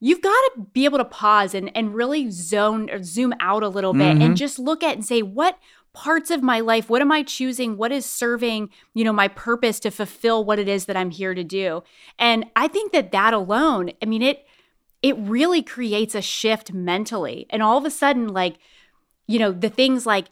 you've 0.00 0.22
got 0.22 0.30
to 0.54 0.60
be 0.72 0.84
able 0.84 0.98
to 0.98 1.04
pause 1.04 1.54
and, 1.54 1.70
and 1.76 1.94
really 1.94 2.30
zone 2.30 2.88
or 2.90 3.02
zoom 3.02 3.34
out 3.40 3.62
a 3.62 3.68
little 3.68 3.92
bit 3.92 4.12
and 4.12 4.20
mm-hmm. 4.20 4.34
just 4.34 4.58
look 4.58 4.82
at 4.82 4.94
and 4.94 5.04
say 5.04 5.20
what 5.20 5.58
parts 5.94 6.30
of 6.30 6.42
my 6.42 6.60
life 6.60 6.90
what 6.90 7.00
am 7.00 7.12
i 7.12 7.22
choosing? 7.22 7.76
What 7.76 7.92
is 7.92 8.04
serving 8.04 8.70
you 8.92 9.04
know 9.04 9.12
my 9.12 9.28
purpose 9.28 9.80
to 9.80 9.90
fulfill 9.90 10.44
what 10.44 10.58
it 10.58 10.68
is 10.68 10.86
that 10.86 10.96
i'm 10.96 11.10
here 11.10 11.34
to 11.34 11.44
do? 11.44 11.82
And 12.18 12.46
i 12.56 12.68
think 12.68 12.92
that 12.92 13.12
that 13.12 13.32
alone 13.32 13.92
i 14.02 14.06
mean 14.06 14.22
it 14.22 14.46
it 15.04 15.16
really 15.18 15.62
creates 15.62 16.14
a 16.14 16.22
shift 16.22 16.72
mentally. 16.72 17.46
And 17.50 17.62
all 17.62 17.76
of 17.76 17.84
a 17.84 17.90
sudden 17.90 18.28
like 18.28 18.56
you 19.26 19.38
know 19.38 19.52
the 19.52 19.68
things 19.68 20.06
like 20.06 20.26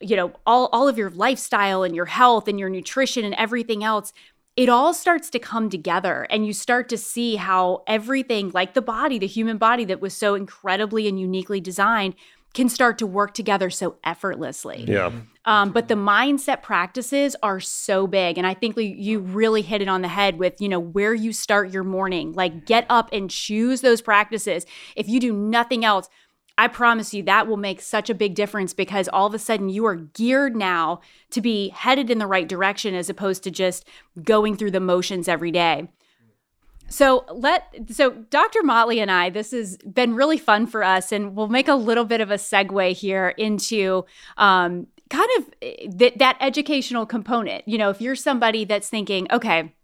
you 0.00 0.16
know 0.16 0.32
all 0.46 0.68
all 0.72 0.88
of 0.88 0.98
your 0.98 1.10
lifestyle 1.10 1.82
and 1.82 1.94
your 1.94 2.06
health 2.06 2.48
and 2.48 2.58
your 2.58 2.70
nutrition 2.70 3.24
and 3.24 3.34
everything 3.34 3.84
else 3.84 4.12
it 4.56 4.70
all 4.70 4.94
starts 4.94 5.28
to 5.28 5.38
come 5.38 5.68
together. 5.68 6.26
And 6.30 6.46
you 6.46 6.54
start 6.54 6.88
to 6.88 6.96
see 6.96 7.36
how 7.36 7.82
everything 7.86 8.50
like 8.54 8.72
the 8.72 8.80
body 8.80 9.18
the 9.18 9.26
human 9.26 9.58
body 9.58 9.84
that 9.84 10.00
was 10.00 10.14
so 10.14 10.34
incredibly 10.34 11.06
and 11.06 11.20
uniquely 11.20 11.60
designed 11.60 12.14
can 12.56 12.68
start 12.68 12.98
to 12.98 13.06
work 13.06 13.34
together 13.34 13.70
so 13.70 13.96
effortlessly. 14.02 14.84
Yeah. 14.88 15.12
um, 15.44 15.70
but 15.72 15.86
the 15.88 15.94
mindset 15.94 16.62
practices 16.62 17.36
are 17.42 17.60
so 17.60 18.06
big 18.06 18.36
and 18.38 18.46
i 18.46 18.54
think 18.54 18.76
you- 18.76 18.82
you 19.08 19.18
really 19.20 19.62
hit 19.62 19.80
it 19.82 19.88
on 19.88 20.02
the 20.02 20.08
head 20.08 20.38
with 20.38 20.60
you 20.60 20.68
know 20.68 20.80
where 20.80 21.14
you 21.14 21.32
start 21.32 21.70
your 21.72 21.84
morning. 21.84 22.32
Like 22.32 22.66
get 22.66 22.84
up 22.88 23.08
and 23.12 23.30
choose 23.30 23.80
those 23.82 24.00
practices. 24.00 24.66
If 24.96 25.08
you 25.08 25.20
do 25.20 25.32
nothing 25.32 25.84
else 25.84 26.08
i 26.58 26.66
promise 26.68 27.12
you 27.12 27.22
that 27.22 27.46
will 27.46 27.58
make 27.58 27.80
such 27.82 28.08
a 28.10 28.14
big 28.14 28.34
difference 28.34 28.72
because 28.72 29.08
all 29.08 29.26
of 29.26 29.34
a 29.34 29.38
sudden 29.38 29.68
you 29.68 29.84
are 29.84 29.96
geared 29.96 30.56
now 30.56 31.00
to 31.30 31.40
be 31.42 31.68
headed 31.68 32.08
in 32.10 32.18
the 32.18 32.26
right 32.26 32.48
direction 32.48 32.94
as 32.94 33.10
opposed 33.10 33.42
to 33.44 33.50
just 33.50 33.86
going 34.24 34.56
through 34.56 34.70
the 34.70 34.80
motions 34.80 35.28
every 35.28 35.50
day 35.50 35.86
so 36.88 37.24
let 37.32 37.64
so 37.90 38.10
Dr. 38.10 38.62
Motley 38.62 39.00
and 39.00 39.10
I, 39.10 39.30
this 39.30 39.50
has 39.50 39.76
been 39.78 40.14
really 40.14 40.38
fun 40.38 40.66
for 40.66 40.84
us, 40.84 41.12
and 41.12 41.34
we'll 41.34 41.48
make 41.48 41.68
a 41.68 41.74
little 41.74 42.04
bit 42.04 42.20
of 42.20 42.30
a 42.30 42.36
segue 42.36 42.92
here 42.92 43.30
into 43.36 44.04
um, 44.36 44.86
kind 45.10 45.28
of 45.38 45.54
eh, 45.62 45.88
that 45.90 46.18
that 46.18 46.36
educational 46.40 47.06
component. 47.06 47.66
You 47.66 47.78
know, 47.78 47.90
if 47.90 48.00
you're 48.00 48.16
somebody 48.16 48.64
that's 48.64 48.88
thinking, 48.88 49.26
okay, 49.32 49.74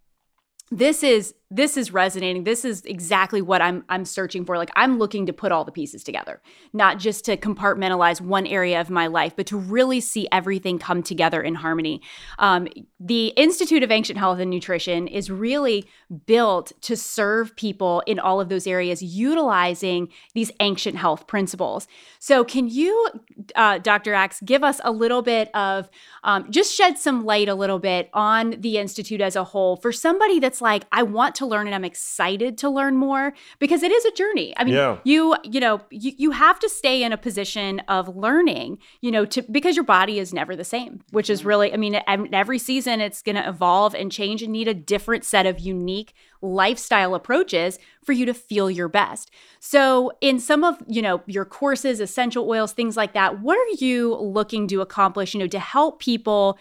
this 0.71 1.03
is 1.03 1.35
this 1.55 1.77
is 1.77 1.93
resonating. 1.93 2.45
This 2.45 2.65
is 2.65 2.83
exactly 2.87 3.43
what 3.43 3.61
I'm 3.61 3.85
I'm 3.89 4.05
searching 4.05 4.45
for. 4.45 4.57
Like 4.57 4.71
I'm 4.75 4.99
looking 4.99 5.27
to 5.27 5.33
put 5.33 5.53
all 5.53 5.65
the 5.65 5.73
pieces 5.73 6.03
together, 6.03 6.41
not 6.73 6.99
just 6.99 7.27
to 7.27 7.37
compartmentalize 7.37 8.21
one 8.21 8.47
area 8.47 8.81
of 8.81 8.89
my 8.89 9.07
life, 9.07 9.35
but 9.37 9.47
to 9.47 9.59
really 9.59 10.01
see 10.01 10.27
everything 10.33 10.79
come 10.79 11.03
together 11.03 11.43
in 11.43 11.55
harmony. 11.57 12.01
Um, 12.39 12.69
the 12.99 13.29
Institute 13.29 13.83
of 13.83 13.91
Ancient 13.91 14.19
Health 14.19 14.39
and 14.39 14.51
Nutrition 14.51 15.09
is 15.09 15.31
really 15.31 15.87
built 16.27 16.73
to 16.83 16.97
serve 16.97 17.55
people 17.57 18.03
in 18.07 18.19
all 18.19 18.41
of 18.41 18.49
those 18.49 18.67
areas, 18.67 19.03
utilizing 19.03 20.09
these 20.35 20.51
ancient 20.61 20.97
health 20.97 21.27
principles. 21.27 21.87
So, 22.19 22.45
can 22.45 22.69
you, 22.69 23.09
uh, 23.57 23.79
Dr. 23.79 24.15
Axe, 24.15 24.41
give 24.45 24.65
us 24.65 24.81
a 24.85 24.93
little 24.93 25.21
bit 25.23 25.55
of 25.55 25.91
um, 26.25 26.51
just 26.51 26.75
shed 26.75 26.99
some 26.99 27.25
light 27.25 27.49
a 27.49 27.55
little 27.55 27.79
bit 27.79 28.09
on 28.15 28.53
the 28.61 28.79
Institute 28.79 29.21
as 29.21 29.37
a 29.37 29.45
whole 29.45 29.77
for 29.77 29.93
somebody 29.93 30.39
that's 30.39 30.61
like, 30.61 30.85
I 30.93 31.03
want 31.03 31.35
to 31.37 31.42
to 31.43 31.47
learn 31.47 31.67
and 31.67 31.75
I'm 31.75 31.85
excited 31.85 32.57
to 32.59 32.71
learn 32.71 32.97
more 32.97 33.33
because 33.59 33.83
it 33.83 33.93
is 33.93 34.05
a 34.05 34.13
journey. 34.13 34.55
I 34.57 34.65
mean, 34.65 34.75
Yeah. 34.75 34.99
you 35.05 35.37
you 35.43 35.61
know, 35.61 35.81
you, 35.91 36.13
you 36.17 36.31
have 36.31 36.59
to 36.61 36.69
stay 36.69 37.03
in 37.03 37.13
a 37.13 37.19
position 37.19 37.81
of 37.89 38.17
learning, 38.17 38.79
you 39.01 39.11
know, 39.11 39.25
to 39.27 39.43
because 39.43 39.77
your 39.77 39.85
body 39.85 40.19
is 40.19 40.33
never 40.33 40.57
the 40.57 40.65
same, 40.65 41.03
which 41.11 41.29
is 41.29 41.41
mm-hmm. 41.41 41.49
really 41.49 41.75
I 41.75 41.77
mean, 41.77 42.01
every 42.33 42.59
season 42.59 43.01
it's 43.01 43.23
going 43.23 43.37
to 43.37 43.49
evolve 43.49 43.95
and 43.95 44.11
change 44.11 44.43
and 44.43 44.53
need 44.53 44.69
a 44.69 44.75
different 44.75 45.25
set 45.25 45.47
of 45.47 45.59
unique 45.59 46.15
lifestyle 46.43 47.15
approaches 47.15 47.79
for 48.05 48.13
you 48.13 48.27
to 48.27 48.35
feel 48.35 48.71
your 48.71 48.89
best. 48.89 49.31
So, 49.61 50.13
in 50.21 50.41
some 50.41 50.65
of, 50.65 50.77
you 50.87 51.01
know, 51.01 51.23
your 51.27 51.45
courses, 51.45 52.01
essential 52.01 52.49
oils, 52.49 52.73
things 52.73 52.97
like 52.97 53.15
that, 53.15 53.41
what 53.41 53.57
are 53.57 53.85
you 53.85 54.17
looking 54.17 54.67
to 54.69 54.81
accomplish, 54.81 55.35
you 55.35 55.41
know, 55.41 55.47
to 55.47 55.61
help 55.61 56.01
people 56.01 56.59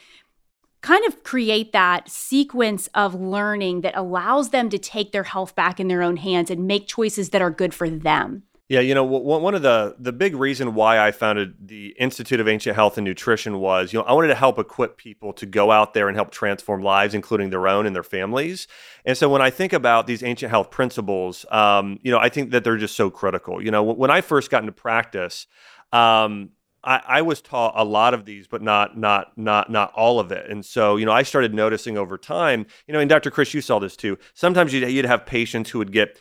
kind 0.81 1.05
of 1.05 1.23
create 1.23 1.71
that 1.73 2.09
sequence 2.09 2.87
of 2.93 3.15
learning 3.15 3.81
that 3.81 3.95
allows 3.95 4.49
them 4.49 4.69
to 4.69 4.77
take 4.77 5.11
their 5.11 5.23
health 5.23 5.55
back 5.55 5.79
in 5.79 5.87
their 5.87 6.01
own 6.01 6.17
hands 6.17 6.49
and 6.49 6.67
make 6.67 6.87
choices 6.87 7.29
that 7.29 7.41
are 7.41 7.51
good 7.51 7.73
for 7.73 7.89
them? 7.89 8.43
Yeah, 8.71 8.79
you 8.79 8.95
know, 8.95 9.03
one 9.03 9.53
of 9.53 9.63
the 9.63 9.97
the 9.99 10.13
big 10.13 10.33
reason 10.33 10.75
why 10.75 10.97
I 10.97 11.11
founded 11.11 11.55
the 11.67 11.87
Institute 11.99 12.39
of 12.39 12.47
Ancient 12.47 12.73
Health 12.73 12.97
and 12.97 13.03
Nutrition 13.03 13.59
was, 13.59 13.91
you 13.91 13.99
know, 13.99 14.05
I 14.05 14.13
wanted 14.13 14.29
to 14.29 14.35
help 14.35 14.57
equip 14.57 14.95
people 14.95 15.33
to 15.33 15.45
go 15.45 15.71
out 15.71 15.93
there 15.93 16.07
and 16.07 16.15
help 16.15 16.31
transform 16.31 16.81
lives, 16.81 17.13
including 17.13 17.49
their 17.49 17.67
own 17.67 17.85
and 17.85 17.93
their 17.93 18.01
families. 18.01 18.69
And 19.03 19.17
so, 19.17 19.27
when 19.27 19.41
I 19.41 19.49
think 19.49 19.73
about 19.73 20.07
these 20.07 20.23
ancient 20.23 20.51
health 20.51 20.71
principles, 20.71 21.45
um, 21.51 21.99
you 22.01 22.13
know, 22.13 22.17
I 22.19 22.29
think 22.29 22.51
that 22.51 22.63
they're 22.63 22.77
just 22.77 22.95
so 22.95 23.09
critical. 23.09 23.61
You 23.61 23.71
know, 23.71 23.83
when 23.83 24.09
I 24.09 24.21
first 24.21 24.49
got 24.49 24.63
into 24.63 24.71
practice, 24.71 25.47
um, 25.91 26.51
I, 26.83 27.01
I 27.07 27.21
was 27.21 27.41
taught 27.41 27.73
a 27.75 27.83
lot 27.83 28.13
of 28.13 28.25
these, 28.25 28.47
but 28.47 28.61
not 28.61 28.97
not 28.97 29.37
not 29.37 29.69
not 29.69 29.93
all 29.93 30.19
of 30.19 30.31
it. 30.31 30.49
And 30.49 30.65
so, 30.65 30.97
you 30.97 31.05
know, 31.05 31.11
I 31.11 31.23
started 31.23 31.53
noticing 31.53 31.97
over 31.97 32.17
time. 32.17 32.65
You 32.87 32.93
know, 32.93 32.99
and 32.99 33.09
Dr. 33.09 33.31
Chris, 33.31 33.53
you 33.53 33.61
saw 33.61 33.79
this 33.79 33.95
too. 33.95 34.17
Sometimes 34.33 34.73
you'd, 34.73 34.89
you'd 34.89 35.05
have 35.05 35.25
patients 35.25 35.69
who 35.69 35.79
would 35.79 35.91
get 35.91 36.17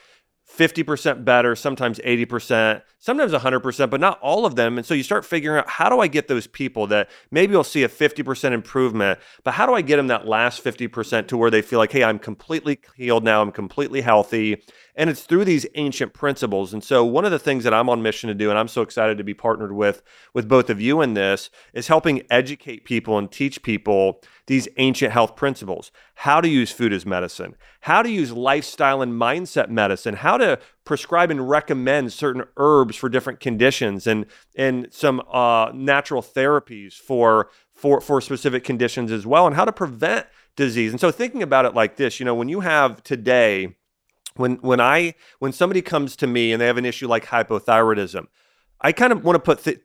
50% 0.57 1.25
better, 1.25 1.55
sometimes 1.55 1.99
80%, 2.01 2.83
sometimes 2.99 3.33
100%, 3.33 3.91
but 3.91 4.01
not 4.01 4.19
all 4.21 4.45
of 4.45 4.57
them. 4.57 4.79
And 4.79 4.87
so 4.87 4.95
you 4.95 5.03
start 5.03 5.25
figuring 5.25 5.59
out 5.59 5.69
how 5.69 5.89
do 5.89 6.01
I 6.01 6.09
get 6.09 6.29
those 6.29 6.47
people 6.47 6.87
that 6.89 7.09
maybe 7.31 7.53
you'll 7.53 7.63
see 7.63 7.85
a 7.85 7.89
50% 7.89 8.53
improvement, 8.53 9.21
but 9.45 9.55
how 9.55 9.67
do 9.67 9.75
I 9.75 9.81
get 9.81 9.97
them 9.97 10.09
that 10.09 10.27
last 10.27 10.63
50% 10.65 11.29
to 11.29 11.37
where 11.37 11.51
they 11.51 11.63
feel 11.63 11.79
like, 11.79 11.93
hey, 11.93 12.03
I'm 12.03 12.19
completely 12.19 12.81
healed 12.97 13.23
now, 13.23 13.43
I'm 13.43 13.53
completely 13.53 14.01
healthy. 14.01 14.63
And 14.97 15.09
it's 15.09 15.23
through 15.23 15.45
these 15.45 15.67
ancient 15.75 16.13
principles. 16.13 16.73
And 16.73 16.83
so 16.83 17.05
one 17.05 17.25
of 17.25 17.31
the 17.31 17.39
things 17.39 17.65
that 17.65 17.75
I'm 17.75 17.89
on 17.89 18.03
mission 18.03 18.29
to 18.29 18.35
do, 18.35 18.51
and 18.51 18.59
I'm 18.59 18.69
so 18.69 18.83
excited 18.83 19.19
to 19.19 19.25
be 19.25 19.35
partnered 19.35 19.73
with 19.73 20.03
with 20.35 20.49
both 20.49 20.71
of 20.71 20.81
you 20.81 21.01
in 21.01 21.15
this, 21.15 21.51
is 21.73 21.89
helping 21.89 22.23
educate 22.31 22.85
people 22.85 23.19
and 23.19 23.31
teach 23.31 23.63
people 23.63 24.23
these 24.47 24.69
ancient 24.79 25.13
health 25.13 25.37
principles. 25.37 25.93
How 26.17 26.41
to 26.41 26.49
use 26.49 26.73
food 26.73 26.93
as 26.93 27.07
medicine, 27.07 27.55
how 27.83 28.03
to 28.03 28.11
use 28.11 28.33
lifestyle 28.33 29.01
and 29.01 29.13
mindset 29.13 29.69
medicine, 29.69 30.15
how 30.15 30.37
to 30.37 30.59
prescribe 30.85 31.31
and 31.31 31.49
recommend 31.49 32.13
certain 32.13 32.45
herbs 32.57 32.97
for 32.97 33.09
different 33.09 33.41
conditions 33.41 34.07
and 34.07 34.27
and 34.57 34.89
some 34.91 35.23
uh, 35.33 35.71
natural 35.73 36.23
therapies 36.23 36.95
for 36.95 37.49
for 37.75 38.01
for 38.01 38.21
specific 38.21 38.65
conditions 38.65 39.11
as 39.13 39.27
well 39.27 39.47
and 39.47 39.57
how 39.57 39.65
to 39.65 39.73
prevent 39.73 40.27
disease. 40.57 40.91
And 40.91 41.01
so 41.01 41.11
thinking 41.11 41.43
about 41.43 41.65
it 41.65 41.75
like 41.75 41.97
this, 41.97 42.21
you 42.21 42.27
know, 42.27 42.35
when 42.35 42.49
you 42.49 42.61
have 42.61 43.03
today 43.03 43.77
when 44.41 44.57
when 44.57 44.81
I 44.81 45.15
when 45.39 45.53
somebody 45.53 45.83
comes 45.83 46.17
to 46.17 46.27
me 46.27 46.53
and 46.53 46.61
they 46.61 46.67
have 46.67 46.79
an 46.79 46.85
issue 46.85 47.09
like 47.09 47.27
hypothyroidism, 47.27 48.27
I 48.81 48.93
kind 48.93 49.13
of 49.13 49.25
want 49.25 49.37
to 49.37 49.41
put 49.41 49.65
th- 49.65 49.81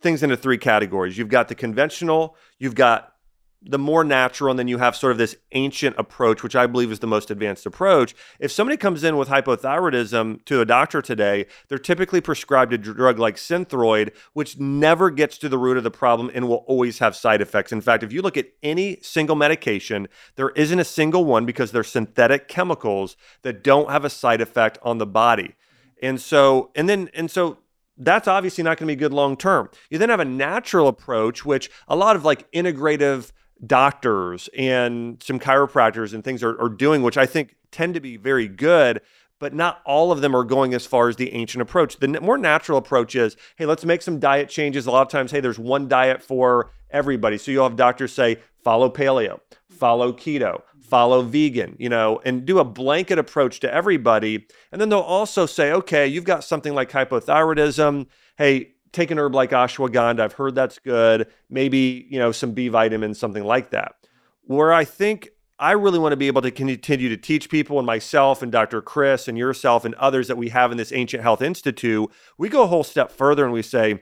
things 0.00 0.22
into 0.22 0.36
three 0.36 0.58
categories. 0.58 1.18
You've 1.18 1.28
got 1.28 1.48
the 1.48 1.54
conventional, 1.54 2.36
you've 2.58 2.74
got 2.74 3.12
the 3.62 3.78
more 3.78 4.04
natural, 4.04 4.50
and 4.50 4.58
then 4.58 4.68
you 4.68 4.78
have 4.78 4.94
sort 4.94 5.10
of 5.10 5.18
this 5.18 5.34
ancient 5.52 5.96
approach, 5.98 6.42
which 6.42 6.54
I 6.54 6.66
believe 6.66 6.92
is 6.92 7.00
the 7.00 7.08
most 7.08 7.30
advanced 7.30 7.66
approach. 7.66 8.14
If 8.38 8.52
somebody 8.52 8.76
comes 8.76 9.02
in 9.02 9.16
with 9.16 9.28
hypothyroidism 9.28 10.44
to 10.44 10.60
a 10.60 10.64
doctor 10.64 11.02
today, 11.02 11.46
they're 11.68 11.78
typically 11.78 12.20
prescribed 12.20 12.72
a 12.72 12.78
drug 12.78 13.18
like 13.18 13.34
Synthroid, 13.36 14.14
which 14.32 14.58
never 14.58 15.10
gets 15.10 15.38
to 15.38 15.48
the 15.48 15.58
root 15.58 15.76
of 15.76 15.82
the 15.82 15.90
problem 15.90 16.30
and 16.32 16.48
will 16.48 16.64
always 16.68 17.00
have 17.00 17.16
side 17.16 17.40
effects. 17.40 17.72
In 17.72 17.80
fact, 17.80 18.04
if 18.04 18.12
you 18.12 18.22
look 18.22 18.36
at 18.36 18.46
any 18.62 18.98
single 19.02 19.36
medication, 19.36 20.06
there 20.36 20.50
isn't 20.50 20.78
a 20.78 20.84
single 20.84 21.24
one 21.24 21.44
because 21.44 21.72
they're 21.72 21.82
synthetic 21.82 22.46
chemicals 22.46 23.16
that 23.42 23.64
don't 23.64 23.90
have 23.90 24.04
a 24.04 24.10
side 24.10 24.40
effect 24.40 24.78
on 24.82 24.98
the 24.98 25.06
body. 25.06 25.56
And 26.00 26.20
so, 26.20 26.70
and 26.76 26.88
then, 26.88 27.10
and 27.12 27.28
so 27.28 27.58
that's 27.96 28.28
obviously 28.28 28.62
not 28.62 28.78
going 28.78 28.86
to 28.86 28.92
be 28.92 28.96
good 28.96 29.12
long 29.12 29.36
term. 29.36 29.68
You 29.90 29.98
then 29.98 30.10
have 30.10 30.20
a 30.20 30.24
natural 30.24 30.86
approach, 30.86 31.44
which 31.44 31.68
a 31.88 31.96
lot 31.96 32.14
of 32.14 32.24
like 32.24 32.50
integrative 32.52 33.32
doctors 33.66 34.48
and 34.56 35.22
some 35.22 35.38
chiropractors 35.38 36.14
and 36.14 36.22
things 36.24 36.42
are, 36.42 36.60
are 36.60 36.68
doing, 36.68 37.02
which 37.02 37.16
I 37.18 37.26
think 37.26 37.56
tend 37.70 37.94
to 37.94 38.00
be 38.00 38.16
very 38.16 38.48
good. 38.48 39.00
But 39.40 39.54
not 39.54 39.82
all 39.86 40.10
of 40.10 40.20
them 40.20 40.34
are 40.34 40.42
going 40.42 40.74
as 40.74 40.84
far 40.84 41.08
as 41.08 41.14
the 41.14 41.32
ancient 41.32 41.62
approach. 41.62 41.98
The 41.98 42.20
more 42.20 42.36
natural 42.36 42.76
approach 42.76 43.14
is, 43.14 43.36
hey, 43.56 43.66
let's 43.66 43.84
make 43.84 44.02
some 44.02 44.18
diet 44.18 44.48
changes. 44.48 44.86
A 44.86 44.90
lot 44.90 45.02
of 45.02 45.08
times, 45.08 45.30
hey, 45.30 45.38
there's 45.38 45.60
one 45.60 45.86
diet 45.86 46.20
for 46.20 46.72
everybody. 46.90 47.38
So 47.38 47.52
you'll 47.52 47.68
have 47.68 47.76
doctors 47.76 48.12
say, 48.12 48.38
follow 48.64 48.90
paleo, 48.90 49.38
follow 49.70 50.12
keto, 50.12 50.62
follow 50.80 51.22
vegan, 51.22 51.76
you 51.78 51.88
know, 51.88 52.20
and 52.24 52.46
do 52.46 52.58
a 52.58 52.64
blanket 52.64 53.18
approach 53.18 53.60
to 53.60 53.72
everybody. 53.72 54.46
And 54.72 54.80
then 54.80 54.88
they'll 54.88 54.98
also 54.98 55.46
say, 55.46 55.72
okay, 55.72 56.06
you've 56.06 56.24
got 56.24 56.42
something 56.42 56.74
like 56.74 56.90
hypothyroidism. 56.90 58.06
Hey, 58.36 58.72
take 58.92 59.10
an 59.10 59.18
herb 59.18 59.34
like 59.34 59.50
ashwagandha. 59.50 60.20
I've 60.20 60.32
heard 60.32 60.54
that's 60.54 60.78
good. 60.78 61.28
Maybe, 61.50 62.06
you 62.10 62.18
know, 62.18 62.32
some 62.32 62.52
B 62.52 62.68
vitamins, 62.68 63.18
something 63.18 63.44
like 63.44 63.70
that. 63.70 63.94
Where 64.42 64.72
I 64.72 64.84
think 64.84 65.30
I 65.58 65.72
really 65.72 65.98
want 65.98 66.12
to 66.12 66.16
be 66.16 66.28
able 66.28 66.42
to 66.42 66.50
continue 66.50 67.08
to 67.08 67.16
teach 67.16 67.50
people 67.50 67.78
and 67.78 67.86
myself 67.86 68.42
and 68.42 68.52
Dr. 68.52 68.80
Chris 68.80 69.26
and 69.26 69.36
yourself 69.36 69.84
and 69.84 69.94
others 69.96 70.28
that 70.28 70.36
we 70.36 70.50
have 70.50 70.70
in 70.70 70.78
this 70.78 70.92
Ancient 70.92 71.22
Health 71.22 71.42
Institute, 71.42 72.10
we 72.38 72.48
go 72.48 72.62
a 72.62 72.68
whole 72.68 72.84
step 72.84 73.10
further 73.10 73.44
and 73.44 73.52
we 73.52 73.62
say, 73.62 74.00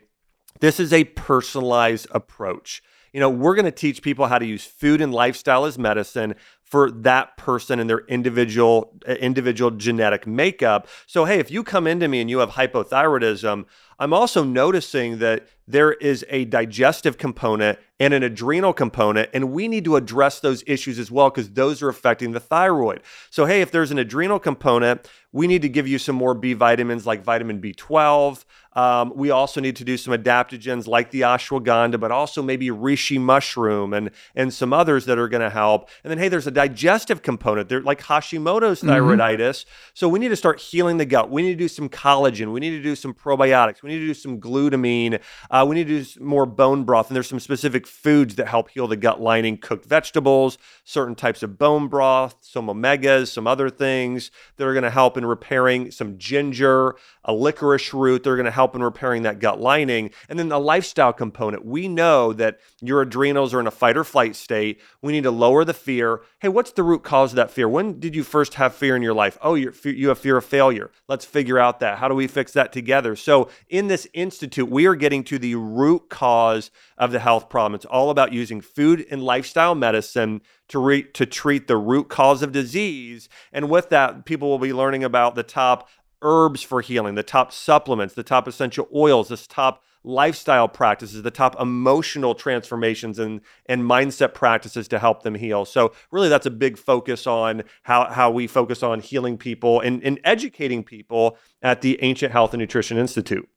this 0.61 0.79
is 0.79 0.92
a 0.92 1.05
personalized 1.05 2.09
approach. 2.11 2.83
You 3.12 3.20
know, 3.20 3.31
we're 3.31 3.55
going 3.55 3.64
to 3.64 3.70
teach 3.70 4.03
people 4.03 4.27
how 4.27 4.38
to 4.38 4.44
use 4.44 4.66
food 4.66 5.01
and 5.01 5.14
lifestyle 5.14 5.64
as 5.64 5.79
medicine 5.79 6.35
for 6.67 6.91
that 6.91 7.37
person 7.37 7.79
and 7.79 7.89
their 7.89 8.05
individual 8.07 8.93
uh, 9.09 9.13
individual 9.13 9.71
genetic 9.71 10.27
makeup. 10.27 10.87
So 11.07 11.25
hey, 11.25 11.39
if 11.39 11.51
you 11.51 11.63
come 11.63 11.87
into 11.87 12.09
me 12.09 12.21
and 12.21 12.29
you 12.29 12.41
have 12.41 12.51
hypothyroidism, 12.51 13.65
I'm 13.99 14.13
also 14.13 14.45
noticing 14.45 15.19
that 15.21 15.47
there 15.67 15.93
is 15.93 16.25
a 16.29 16.45
digestive 16.45 17.17
component 17.17 17.79
and 17.99 18.13
an 18.13 18.23
adrenal 18.23 18.73
component, 18.73 19.31
and 19.33 19.53
we 19.53 19.69
need 19.69 19.85
to 19.85 19.97
address 19.97 20.41
those 20.41 20.63
issues 20.67 20.99
as 20.99 21.11
well 21.11 21.31
because 21.31 21.51
those 21.51 21.83
are 21.83 21.89
affecting 21.89 22.33
the 22.33 22.41
thyroid. 22.41 23.01
So, 23.31 23.47
hey, 23.47 23.63
if 23.63 23.71
there's 23.71 23.91
an 23.91 23.99
adrenal 23.99 24.39
component, 24.39 25.09
we 25.33 25.47
need 25.47 25.63
to 25.63 25.69
give 25.69 25.89
you 25.89 25.99
some 25.99 26.17
more 26.17 26.35
B 26.35 26.53
vitamins 26.53 27.07
like 27.07 27.25
vitamin 27.25 27.61
B12. 27.61 28.45
Um, 28.77 29.12
we 29.17 29.31
also 29.31 29.61
need 29.61 29.75
to 29.77 29.85
do 29.85 29.97
some 29.97 30.12
adaptogens 30.15 30.87
like 30.87 31.11
the 31.11 31.23
ashwagandha, 31.23 31.99
but 31.99 32.12
also 32.12 32.43
maybe 32.43 32.69
reishi 32.69 33.19
mushroom 33.19 33.93
and 33.93 34.11
and 34.35 34.53
some 34.53 34.73
others 34.73 35.07
that 35.07 35.19
are 35.19 35.29
going 35.29 35.43
to 35.43 35.51
help. 35.51 35.89
And 36.05 36.11
then, 36.11 36.19
hey, 36.19 36.29
there's 36.29 36.47
a 36.47 36.51
digestive 36.51 37.23
component. 37.23 37.69
They're 37.69 37.81
like 37.81 38.03
Hashimoto's 38.03 38.83
thyroiditis. 38.83 39.39
Mm-hmm. 39.39 39.91
So 39.95 40.09
we 40.09 40.19
need 40.19 40.29
to 40.29 40.37
start 40.37 40.61
healing 40.61 40.99
the 40.99 41.07
gut. 41.07 41.31
We 41.31 41.43
need 41.43 41.53
to 41.53 41.65
do 41.65 41.69
some 41.69 41.89
collagen. 41.89 42.53
We 42.53 42.61
need 42.61 42.71
to 42.71 42.83
do 42.83 42.95
some 42.95 43.15
probiotics. 43.15 43.83
We 43.83 43.91
need 43.91 44.01
to 44.01 44.07
do 44.07 44.15
some 44.15 44.41
glutamine. 44.41 45.21
Uh, 45.51 45.65
we 45.67 45.75
need 45.75 45.89
to 45.89 46.05
do 46.05 46.25
more 46.25 46.45
bone 46.45 46.85
broth. 46.85 47.09
And 47.09 47.17
there's 47.17 47.29
some 47.29 47.41
specific 47.41 47.87
foods 47.87 48.35
that 48.35 48.49
help 48.49 48.69
heal 48.71 48.87
the 48.87 48.97
gut 48.97 49.21
lining, 49.21 49.57
cooked 49.57 49.87
vegetables, 49.87 50.59
certain 50.85 51.15
types 51.15 51.43
of 51.43 51.59
bone 51.59 51.89
broth, 51.89 52.37
some 52.43 52.67
omegas, 52.67 53.29
some 53.29 53.47
other 53.47 53.71
things 53.71 54.31
that 54.57 54.67
are 54.67 54.75
going 54.75 54.83
to 54.83 54.91
help 54.91 55.17
in 55.17 55.25
repairing 55.25 55.91
some 55.91 56.19
ginger, 56.19 56.95
a 57.25 57.33
licorice 57.33 57.95
root. 57.95 58.23
They're 58.23 58.37
going 58.37 58.45
to 58.45 58.51
help 58.51 58.66
in 58.75 58.83
repairing 58.83 59.23
that 59.23 59.39
gut 59.39 59.61
lining. 59.61 60.11
And 60.29 60.39
then 60.39 60.49
the 60.49 60.59
lifestyle 60.59 61.13
component. 61.13 61.65
We 61.65 61.89
know 61.89 62.33
that 62.33 62.59
your 62.81 63.03
adrenals 63.03 63.55
are 63.55 63.61
in 63.61 63.67
a 63.67 63.71
fight 63.71 63.97
or 63.97 64.05
flight 64.05 64.37
state. 64.37 64.81
We 65.03 65.13
need 65.13 65.25
to 65.25 65.31
lower 65.31 65.65
the 65.65 65.75
fear. 65.75 66.23
Hey, 66.41 66.49
what's 66.49 66.73
the 66.73 66.83
root 66.83 67.03
cause 67.03 67.33
of 67.33 67.37
that 67.37 67.51
fear? 67.51 67.69
When 67.69 68.01
did 68.01 68.15
you 68.15 68.25
first 68.25 68.55
have 68.55 68.75
fear 68.75 68.97
in 68.97 69.03
your 69.03 69.15
life? 69.15 69.39
Oh, 69.43 69.55
you 69.55 70.09
have 70.09 70.19
fear 70.19 70.37
of 70.37 70.45
failure. 70.45 70.91
Let's 71.09 71.25
figure 71.25 71.59
out 71.59 71.81
that. 71.81 71.99
How 71.99 72.09
do 72.09 72.15
we 72.15 72.27
fix 72.27 72.53
that 72.53 72.73
together? 72.73 73.17
So, 73.17 73.49
in 73.69 73.89
this 73.89 74.09
institute, 74.13 74.69
we 74.69 74.87
are 74.87 74.95
getting 74.95 75.25
to 75.25 75.39
the 75.39 75.55
root 75.55 76.09
cause 76.09 76.71
of 76.99 77.13
the 77.13 77.21
health 77.21 77.49
problem. 77.49 77.75
It's 77.75 77.85
all 77.85 78.11
about 78.11 78.33
using 78.33 78.61
food 78.61 79.07
and 79.11 79.23
lifestyle 79.23 79.75
medicine 79.75 80.41
to 80.69 80.79
re- 80.79 81.03
to 81.03 81.27
treat 81.27 81.67
the 81.67 81.77
root 81.77 82.09
cause 82.09 82.43
of 82.43 82.53
disease. 82.53 83.29
And 83.53 83.71
with 83.71 83.89
that, 83.91 84.25
people 84.25 84.49
will 84.49 84.59
be 84.59 84.73
learning 84.73 85.05
about 85.05 85.35
the 85.35 85.43
top 85.43 85.89
herbs 86.27 86.62
for 86.62 86.81
healing, 86.81 87.15
the 87.15 87.23
top 87.23 87.53
supplements, 87.53 88.15
the 88.15 88.25
top 88.25 88.49
essential 88.49 88.89
oils, 88.93 89.29
the 89.29 89.37
top 89.37 89.85
lifestyle 90.03 90.69
practices, 90.69 91.23
the 91.23 91.31
top 91.31 91.61
emotional 91.61 92.35
transformations 92.35 93.19
and, 93.19 93.41
and 93.67 93.83
mindset 93.83 94.35
practices 94.35 94.89
to 94.89 94.99
help 94.99 95.23
them 95.23 95.35
heal. 95.35 95.65
So 95.65 95.93
really 96.11 96.29
that's 96.29 96.47
a 96.47 96.51
big 96.51 96.79
focus 96.79 97.27
on 97.27 97.62
how, 97.83 98.07
how 98.07 98.31
we 98.31 98.47
focus 98.47 98.83
on 98.83 99.01
healing 99.01 99.39
people 99.39 99.81
and, 99.81 100.03
and 100.03 100.21
educating 100.25 100.83
people 100.83 101.39
at 101.62 101.81
the 101.81 102.03
Ancient 102.03 102.33
Health 102.33 102.53
and 102.55 102.61
Nutrition 102.61 102.99
Institute. 102.99 103.49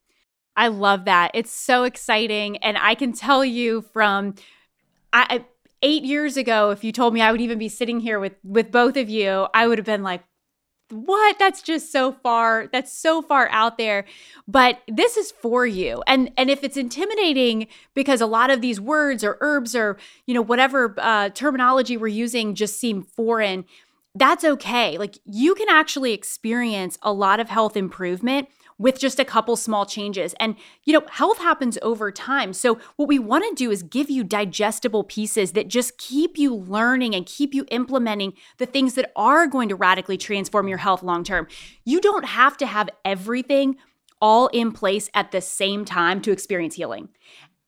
I 0.55 0.67
love 0.67 1.05
that. 1.05 1.32
It's 1.34 1.51
so 1.51 1.84
exciting. 1.84 2.58
And 2.58 2.77
I 2.77 2.95
can 2.95 3.13
tell 3.13 3.45
you 3.45 3.82
from 3.82 4.36
I, 5.13 5.45
eight 5.82 6.03
years 6.03 6.38
ago, 6.38 6.71
if 6.71 6.84
you 6.84 6.91
told 6.91 7.13
me 7.13 7.21
I 7.21 7.32
would 7.32 7.41
even 7.41 7.58
be 7.58 7.69
sitting 7.69 7.99
here 7.99 8.19
with 8.19 8.34
with 8.43 8.71
both 8.71 8.97
of 8.97 9.10
you, 9.10 9.47
I 9.53 9.67
would 9.67 9.77
have 9.77 9.86
been 9.86 10.03
like, 10.03 10.23
what? 10.91 11.38
That's 11.39 11.62
just 11.62 11.91
so 11.91 12.12
far 12.12 12.67
that's 12.71 12.91
so 12.91 13.21
far 13.21 13.49
out 13.49 13.78
there. 13.78 14.06
But 14.47 14.82
this 14.88 15.17
is 15.17 15.32
for 15.32 15.65
you. 15.65 16.04
And 16.08 16.32
and 16.38 16.49
if 16.49 16.63
it's 16.63 16.78
intimidating 16.78 17.67
because 17.93 18.21
a 18.21 18.25
lot 18.25 18.49
of 18.49 18.62
these 18.62 18.82
words 18.82 19.23
or 19.23 19.38
herbs 19.41 19.75
or 19.75 19.97
you 20.25 20.34
know 20.34 20.41
whatever 20.41 20.95
uh, 20.97 21.30
terminology 21.30 21.97
we're 21.97 22.08
using 22.08 22.56
just 22.56 22.80
seem 22.80 23.04
foreign 23.04 23.65
that's 24.15 24.43
okay. 24.43 24.97
Like 24.97 25.19
you 25.25 25.54
can 25.56 25.69
actually 25.69 26.13
experience 26.13 26.97
a 27.02 27.13
lot 27.13 27.39
of 27.39 27.49
health 27.49 27.78
improvement 27.78 28.49
with 28.80 28.97
just 28.97 29.19
a 29.19 29.25
couple 29.25 29.55
small 29.55 29.86
changes. 29.86 30.34
And, 30.39 30.55
you 30.86 30.93
know, 30.93 31.03
health 31.11 31.38
happens 31.38 31.77
over 31.84 32.11
time. 32.11 32.53
So, 32.53 32.80
what 32.95 33.07
we 33.07 33.19
want 33.19 33.43
to 33.43 33.53
do 33.53 33.69
is 33.69 33.84
give 33.84 34.09
you 34.09 34.23
digestible 34.23 35.03
pieces 35.03 35.51
that 35.51 35.67
just 35.67 35.99
keep 35.99 36.39
you 36.39 36.55
learning 36.55 37.13
and 37.13 37.27
keep 37.27 37.53
you 37.53 37.65
implementing 37.69 38.34
the 38.57 38.65
things 38.65 38.95
that 38.95 39.11
are 39.15 39.45
going 39.45 39.69
to 39.69 39.75
radically 39.75 40.17
transform 40.17 40.67
your 40.67 40.80
health 40.80 41.03
long 41.03 41.23
term. 41.23 41.47
You 41.86 42.01
don't 42.01 42.25
have 42.25 42.57
to 42.57 42.65
have 42.65 42.89
everything 43.05 43.75
all 44.21 44.47
in 44.47 44.71
place 44.71 45.09
at 45.13 45.32
the 45.32 45.41
same 45.41 45.86
time 45.86 46.21
to 46.21 46.32
experience 46.32 46.75
healing 46.75 47.09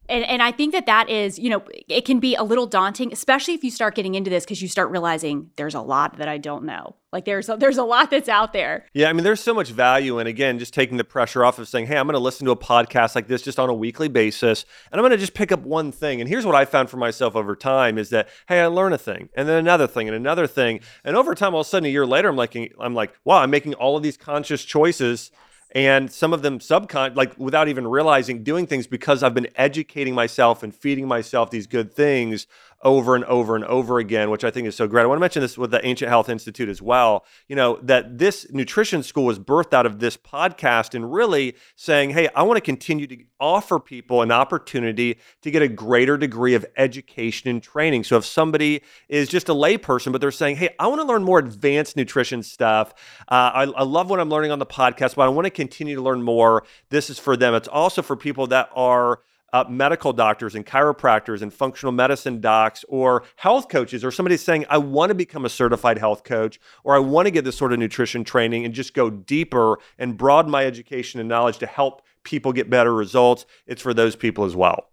and, 0.09 0.25
and 0.25 0.43
I 0.43 0.51
think 0.51 0.73
that 0.73 0.85
that 0.87 1.09
is, 1.09 1.39
you 1.39 1.49
know, 1.49 1.63
it 1.87 2.05
can 2.05 2.19
be 2.19 2.35
a 2.35 2.43
little 2.43 2.65
daunting, 2.65 3.13
especially 3.13 3.53
if 3.53 3.63
you 3.63 3.71
start 3.71 3.95
getting 3.95 4.15
into 4.15 4.29
this 4.29 4.43
because 4.43 4.61
you 4.61 4.67
start 4.67 4.89
realizing 4.89 5.51
there's 5.55 5.75
a 5.75 5.81
lot 5.81 6.17
that 6.17 6.27
I 6.27 6.37
don't 6.37 6.65
know. 6.65 6.95
Like 7.13 7.25
there's 7.25 7.49
a, 7.49 7.57
there's 7.57 7.77
a 7.77 7.83
lot 7.83 8.09
that's 8.09 8.29
out 8.29 8.53
there. 8.53 8.85
Yeah, 8.93 9.09
I 9.09 9.13
mean, 9.13 9.23
there's 9.23 9.41
so 9.41 9.53
much 9.53 9.69
value 9.69 10.19
in 10.19 10.27
again 10.27 10.59
just 10.59 10.73
taking 10.73 10.97
the 10.97 11.03
pressure 11.03 11.43
off 11.43 11.59
of 11.59 11.67
saying, 11.67 11.87
"Hey, 11.87 11.97
I'm 11.97 12.07
going 12.07 12.13
to 12.13 12.19
listen 12.19 12.45
to 12.45 12.51
a 12.51 12.57
podcast 12.57 13.15
like 13.15 13.27
this 13.27 13.41
just 13.41 13.59
on 13.59 13.69
a 13.69 13.73
weekly 13.73 14.07
basis, 14.07 14.65
and 14.91 14.99
I'm 14.99 15.03
going 15.03 15.11
to 15.11 15.17
just 15.17 15.33
pick 15.33 15.51
up 15.51 15.61
one 15.61 15.91
thing." 15.91 16.21
And 16.21 16.29
here's 16.29 16.45
what 16.45 16.55
I 16.55 16.63
found 16.63 16.89
for 16.89 16.95
myself 16.95 17.35
over 17.35 17.53
time 17.53 17.97
is 17.97 18.11
that, 18.11 18.29
hey, 18.47 18.61
I 18.61 18.67
learn 18.67 18.93
a 18.93 18.97
thing, 18.97 19.27
and 19.35 19.47
then 19.47 19.57
another 19.57 19.87
thing, 19.87 20.07
and 20.07 20.15
another 20.15 20.47
thing, 20.47 20.79
and 21.03 21.17
over 21.17 21.35
time, 21.35 21.53
all 21.53 21.61
of 21.61 21.67
a 21.67 21.69
sudden, 21.69 21.85
a 21.85 21.89
year 21.89 22.05
later, 22.05 22.29
I'm 22.29 22.37
like, 22.37 22.55
I'm 22.79 22.95
like, 22.95 23.13
wow, 23.25 23.39
I'm 23.39 23.49
making 23.49 23.73
all 23.73 23.97
of 23.97 24.03
these 24.03 24.15
conscious 24.15 24.63
choices 24.63 25.31
and 25.73 26.11
some 26.11 26.33
of 26.33 26.41
them 26.41 26.59
subcon 26.59 27.15
like 27.15 27.37
without 27.37 27.67
even 27.67 27.87
realizing 27.87 28.43
doing 28.43 28.67
things 28.67 28.87
because 28.87 29.23
I've 29.23 29.33
been 29.33 29.47
educating 29.55 30.13
myself 30.13 30.63
and 30.63 30.75
feeding 30.75 31.07
myself 31.07 31.49
these 31.49 31.67
good 31.67 31.93
things 31.93 32.47
over 32.83 33.15
and 33.15 33.23
over 33.25 33.55
and 33.55 33.65
over 33.65 33.99
again, 33.99 34.29
which 34.29 34.43
I 34.43 34.51
think 34.51 34.67
is 34.67 34.75
so 34.75 34.87
great. 34.87 35.03
I 35.03 35.05
want 35.05 35.17
to 35.17 35.21
mention 35.21 35.41
this 35.41 35.57
with 35.57 35.71
the 35.71 35.85
Ancient 35.85 36.09
Health 36.09 36.29
Institute 36.29 36.69
as 36.69 36.81
well. 36.81 37.25
You 37.47 37.55
know, 37.55 37.79
that 37.83 38.17
this 38.17 38.47
nutrition 38.51 39.03
school 39.03 39.25
was 39.25 39.39
birthed 39.39 39.73
out 39.73 39.85
of 39.85 39.99
this 39.99 40.17
podcast 40.17 40.95
and 40.95 41.11
really 41.11 41.55
saying, 41.75 42.11
hey, 42.11 42.29
I 42.35 42.43
want 42.43 42.57
to 42.57 42.61
continue 42.61 43.07
to 43.07 43.17
offer 43.39 43.79
people 43.79 44.21
an 44.21 44.31
opportunity 44.31 45.19
to 45.41 45.51
get 45.51 45.61
a 45.61 45.67
greater 45.67 46.17
degree 46.17 46.53
of 46.53 46.65
education 46.77 47.49
and 47.49 47.61
training. 47.61 48.03
So 48.03 48.17
if 48.17 48.25
somebody 48.25 48.81
is 49.09 49.29
just 49.29 49.49
a 49.49 49.53
layperson, 49.53 50.11
but 50.11 50.21
they're 50.21 50.31
saying, 50.31 50.57
hey, 50.57 50.69
I 50.79 50.87
want 50.87 51.01
to 51.01 51.07
learn 51.07 51.23
more 51.23 51.39
advanced 51.39 51.95
nutrition 51.95 52.43
stuff. 52.43 52.93
Uh, 53.27 53.51
I, 53.53 53.63
I 53.63 53.83
love 53.83 54.09
what 54.09 54.19
I'm 54.19 54.29
learning 54.29 54.51
on 54.51 54.59
the 54.59 54.65
podcast, 54.65 55.15
but 55.15 55.23
I 55.23 55.29
want 55.29 55.45
to 55.45 55.51
continue 55.51 55.95
to 55.95 56.01
learn 56.01 56.23
more. 56.23 56.63
This 56.89 57.09
is 57.09 57.19
for 57.19 57.37
them. 57.37 57.53
It's 57.53 57.67
also 57.67 58.01
for 58.01 58.15
people 58.15 58.47
that 58.47 58.69
are 58.75 59.21
uh, 59.53 59.65
medical 59.69 60.13
doctors 60.13 60.55
and 60.55 60.65
chiropractors 60.65 61.41
and 61.41 61.53
functional 61.53 61.91
medicine 61.91 62.39
docs 62.39 62.85
or 62.87 63.23
health 63.35 63.67
coaches 63.69 64.03
or 64.03 64.11
somebody 64.11 64.37
saying, 64.37 64.65
I 64.69 64.77
want 64.77 65.09
to 65.09 65.15
become 65.15 65.45
a 65.45 65.49
certified 65.49 65.97
health 65.97 66.23
coach 66.23 66.59
or 66.83 66.95
I 66.95 66.99
want 66.99 67.25
to 67.25 67.31
get 67.31 67.43
this 67.43 67.57
sort 67.57 67.73
of 67.73 67.79
nutrition 67.79 68.23
training 68.23 68.65
and 68.65 68.73
just 68.73 68.93
go 68.93 69.09
deeper 69.09 69.79
and 69.97 70.17
broaden 70.17 70.51
my 70.51 70.65
education 70.65 71.19
and 71.19 71.27
knowledge 71.27 71.57
to 71.59 71.65
help 71.65 72.01
people 72.23 72.53
get 72.53 72.69
better 72.69 72.93
results, 72.93 73.45
it's 73.65 73.81
for 73.81 73.93
those 73.93 74.15
people 74.15 74.45
as 74.45 74.55
well. 74.55 74.89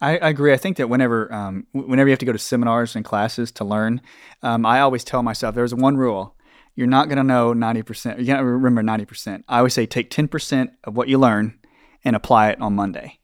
I, 0.00 0.18
I 0.18 0.30
agree. 0.30 0.52
I 0.52 0.56
think 0.56 0.78
that 0.78 0.88
whenever 0.88 1.32
um, 1.32 1.66
whenever 1.72 2.08
you 2.08 2.12
have 2.12 2.18
to 2.18 2.26
go 2.26 2.32
to 2.32 2.38
seminars 2.38 2.96
and 2.96 3.04
classes 3.04 3.52
to 3.52 3.64
learn, 3.64 4.00
um, 4.42 4.66
I 4.66 4.80
always 4.80 5.04
tell 5.04 5.22
myself 5.22 5.54
there's 5.54 5.74
one 5.74 5.96
rule. 5.96 6.34
You're 6.74 6.88
not 6.88 7.08
going 7.08 7.18
to 7.18 7.22
know 7.22 7.52
90%. 7.52 8.18
You 8.18 8.24
can't 8.24 8.42
remember 8.42 8.82
90%. 8.82 9.44
I 9.46 9.58
always 9.58 9.74
say 9.74 9.84
take 9.84 10.10
10% 10.10 10.70
of 10.84 10.96
what 10.96 11.06
you 11.06 11.18
learn 11.18 11.58
and 12.02 12.16
apply 12.16 12.48
it 12.48 12.60
on 12.62 12.74
Monday 12.74 13.18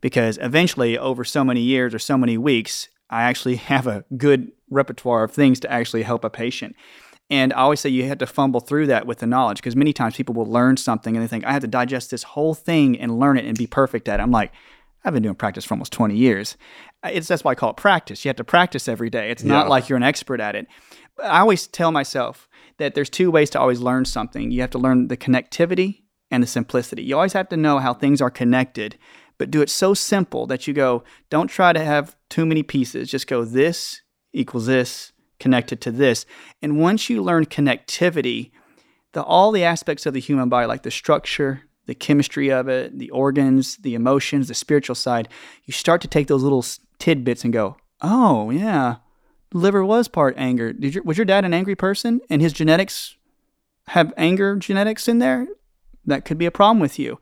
because 0.00 0.38
eventually, 0.40 0.96
over 0.98 1.24
so 1.24 1.44
many 1.44 1.60
years 1.60 1.94
or 1.94 1.98
so 1.98 2.16
many 2.16 2.38
weeks, 2.38 2.88
I 3.08 3.22
actually 3.22 3.56
have 3.72 3.86
a 3.86 4.04
good 4.16 4.52
repertoire 4.70 5.24
of 5.24 5.32
things 5.32 5.60
to 5.60 5.70
actually 5.70 6.02
help 6.02 6.24
a 6.24 6.30
patient. 6.30 6.76
And 7.28 7.52
I 7.52 7.58
always 7.58 7.78
say 7.78 7.88
you 7.88 8.06
have 8.06 8.18
to 8.18 8.26
fumble 8.26 8.58
through 8.58 8.88
that 8.88 9.06
with 9.06 9.18
the 9.18 9.26
knowledge 9.26 9.58
because 9.58 9.76
many 9.76 9.92
times 9.92 10.16
people 10.16 10.34
will 10.34 10.50
learn 10.50 10.76
something 10.76 11.16
and 11.16 11.22
they 11.22 11.28
think, 11.28 11.44
I 11.44 11.52
have 11.52 11.62
to 11.62 11.68
digest 11.68 12.10
this 12.10 12.24
whole 12.24 12.54
thing 12.54 12.98
and 12.98 13.20
learn 13.20 13.38
it 13.38 13.44
and 13.44 13.56
be 13.56 13.68
perfect 13.68 14.08
at 14.08 14.18
it. 14.18 14.22
I'm 14.22 14.32
like, 14.32 14.52
I've 15.04 15.14
been 15.14 15.22
doing 15.22 15.36
practice 15.36 15.64
for 15.64 15.74
almost 15.74 15.92
20 15.92 16.16
years. 16.16 16.56
It's 17.04 17.28
that's 17.28 17.44
why 17.44 17.52
I 17.52 17.54
call 17.54 17.70
it 17.70 17.76
practice. 17.76 18.24
You 18.24 18.28
have 18.28 18.36
to 18.36 18.44
practice 18.44 18.88
every 18.88 19.10
day. 19.10 19.30
It's 19.30 19.44
not 19.44 19.68
like 19.68 19.88
you're 19.88 19.96
an 19.96 20.02
expert 20.02 20.40
at 20.40 20.56
it. 20.56 20.66
I 21.22 21.40
always 21.40 21.66
tell 21.66 21.92
myself 21.92 22.48
that 22.78 22.94
there's 22.94 23.08
two 23.08 23.30
ways 23.30 23.48
to 23.50 23.60
always 23.60 23.80
learn 23.80 24.04
something. 24.04 24.50
You 24.50 24.60
have 24.60 24.70
to 24.70 24.78
learn 24.78 25.08
the 25.08 25.16
connectivity 25.16 26.02
and 26.30 26.42
the 26.42 26.46
simplicity. 26.46 27.02
You 27.02 27.16
always 27.16 27.32
have 27.32 27.48
to 27.50 27.56
know 27.56 27.78
how 27.78 27.94
things 27.94 28.20
are 28.20 28.30
connected 28.30 28.98
but 29.40 29.50
do 29.50 29.62
it 29.62 29.70
so 29.70 29.94
simple 29.94 30.46
that 30.46 30.66
you 30.66 30.74
go, 30.74 31.02
don't 31.30 31.46
try 31.46 31.72
to 31.72 31.82
have 31.82 32.14
too 32.28 32.44
many 32.44 32.62
pieces. 32.62 33.10
Just 33.10 33.26
go, 33.26 33.42
this 33.42 34.02
equals 34.34 34.66
this, 34.66 35.12
connected 35.38 35.80
to 35.80 35.90
this. 35.90 36.26
And 36.60 36.78
once 36.78 37.08
you 37.08 37.22
learn 37.22 37.46
connectivity, 37.46 38.50
the 39.12 39.22
all 39.22 39.50
the 39.50 39.64
aspects 39.64 40.04
of 40.04 40.12
the 40.12 40.20
human 40.20 40.50
body, 40.50 40.66
like 40.66 40.82
the 40.82 40.90
structure, 40.90 41.62
the 41.86 41.94
chemistry 41.94 42.50
of 42.50 42.68
it, 42.68 42.98
the 42.98 43.08
organs, 43.12 43.78
the 43.78 43.94
emotions, 43.94 44.48
the 44.48 44.54
spiritual 44.54 44.94
side, 44.94 45.26
you 45.64 45.72
start 45.72 46.02
to 46.02 46.08
take 46.08 46.26
those 46.26 46.42
little 46.42 46.66
tidbits 46.98 47.42
and 47.42 47.50
go, 47.50 47.78
oh 48.02 48.50
yeah, 48.50 48.96
liver 49.54 49.82
was 49.82 50.06
part 50.06 50.34
anger. 50.36 50.74
Did 50.74 50.96
your, 50.96 51.04
was 51.04 51.16
your 51.16 51.24
dad 51.24 51.46
an 51.46 51.54
angry 51.54 51.76
person 51.76 52.20
and 52.28 52.42
his 52.42 52.52
genetics 52.52 53.16
have 53.86 54.12
anger 54.18 54.56
genetics 54.56 55.08
in 55.08 55.18
there? 55.18 55.48
That 56.04 56.26
could 56.26 56.36
be 56.36 56.44
a 56.44 56.50
problem 56.50 56.78
with 56.78 56.98
you. 56.98 57.18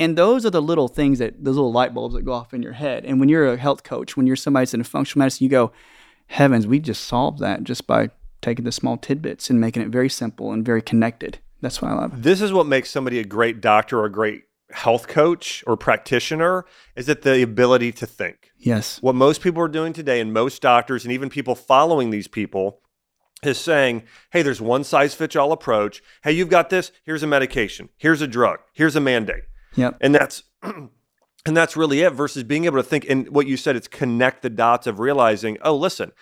And 0.00 0.16
those 0.16 0.46
are 0.46 0.50
the 0.50 0.62
little 0.62 0.88
things 0.88 1.18
that 1.18 1.44
those 1.44 1.56
little 1.56 1.72
light 1.72 1.94
bulbs 1.94 2.14
that 2.14 2.22
go 2.22 2.32
off 2.32 2.54
in 2.54 2.62
your 2.62 2.72
head. 2.72 3.04
And 3.04 3.20
when 3.20 3.28
you're 3.28 3.52
a 3.52 3.56
health 3.58 3.84
coach, 3.84 4.16
when 4.16 4.26
you're 4.26 4.34
somebody 4.34 4.62
that's 4.64 4.74
in 4.74 4.80
a 4.80 4.84
functional 4.84 5.20
medicine, 5.20 5.44
you 5.44 5.50
go, 5.50 5.72
heavens, 6.28 6.66
we 6.66 6.80
just 6.80 7.04
solved 7.04 7.38
that 7.40 7.62
just 7.64 7.86
by 7.86 8.08
taking 8.40 8.64
the 8.64 8.72
small 8.72 8.96
tidbits 8.96 9.50
and 9.50 9.60
making 9.60 9.82
it 9.82 9.90
very 9.90 10.08
simple 10.08 10.52
and 10.52 10.64
very 10.64 10.80
connected. 10.80 11.38
That's 11.60 11.82
what 11.82 11.90
I 11.90 11.94
love. 11.94 12.22
This 12.22 12.40
is 12.40 12.52
what 12.52 12.66
makes 12.66 12.90
somebody 12.90 13.18
a 13.18 13.24
great 13.24 13.60
doctor 13.60 14.00
or 14.00 14.06
a 14.06 14.10
great 14.10 14.44
health 14.72 15.06
coach 15.06 15.62
or 15.66 15.76
practitioner 15.76 16.64
is 16.96 17.06
that 17.06 17.22
the 17.22 17.42
ability 17.42 17.92
to 17.92 18.06
think. 18.06 18.52
Yes. 18.56 19.02
What 19.02 19.14
most 19.14 19.42
people 19.42 19.62
are 19.62 19.68
doing 19.68 19.92
today 19.92 20.20
and 20.20 20.32
most 20.32 20.62
doctors 20.62 21.04
and 21.04 21.12
even 21.12 21.28
people 21.28 21.54
following 21.54 22.08
these 22.08 22.28
people 22.28 22.80
is 23.42 23.58
saying, 23.58 24.04
hey, 24.32 24.40
there's 24.42 24.60
one 24.60 24.84
size 24.84 25.14
fits 25.14 25.36
all 25.36 25.52
approach. 25.52 26.02
Hey, 26.22 26.32
you've 26.32 26.48
got 26.48 26.70
this. 26.70 26.92
Here's 27.04 27.22
a 27.22 27.26
medication. 27.26 27.90
Here's 27.98 28.22
a 28.22 28.26
drug. 28.26 28.60
Here's 28.72 28.96
a 28.96 29.00
mandate. 29.00 29.44
Yep. 29.76 29.98
And 30.00 30.14
that's 30.14 30.42
and 30.62 31.56
that's 31.56 31.76
really 31.76 32.02
it 32.02 32.10
versus 32.10 32.44
being 32.44 32.64
able 32.64 32.76
to 32.76 32.82
think 32.82 33.06
and 33.08 33.28
what 33.30 33.46
you 33.46 33.56
said 33.56 33.76
it's 33.76 33.88
connect 33.88 34.42
the 34.42 34.50
dots 34.50 34.86
of 34.86 35.00
realizing, 35.00 35.58
oh, 35.62 35.76
listen, 35.76 36.12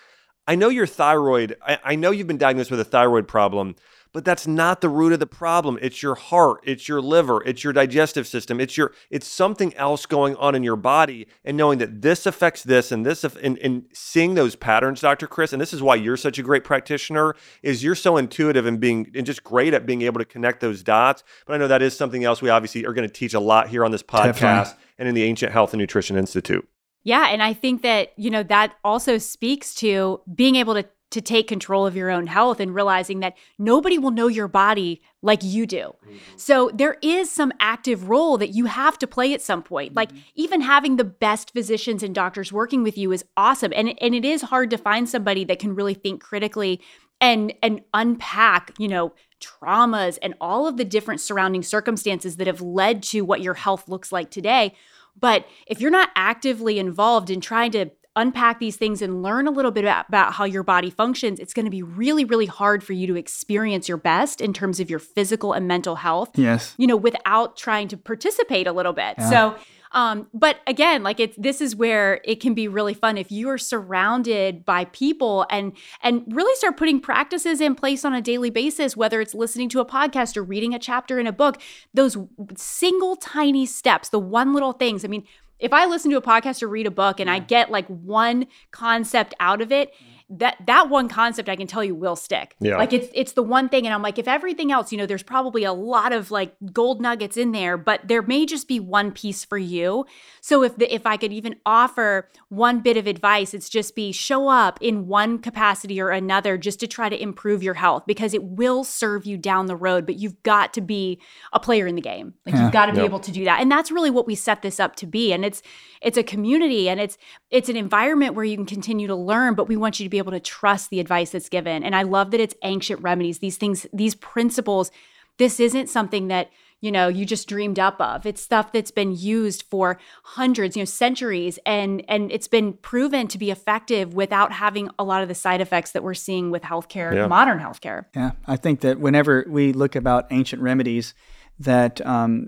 I 0.47 0.55
know 0.55 0.69
your 0.69 0.87
thyroid, 0.87 1.55
I, 1.61 1.79
I 1.83 1.95
know 1.95 2.11
you've 2.11 2.27
been 2.27 2.37
diagnosed 2.37 2.71
with 2.71 2.79
a 2.79 2.85
thyroid 2.85 3.27
problem, 3.27 3.75
but 4.13 4.25
that's 4.25 4.47
not 4.47 4.81
the 4.81 4.89
root 4.89 5.13
of 5.13 5.19
the 5.19 5.27
problem. 5.27 5.77
It's 5.81 6.01
your 6.01 6.15
heart 6.15 6.59
it's 6.63 6.87
your 6.87 7.01
liver 7.01 7.41
it's 7.45 7.63
your 7.63 7.73
digestive 7.73 8.27
system 8.27 8.59
it's 8.59 8.77
your 8.77 8.91
it's 9.09 9.27
something 9.27 9.73
else 9.75 10.05
going 10.05 10.35
on 10.35 10.55
in 10.55 10.63
your 10.63 10.75
body 10.75 11.27
and 11.43 11.57
knowing 11.57 11.79
that 11.79 12.01
this 12.01 12.25
affects 12.25 12.63
this 12.63 12.91
and 12.91 13.05
this 13.05 13.23
and, 13.23 13.57
and 13.59 13.85
seeing 13.93 14.35
those 14.35 14.55
patterns 14.55 15.01
dr 15.01 15.25
chris 15.27 15.53
and 15.53 15.61
this 15.61 15.73
is 15.73 15.81
why 15.81 15.95
you're 15.95 16.17
such 16.17 16.37
a 16.37 16.43
great 16.43 16.63
practitioner 16.63 17.35
is 17.63 17.83
you're 17.83 17.95
so 17.95 18.17
intuitive 18.17 18.65
and 18.65 18.79
being 18.79 19.11
and 19.15 19.25
just 19.25 19.43
great 19.43 19.73
at 19.73 19.85
being 19.85 20.01
able 20.03 20.19
to 20.19 20.25
connect 20.25 20.61
those 20.61 20.83
dots. 20.83 21.23
But 21.45 21.53
i 21.53 21.57
know 21.57 21.67
that 21.67 21.81
is 21.81 21.95
something 21.95 22.23
else 22.23 22.41
we 22.41 22.49
obviously 22.49 22.85
are 22.85 22.93
going 22.93 23.07
to 23.07 23.13
teach 23.13 23.33
a 23.33 23.39
lot 23.39 23.69
here 23.69 23.83
on 23.83 23.91
this 23.91 24.03
podcast 24.03 24.33
Definitely. 24.33 24.73
and 24.99 25.07
in 25.09 25.15
the 25.15 25.23
ancient 25.23 25.51
health 25.51 25.73
and 25.73 25.79
nutrition 25.79 26.17
institute. 26.17 26.67
Yeah 27.03 27.27
and 27.29 27.41
i 27.41 27.53
think 27.53 27.81
that 27.81 28.13
you 28.17 28.29
know 28.29 28.43
that 28.43 28.75
also 28.83 29.17
speaks 29.17 29.73
to 29.75 30.21
being 30.33 30.55
able 30.55 30.73
to 30.75 30.85
to 31.11 31.21
take 31.21 31.47
control 31.47 31.87
of 31.87 31.95
your 31.95 32.09
own 32.09 32.27
health 32.27 32.59
and 32.59 32.75
realizing 32.75 33.19
that 33.19 33.35
nobody 33.57 33.97
will 33.97 34.11
know 34.11 34.27
your 34.27 34.47
body 34.47 35.01
like 35.21 35.43
you 35.43 35.65
do. 35.65 35.95
Mm-hmm. 36.05 36.17
So 36.37 36.69
there 36.73 36.97
is 37.01 37.31
some 37.31 37.51
active 37.59 38.09
role 38.09 38.37
that 38.37 38.49
you 38.49 38.65
have 38.65 38.97
to 38.99 39.07
play 39.07 39.33
at 39.33 39.41
some 39.41 39.63
point. 39.63 39.89
Mm-hmm. 39.89 39.97
Like 39.97 40.09
even 40.35 40.61
having 40.61 40.97
the 40.97 41.03
best 41.03 41.51
physicians 41.51 42.03
and 42.03 42.13
doctors 42.13 42.53
working 42.53 42.83
with 42.83 42.97
you 42.97 43.11
is 43.11 43.25
awesome. 43.35 43.73
And 43.75 43.93
and 44.01 44.13
it 44.13 44.23
is 44.25 44.43
hard 44.43 44.69
to 44.69 44.77
find 44.77 45.09
somebody 45.09 45.43
that 45.45 45.59
can 45.59 45.75
really 45.75 45.95
think 45.95 46.21
critically 46.21 46.79
and 47.19 47.53
and 47.63 47.81
unpack, 47.93 48.73
you 48.77 48.87
know, 48.87 49.13
traumas 49.41 50.17
and 50.21 50.35
all 50.39 50.67
of 50.67 50.77
the 50.77 50.85
different 50.85 51.21
surrounding 51.21 51.63
circumstances 51.63 52.35
that 52.37 52.47
have 52.47 52.61
led 52.61 53.01
to 53.03 53.21
what 53.21 53.41
your 53.41 53.55
health 53.55 53.87
looks 53.87 54.11
like 54.11 54.29
today. 54.29 54.73
But 55.19 55.45
if 55.67 55.81
you're 55.81 55.91
not 55.91 56.09
actively 56.15 56.79
involved 56.79 57.29
in 57.29 57.41
trying 57.41 57.71
to 57.71 57.91
unpack 58.19 58.59
these 58.59 58.75
things 58.75 59.01
and 59.01 59.23
learn 59.23 59.47
a 59.47 59.51
little 59.51 59.71
bit 59.71 59.83
about, 59.83 60.07
about 60.09 60.33
how 60.33 60.45
your 60.45 60.63
body 60.63 60.89
functions, 60.89 61.39
it's 61.39 61.53
going 61.53 61.65
to 61.65 61.71
be 61.71 61.83
really, 61.83 62.25
really 62.25 62.45
hard 62.45 62.83
for 62.83 62.93
you 62.93 63.07
to 63.07 63.15
experience 63.15 63.87
your 63.87 63.97
best 63.97 64.41
in 64.41 64.53
terms 64.53 64.79
of 64.79 64.89
your 64.89 64.99
physical 64.99 65.53
and 65.53 65.67
mental 65.67 65.95
health. 65.95 66.37
Yes. 66.37 66.75
You 66.77 66.87
know, 66.87 66.97
without 66.97 67.57
trying 67.57 67.87
to 67.89 67.97
participate 67.97 68.67
a 68.67 68.71
little 68.71 68.93
bit. 68.93 69.15
Yeah. 69.17 69.29
So 69.29 69.55
Um, 69.91 70.27
but 70.33 70.57
again, 70.67 71.03
like 71.03 71.19
it's 71.19 71.35
this 71.35 71.61
is 71.61 71.75
where 71.75 72.21
it 72.23 72.39
can 72.39 72.53
be 72.53 72.67
really 72.67 72.93
fun 72.93 73.17
if 73.17 73.31
you 73.31 73.49
are 73.49 73.57
surrounded 73.57 74.63
by 74.63 74.85
people 74.85 75.47
and 75.49 75.75
and 76.03 76.23
really 76.27 76.55
start 76.55 76.77
putting 76.77 76.99
practices 76.99 77.59
in 77.59 77.75
place 77.75 78.05
on 78.05 78.13
a 78.13 78.21
daily 78.21 78.51
basis, 78.51 78.95
whether 78.95 79.19
it's 79.19 79.33
listening 79.33 79.69
to 79.69 79.79
a 79.79 79.85
podcast 79.85 80.37
or 80.37 80.43
reading 80.43 80.73
a 80.73 80.79
chapter 80.79 81.19
in 81.19 81.27
a 81.27 81.31
book, 81.31 81.59
those 81.93 82.17
single 82.55 83.15
tiny 83.15 83.65
steps, 83.65 84.09
the 84.09 84.19
one 84.19 84.53
little 84.53 84.73
things. 84.73 85.03
I 85.03 85.07
mean, 85.07 85.23
if 85.59 85.73
I 85.73 85.85
listen 85.85 86.11
to 86.11 86.17
a 86.17 86.21
podcast 86.21 86.63
or 86.63 86.67
read 86.67 86.87
a 86.87 86.91
book 86.91 87.19
and 87.19 87.29
I 87.29 87.39
get 87.39 87.69
like 87.69 87.87
one 87.87 88.47
concept 88.71 89.33
out 89.39 89.61
of 89.61 89.71
it, 89.71 89.93
that 90.31 90.57
that 90.67 90.89
one 90.89 91.09
concept 91.09 91.49
I 91.49 91.55
can 91.55 91.65
tell 91.65 91.83
you 91.83 91.95
will 91.95 92.15
stick. 92.15 92.55
Yeah. 92.59 92.77
Like 92.77 92.93
it's 92.93 93.07
it's 93.15 93.31
the 93.33 93.41
one 93.41 93.67
thing 93.67 93.87
and 93.87 93.93
I'm 93.93 94.03
like 94.03 94.19
if 94.19 94.27
everything 94.27 94.71
else, 94.71 94.91
you 94.91 94.97
know, 94.97 95.07
there's 95.07 95.23
probably 95.23 95.63
a 95.63 95.73
lot 95.73 96.13
of 96.13 96.29
like 96.29 96.53
gold 96.71 97.01
nuggets 97.01 97.35
in 97.35 97.51
there, 97.51 97.77
but 97.77 98.07
there 98.07 98.21
may 98.21 98.45
just 98.45 98.67
be 98.67 98.79
one 98.79 99.11
piece 99.11 99.43
for 99.43 99.57
you. 99.57 100.05
So 100.41 100.61
if 100.63 100.75
the 100.77 100.93
if 100.93 101.07
I 101.07 101.17
could 101.17 101.33
even 101.33 101.55
offer 101.65 102.29
one 102.49 102.81
bit 102.81 102.95
of 102.95 103.07
advice, 103.07 103.55
it's 103.55 103.69
just 103.69 103.95
be 103.95 104.11
show 104.11 104.47
up 104.49 104.77
in 104.81 105.07
one 105.07 105.39
capacity 105.39 105.99
or 105.99 106.09
another 106.11 106.57
just 106.57 106.79
to 106.81 106.87
try 106.87 107.09
to 107.09 107.19
improve 107.19 107.63
your 107.63 107.73
health 107.73 108.03
because 108.05 108.35
it 108.35 108.43
will 108.43 108.83
serve 108.83 109.25
you 109.25 109.35
down 109.37 109.65
the 109.65 109.75
road, 109.75 110.05
but 110.05 110.15
you've 110.15 110.41
got 110.43 110.73
to 110.75 110.81
be 110.81 111.19
a 111.53 111.59
player 111.59 111.87
in 111.87 111.95
the 111.95 112.01
game. 112.01 112.35
Like 112.45 112.53
Yeah. 112.53 112.63
you've 112.63 112.71
got 112.73 112.85
to 112.85 112.91
be 112.91 112.99
Yep. 112.99 113.05
able 113.05 113.19
to 113.21 113.31
do 113.31 113.45
that. 113.45 113.61
And 113.61 113.71
that's 113.71 113.91
really 113.91 114.11
what 114.11 114.27
we 114.27 114.35
set 114.35 114.61
this 114.61 114.79
up 114.79 114.95
to 114.97 115.07
be. 115.07 115.33
And 115.33 115.43
it's 115.43 115.63
it's 116.01 116.17
a 116.17 116.23
community 116.23 116.87
and 116.87 116.99
it's 116.99 117.17
it's 117.49 117.67
an 117.67 117.75
environment 117.75 118.35
where 118.35 118.45
you 118.45 118.55
can 118.55 118.65
continue 118.67 119.07
to 119.07 119.15
learn, 119.15 119.55
but 119.55 119.67
we 119.67 119.75
want 119.75 119.99
you 119.99 120.05
to 120.05 120.09
be 120.09 120.18
able 120.19 120.31
to 120.31 120.39
trust 120.39 120.89
the 120.89 120.99
advice 120.99 121.31
that's 121.31 121.49
given. 121.49 121.83
And 121.83 121.95
I 121.95 122.03
love 122.03 122.31
that 122.31 122.39
it's 122.39 122.55
ancient 122.63 123.01
remedies, 123.01 123.39
these 123.39 123.57
things, 123.57 123.85
these 123.91 124.15
principles. 124.15 124.91
This 125.37 125.59
isn't 125.59 125.89
something 125.89 126.27
that 126.27 126.49
you 126.81 126.91
know 126.91 127.07
you 127.09 127.25
just 127.25 127.47
dreamed 127.49 127.77
up 127.77 127.99
of 127.99 128.25
it's 128.25 128.41
stuff 128.41 128.71
that's 128.71 128.91
been 128.91 129.13
used 129.13 129.63
for 129.63 129.99
hundreds 130.23 130.77
you 130.77 130.81
know 130.81 130.85
centuries 130.85 131.59
and 131.65 132.03
and 132.07 132.31
it's 132.31 132.47
been 132.47 132.71
proven 132.71 133.27
to 133.27 133.37
be 133.37 133.51
effective 133.51 134.13
without 134.13 134.53
having 134.53 134.89
a 134.97 135.03
lot 135.03 135.21
of 135.21 135.27
the 135.27 135.35
side 135.35 135.59
effects 135.59 135.91
that 135.91 136.03
we're 136.03 136.13
seeing 136.13 136.51
with 136.51 136.63
healthcare 136.63 137.13
Yeah. 137.13 137.27
modern 137.27 137.59
healthcare 137.59 138.05
Yeah, 138.15 138.31
I 138.47 138.55
think 138.55 138.79
that 138.79 138.97
whenever 138.97 139.45
we 139.49 139.73
look 139.73 139.95
about 139.97 140.27
ancient 140.31 140.61
remedies, 140.61 141.13
that 141.59 141.99
um, 142.05 142.47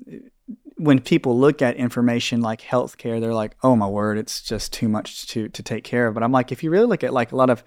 when 0.82 1.00
people 1.00 1.38
look 1.38 1.62
at 1.62 1.76
information 1.76 2.42
like 2.42 2.62
healthcare, 2.62 3.22
they're 3.22 3.34
like, 3.34 3.56
"Oh 3.64 3.76
my 3.76 3.88
word, 3.88 4.18
it's 4.18 4.42
just 4.42 4.74
too 4.74 4.90
much 4.90 5.28
to 5.28 5.48
to 5.50 5.64
take 5.64 5.84
care 5.84 6.08
of." 6.08 6.14
But 6.14 6.24
I'm 6.24 6.32
like, 6.32 6.52
if 6.52 6.64
you 6.64 6.72
really 6.72 6.88
look 6.88 7.04
at 7.04 7.14
like 7.14 7.32
a 7.32 7.36
lot 7.36 7.50
of 7.50 7.64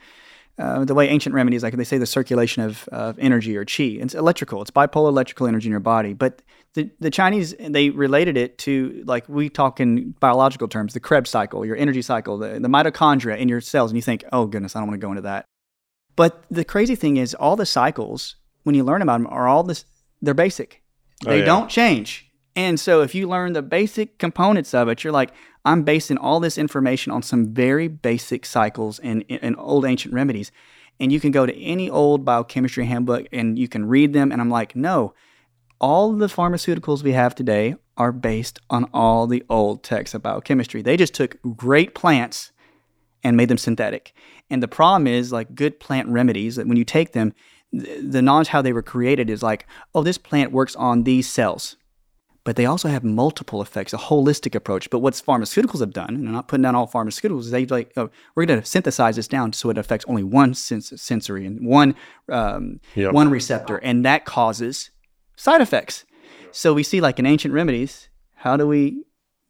uh, 0.59 0.85
the 0.85 0.95
way 0.95 1.09
ancient 1.09 1.35
remedies, 1.35 1.63
like 1.63 1.75
they 1.77 1.85
say, 1.85 1.99
the 1.99 2.07
circulation 2.07 2.63
of, 2.63 2.87
of 2.89 3.19
energy 3.19 3.57
or 3.57 3.65
chi, 3.65 3.99
it's 4.05 4.15
electrical. 4.15 4.63
It's 4.63 4.71
bipolar 4.71 5.09
electrical 5.09 5.47
energy 5.49 5.67
in 5.67 5.71
your 5.73 5.81
body. 5.81 6.13
But 6.13 6.43
the 6.75 6.91
the 7.01 7.11
Chinese 7.11 7.55
they 7.59 7.91
related 7.91 8.37
it 8.37 8.59
to 8.59 9.03
like 9.07 9.29
we 9.29 9.49
talk 9.49 9.81
in 9.81 10.11
biological 10.21 10.69
terms, 10.69 10.93
the 10.95 11.01
Krebs 11.01 11.31
cycle, 11.31 11.65
your 11.65 11.77
energy 11.77 12.03
cycle, 12.03 12.39
the, 12.39 12.61
the 12.61 12.69
mitochondria 12.69 13.37
in 13.39 13.49
your 13.49 13.61
cells, 13.61 13.91
and 13.91 13.97
you 13.97 14.03
think, 14.03 14.25
"Oh 14.33 14.47
goodness, 14.47 14.75
I 14.75 14.81
don't 14.81 14.89
want 14.89 15.01
to 15.01 15.05
go 15.07 15.11
into 15.11 15.23
that." 15.23 15.45
But 16.17 16.45
the 16.51 16.65
crazy 16.65 16.95
thing 16.95 17.17
is, 17.17 17.35
all 17.35 17.57
the 17.57 17.67
cycles, 17.67 18.37
when 18.63 18.75
you 18.75 18.85
learn 18.85 19.03
about 19.03 19.19
them, 19.19 19.27
are 19.29 19.49
all 19.49 19.63
this. 19.63 19.85
They're 20.23 20.35
basic. 20.35 20.83
Oh, 21.27 21.31
They 21.31 21.41
yeah. 21.41 21.45
don't 21.45 21.69
change. 21.69 22.31
And 22.57 22.79
so, 22.79 23.03
if 23.03 23.15
you 23.15 23.29
learn 23.29 23.53
the 23.53 23.63
basic 23.63 24.19
components 24.19 24.75
of 24.75 24.89
it, 24.89 25.03
you're 25.03 25.13
like, 25.13 25.33
I'm 25.65 25.83
basing 25.83 26.19
all 26.19 26.41
this 26.41 26.59
information 26.59 27.11
on 27.11 27.23
some 27.23 27.53
very 27.53 27.89
basic 27.89 28.47
cycles 28.47 28.99
and, 28.99 29.25
and 29.29 29.57
old 29.59 29.85
ancient 29.85 30.15
remedies. 30.15 30.53
And 31.01 31.11
you 31.11 31.19
can 31.19 31.33
go 31.33 31.47
to 31.47 31.57
any 31.61 31.91
old 31.91 32.25
biochemistry 32.25 32.87
handbook 32.87 33.27
and 33.33 33.59
you 33.59 33.67
can 33.67 33.87
read 33.87 34.13
them. 34.13 34.31
And 34.31 34.41
I'm 34.41 34.51
like, 34.51 34.77
no, 34.77 35.15
all 35.81 36.13
the 36.13 36.27
pharmaceuticals 36.27 37.03
we 37.03 37.13
have 37.13 37.35
today 37.35 37.75
are 37.97 38.13
based 38.13 38.61
on 38.71 38.85
all 38.93 39.27
the 39.27 39.43
old 39.49 39.83
texts 39.83 40.15
of 40.15 40.23
biochemistry. 40.23 40.83
They 40.83 40.97
just 40.97 41.15
took 41.15 41.37
great 41.57 41.95
plants 41.95 42.53
and 43.25 43.37
made 43.37 43.49
them 43.49 43.59
synthetic. 43.59 44.13
And 44.51 44.63
the 44.63 44.69
problem 44.69 45.07
is, 45.07 45.33
like 45.33 45.55
good 45.55 45.81
plant 45.81 46.09
remedies, 46.09 46.57
that 46.57 46.67
when 46.67 46.77
you 46.77 46.85
take 46.85 47.13
them, 47.13 47.33
the 47.73 48.23
knowledge 48.23 48.49
how 48.49 48.63
they 48.63 48.73
were 48.73 48.83
created 48.83 49.31
is 49.31 49.43
like, 49.43 49.67
oh, 49.95 50.03
this 50.03 50.19
plant 50.19 50.53
works 50.53 50.77
on 50.77 51.03
these 51.03 51.29
cells. 51.29 51.77
But 52.45 52.57
they 52.57 52.67
also 52.67 52.89
have 52.89 53.03
multiple 53.03 53.63
effects, 53.63 53.95
a 53.95 53.97
holistic 53.97 54.55
approach. 54.55 54.91
But 54.91 54.99
what's 54.99 55.23
pharmaceuticals 55.23 55.81
have 55.81 55.95
done, 55.95 56.11
and 56.15 56.27
I'm 56.29 56.33
not 56.35 56.47
putting 56.47 56.63
down 56.63 56.75
all 56.75 56.87
pharmaceuticals, 56.87 57.41
is 57.41 57.51
they 57.51 57.65
like, 57.65 57.93
oh, 57.97 58.11
we're 58.35 58.45
going 58.45 58.61
to 58.61 58.67
synthesize 58.67 59.17
this 59.17 59.27
down 59.29 59.55
so 59.55 59.71
it 59.71 59.79
affects 59.79 60.05
only 60.09 60.23
one 60.23 60.53
sens- 60.53 61.01
sensory 61.01 61.47
and 61.47 61.67
one 61.67 61.95
um, 62.29 62.81
Yep. 62.95 63.13
one 63.15 63.31
receptor, 63.31 63.79
and 63.79 64.05
that 64.05 64.27
causes 64.27 64.91
side 65.37 65.63
effects. 65.63 66.05
So 66.53 66.75
we 66.75 66.83
see, 66.83 67.01
like 67.01 67.19
in 67.19 67.27
ancient 67.27 67.55
remedies, 67.55 68.09
how 68.35 68.57
do 68.57 68.67
we 68.67 69.05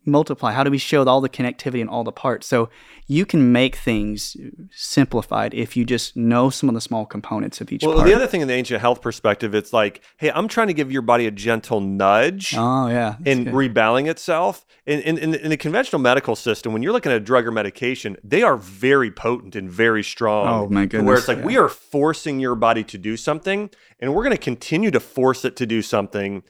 multiply? 0.06 0.52
How 0.52 0.64
do 0.64 0.70
we 0.70 0.78
show 0.78 1.04
all 1.04 1.20
the 1.20 1.28
connectivity 1.28 1.80
and 1.80 1.88
all 1.90 2.04
the 2.04 2.12
parts? 2.12 2.46
So 2.46 2.68
you 3.06 3.24
can 3.26 3.52
make 3.52 3.76
things 3.76 4.36
simplified 4.70 5.54
if 5.54 5.76
you 5.76 5.84
just 5.84 6.16
know 6.16 6.50
some 6.50 6.68
of 6.68 6.74
the 6.74 6.80
small 6.80 7.06
components 7.06 7.60
of 7.60 7.70
each 7.72 7.82
Well, 7.82 7.94
part. 7.96 8.06
the 8.08 8.14
other 8.14 8.26
thing 8.26 8.40
in 8.40 8.48
the 8.48 8.54
ancient 8.54 8.80
health 8.80 9.00
perspective, 9.00 9.54
it's 9.54 9.72
like, 9.72 10.02
hey, 10.18 10.30
I'm 10.30 10.48
trying 10.48 10.68
to 10.68 10.74
give 10.74 10.90
your 10.90 11.02
body 11.02 11.26
a 11.26 11.30
gentle 11.30 11.80
nudge. 11.80 12.54
oh 12.56 12.88
yeah, 12.88 13.16
good. 13.22 13.46
rebalancing 13.48 14.08
itself. 14.08 14.64
In, 14.86 15.00
in, 15.00 15.16
in, 15.18 15.30
the- 15.30 15.42
in 15.42 15.50
the 15.50 15.56
conventional 15.56 16.00
medical 16.00 16.36
system, 16.36 16.72
when 16.72 16.82
you're 16.82 16.92
looking 16.92 17.12
at 17.12 17.16
a 17.16 17.20
drug 17.20 17.46
or 17.46 17.50
medication, 17.52 18.16
they 18.22 18.42
are 18.42 18.56
very 18.56 19.10
potent 19.10 19.56
and 19.56 19.70
very 19.70 20.02
strong. 20.02 20.46
Oh, 20.48 20.68
my 20.68 20.86
to 20.86 21.02
Where 21.02 21.16
it's 21.16 21.28
like 21.28 21.38
yeah. 21.38 21.44
we 21.46 21.56
are 21.56 21.68
forcing 21.68 22.38
your 22.40 22.54
body 22.54 22.84
to 22.84 22.98
do 22.98 23.16
something, 23.16 23.70
and 24.00 24.14
we're 24.14 24.24
going 24.24 24.36
to 24.36 24.42
continue 24.42 24.90
to 24.90 25.00
force 25.00 25.44
it 25.44 25.56
to 25.56 25.66
do 25.66 25.80
something 25.80 26.42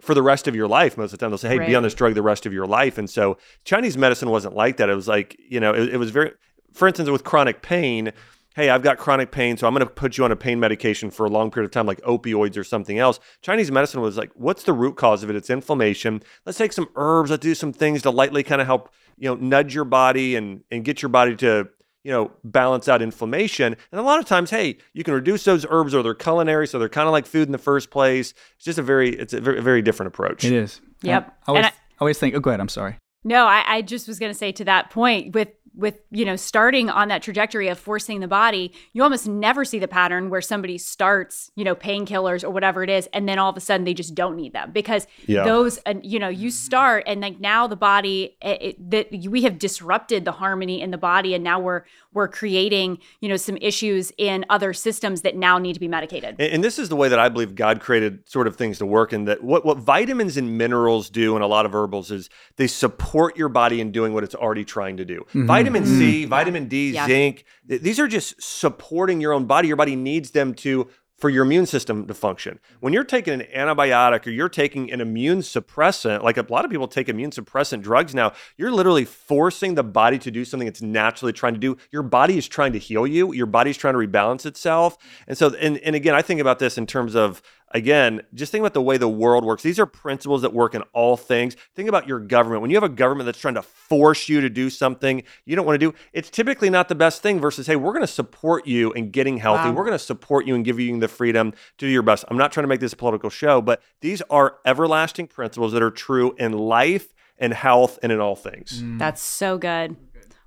for 0.00 0.14
the 0.14 0.22
rest 0.22 0.46
of 0.46 0.54
your 0.54 0.68
life. 0.68 0.96
Most 0.96 1.12
of 1.12 1.18
the 1.18 1.24
time, 1.24 1.30
they'll 1.30 1.38
say, 1.38 1.48
"Hey, 1.48 1.58
be 1.66 1.74
on 1.74 1.82
this 1.82 1.94
drug 1.94 2.14
the 2.14 2.22
rest 2.22 2.46
of 2.46 2.52
your 2.52 2.66
life." 2.66 2.98
And 2.98 3.08
so 3.08 3.38
Chinese 3.64 3.96
medicine 3.96 4.30
wasn't 4.30 4.54
like 4.54 4.76
that. 4.78 4.88
It 4.88 4.94
was 4.94 5.08
like 5.08 5.36
you 5.48 5.60
know, 5.60 5.74
it, 5.74 5.94
it 5.94 5.96
was 5.96 6.10
very, 6.10 6.32
for 6.72 6.88
instance, 6.88 7.10
with 7.10 7.24
chronic 7.24 7.62
pain. 7.62 8.12
Hey, 8.54 8.70
I've 8.70 8.82
got 8.82 8.98
chronic 8.98 9.30
pain, 9.30 9.56
so 9.56 9.68
I'm 9.68 9.74
going 9.74 9.86
to 9.86 9.92
put 9.92 10.18
you 10.18 10.24
on 10.24 10.32
a 10.32 10.36
pain 10.36 10.58
medication 10.58 11.12
for 11.12 11.24
a 11.24 11.28
long 11.28 11.50
period 11.52 11.66
of 11.66 11.70
time, 11.70 11.86
like 11.86 12.00
opioids 12.00 12.56
or 12.56 12.64
something 12.64 12.98
else. 12.98 13.20
Chinese 13.40 13.70
medicine 13.70 14.00
was 14.00 14.16
like, 14.16 14.32
what's 14.34 14.64
the 14.64 14.72
root 14.72 14.96
cause 14.96 15.22
of 15.22 15.30
it? 15.30 15.36
It's 15.36 15.48
inflammation. 15.48 16.24
Let's 16.44 16.58
take 16.58 16.72
some 16.72 16.88
herbs. 16.96 17.30
Let's 17.30 17.42
do 17.42 17.54
some 17.54 17.72
things 17.72 18.02
to 18.02 18.10
lightly 18.10 18.42
kind 18.42 18.60
of 18.60 18.66
help, 18.66 18.92
you 19.16 19.28
know, 19.28 19.36
nudge 19.36 19.76
your 19.76 19.84
body 19.84 20.34
and 20.34 20.64
and 20.72 20.84
get 20.84 21.02
your 21.02 21.08
body 21.08 21.36
to, 21.36 21.68
you 22.04 22.12
know, 22.12 22.30
balance 22.44 22.88
out 22.88 23.02
inflammation. 23.02 23.76
And 23.92 24.00
a 24.00 24.04
lot 24.04 24.18
of 24.18 24.24
times, 24.24 24.50
hey, 24.50 24.78
you 24.92 25.04
can 25.04 25.14
reduce 25.14 25.44
those 25.44 25.66
herbs, 25.68 25.94
or 25.94 26.02
they're 26.02 26.14
culinary, 26.14 26.66
so 26.66 26.78
they're 26.78 26.88
kind 26.88 27.06
of 27.08 27.12
like 27.12 27.26
food 27.26 27.46
in 27.48 27.52
the 27.52 27.58
first 27.58 27.90
place. 27.90 28.32
It's 28.56 28.64
just 28.64 28.78
a 28.78 28.82
very, 28.82 29.10
it's 29.10 29.32
a 29.32 29.40
very, 29.40 29.60
very 29.60 29.82
different 29.82 30.08
approach. 30.08 30.44
it 30.44 30.52
is. 30.52 30.80
Yep. 31.02 31.36
I 31.46 31.50
always, 31.50 31.64
I- 31.66 31.68
I 31.68 31.72
always 32.00 32.18
think. 32.18 32.34
Oh, 32.36 32.40
go 32.40 32.50
ahead. 32.50 32.60
I'm 32.60 32.68
sorry. 32.68 32.96
No, 33.24 33.46
I, 33.46 33.64
I 33.66 33.82
just 33.82 34.06
was 34.06 34.20
going 34.20 34.30
to 34.32 34.38
say 34.38 34.52
to 34.52 34.64
that 34.66 34.90
point 34.90 35.34
with 35.34 35.48
with 35.74 35.98
you 36.10 36.24
know 36.24 36.36
starting 36.36 36.90
on 36.90 37.08
that 37.08 37.22
trajectory 37.22 37.68
of 37.68 37.78
forcing 37.78 38.20
the 38.20 38.28
body, 38.28 38.72
you 38.92 39.02
almost 39.02 39.26
never 39.28 39.64
see 39.64 39.78
the 39.78 39.88
pattern 39.88 40.30
where 40.30 40.40
somebody 40.40 40.78
starts 40.78 41.50
you 41.54 41.64
know 41.64 41.74
painkillers 41.74 42.44
or 42.44 42.50
whatever 42.50 42.82
it 42.82 42.90
is, 42.90 43.08
and 43.12 43.28
then 43.28 43.38
all 43.38 43.50
of 43.50 43.56
a 43.56 43.60
sudden 43.60 43.84
they 43.84 43.94
just 43.94 44.14
don't 44.14 44.36
need 44.36 44.52
them 44.52 44.70
because 44.72 45.06
Yeah. 45.26 45.44
those 45.44 45.78
uh, 45.86 45.94
you 46.02 46.18
know 46.18 46.28
you 46.28 46.50
start 46.50 47.04
and 47.06 47.20
like 47.20 47.40
now 47.40 47.66
the 47.66 47.76
body 47.76 48.36
it, 48.42 48.62
it, 48.62 48.90
that 48.90 49.08
we 49.30 49.42
have 49.42 49.58
disrupted 49.58 50.24
the 50.24 50.32
harmony 50.32 50.80
in 50.80 50.90
the 50.90 50.98
body, 50.98 51.34
and 51.34 51.44
now 51.44 51.58
we're 51.60 51.82
we're 52.12 52.28
creating 52.28 52.98
you 53.20 53.28
know 53.28 53.36
some 53.36 53.56
issues 53.58 54.12
in 54.18 54.44
other 54.50 54.72
systems 54.72 55.22
that 55.22 55.36
now 55.36 55.58
need 55.58 55.74
to 55.74 55.80
be 55.80 55.88
medicated. 55.88 56.36
And, 56.38 56.52
and 56.54 56.64
this 56.64 56.78
is 56.78 56.88
the 56.88 56.96
way 56.96 57.08
that 57.08 57.18
I 57.18 57.28
believe 57.28 57.54
God 57.54 57.80
created 57.80 58.28
sort 58.28 58.46
of 58.46 58.56
things 58.56 58.78
to 58.78 58.86
work. 58.86 59.12
And 59.12 59.28
that 59.28 59.42
what, 59.44 59.64
what 59.64 59.78
vitamins 59.78 60.36
and 60.36 60.56
minerals 60.58 61.10
do 61.10 61.34
and 61.34 61.44
a 61.44 61.46
lot 61.46 61.66
of 61.66 61.72
herbals 61.72 62.10
is 62.10 62.28
they 62.56 62.66
support 62.66 63.36
your 63.36 63.48
body 63.48 63.80
in 63.80 63.92
doing 63.92 64.12
what 64.14 64.24
it's 64.24 64.34
already 64.34 64.64
trying 64.64 64.96
to 64.96 65.04
do. 65.04 65.26
Vitamin 65.58 65.86
C, 65.86 66.24
mm. 66.24 66.28
vitamin 66.28 66.68
D, 66.68 66.92
Yeah. 66.92 67.06
zinc, 67.06 67.44
th- 67.68 67.80
these 67.80 67.98
are 67.98 68.08
just 68.08 68.40
supporting 68.40 69.20
your 69.20 69.32
own 69.32 69.46
body. 69.46 69.68
Your 69.68 69.76
body 69.76 69.96
needs 69.96 70.30
them 70.30 70.54
to 70.54 70.88
for 71.18 71.28
your 71.28 71.44
immune 71.44 71.66
system 71.66 72.06
to 72.06 72.14
function. 72.14 72.60
When 72.78 72.92
you're 72.92 73.02
taking 73.02 73.34
an 73.34 73.46
antibiotic 73.54 74.24
or 74.26 74.30
you're 74.30 74.48
taking 74.48 74.92
an 74.92 75.00
immune 75.00 75.40
suppressant, 75.40 76.22
like 76.22 76.36
a 76.36 76.46
lot 76.48 76.64
of 76.64 76.70
people 76.70 76.86
take 76.86 77.08
immune 77.08 77.32
suppressant 77.32 77.82
drugs 77.82 78.14
now, 78.14 78.32
you're 78.56 78.70
literally 78.70 79.04
forcing 79.04 79.74
the 79.74 79.82
body 79.82 80.18
to 80.18 80.30
do 80.30 80.44
something 80.44 80.68
it's 80.68 80.80
naturally 80.80 81.32
trying 81.32 81.54
to 81.54 81.60
do. 81.60 81.76
Your 81.90 82.04
body 82.04 82.38
is 82.38 82.46
trying 82.46 82.72
to 82.72 82.78
heal 82.78 83.04
you, 83.04 83.32
your 83.34 83.46
body's 83.46 83.76
trying 83.76 83.94
to 83.94 83.98
rebalance 83.98 84.46
itself. 84.46 84.96
And 85.26 85.36
so 85.36 85.52
and, 85.54 85.78
and 85.78 85.96
again, 85.96 86.14
I 86.14 86.22
think 86.22 86.40
about 86.40 86.60
this 86.60 86.78
in 86.78 86.86
terms 86.86 87.16
of 87.16 87.42
again, 87.72 88.22
just 88.34 88.52
think 88.52 88.60
about 88.62 88.74
the 88.74 88.82
way 88.82 88.96
the 88.96 89.08
world 89.08 89.44
works. 89.44 89.62
These 89.62 89.78
are 89.78 89.86
principles 89.86 90.42
that 90.42 90.52
work 90.52 90.74
in 90.74 90.82
all 90.92 91.16
things. 91.16 91.56
Think 91.74 91.88
about 91.88 92.08
your 92.08 92.20
government. 92.20 92.62
When 92.62 92.70
you 92.70 92.76
have 92.76 92.84
a 92.84 92.88
government 92.88 93.26
that's 93.26 93.38
trying 93.38 93.54
to 93.54 93.62
force 93.62 94.28
you 94.28 94.40
to 94.40 94.50
do 94.50 94.70
something 94.70 95.22
you 95.44 95.56
don't 95.56 95.66
want 95.66 95.80
to 95.80 95.86
do, 95.90 95.94
it's 96.12 96.30
typically 96.30 96.70
not 96.70 96.88
the 96.88 96.94
best 96.94 97.22
thing 97.22 97.40
versus, 97.40 97.66
hey, 97.66 97.76
we're 97.76 97.92
going 97.92 98.02
to 98.02 98.06
support 98.06 98.66
you 98.66 98.92
in 98.92 99.10
getting 99.10 99.38
healthy. 99.38 99.68
Wow. 99.68 99.74
We're 99.74 99.84
going 99.84 99.98
to 99.98 100.04
support 100.04 100.46
you 100.46 100.54
and 100.54 100.64
give 100.64 100.80
you 100.80 100.98
the 100.98 101.08
freedom 101.08 101.52
to 101.52 101.56
do 101.76 101.88
your 101.88 102.02
best. 102.02 102.24
I'm 102.28 102.38
not 102.38 102.52
trying 102.52 102.64
to 102.64 102.68
make 102.68 102.80
this 102.80 102.92
a 102.92 102.96
political 102.96 103.30
show, 103.30 103.60
but 103.60 103.82
these 104.00 104.22
are 104.30 104.56
everlasting 104.64 105.26
principles 105.26 105.72
that 105.72 105.82
are 105.82 105.90
true 105.90 106.34
in 106.38 106.52
life 106.52 107.14
and 107.38 107.52
health 107.52 107.98
and 108.02 108.10
in 108.10 108.20
all 108.20 108.36
things. 108.36 108.82
Mm. 108.82 108.98
That's 108.98 109.22
so 109.22 109.58
good. 109.58 109.96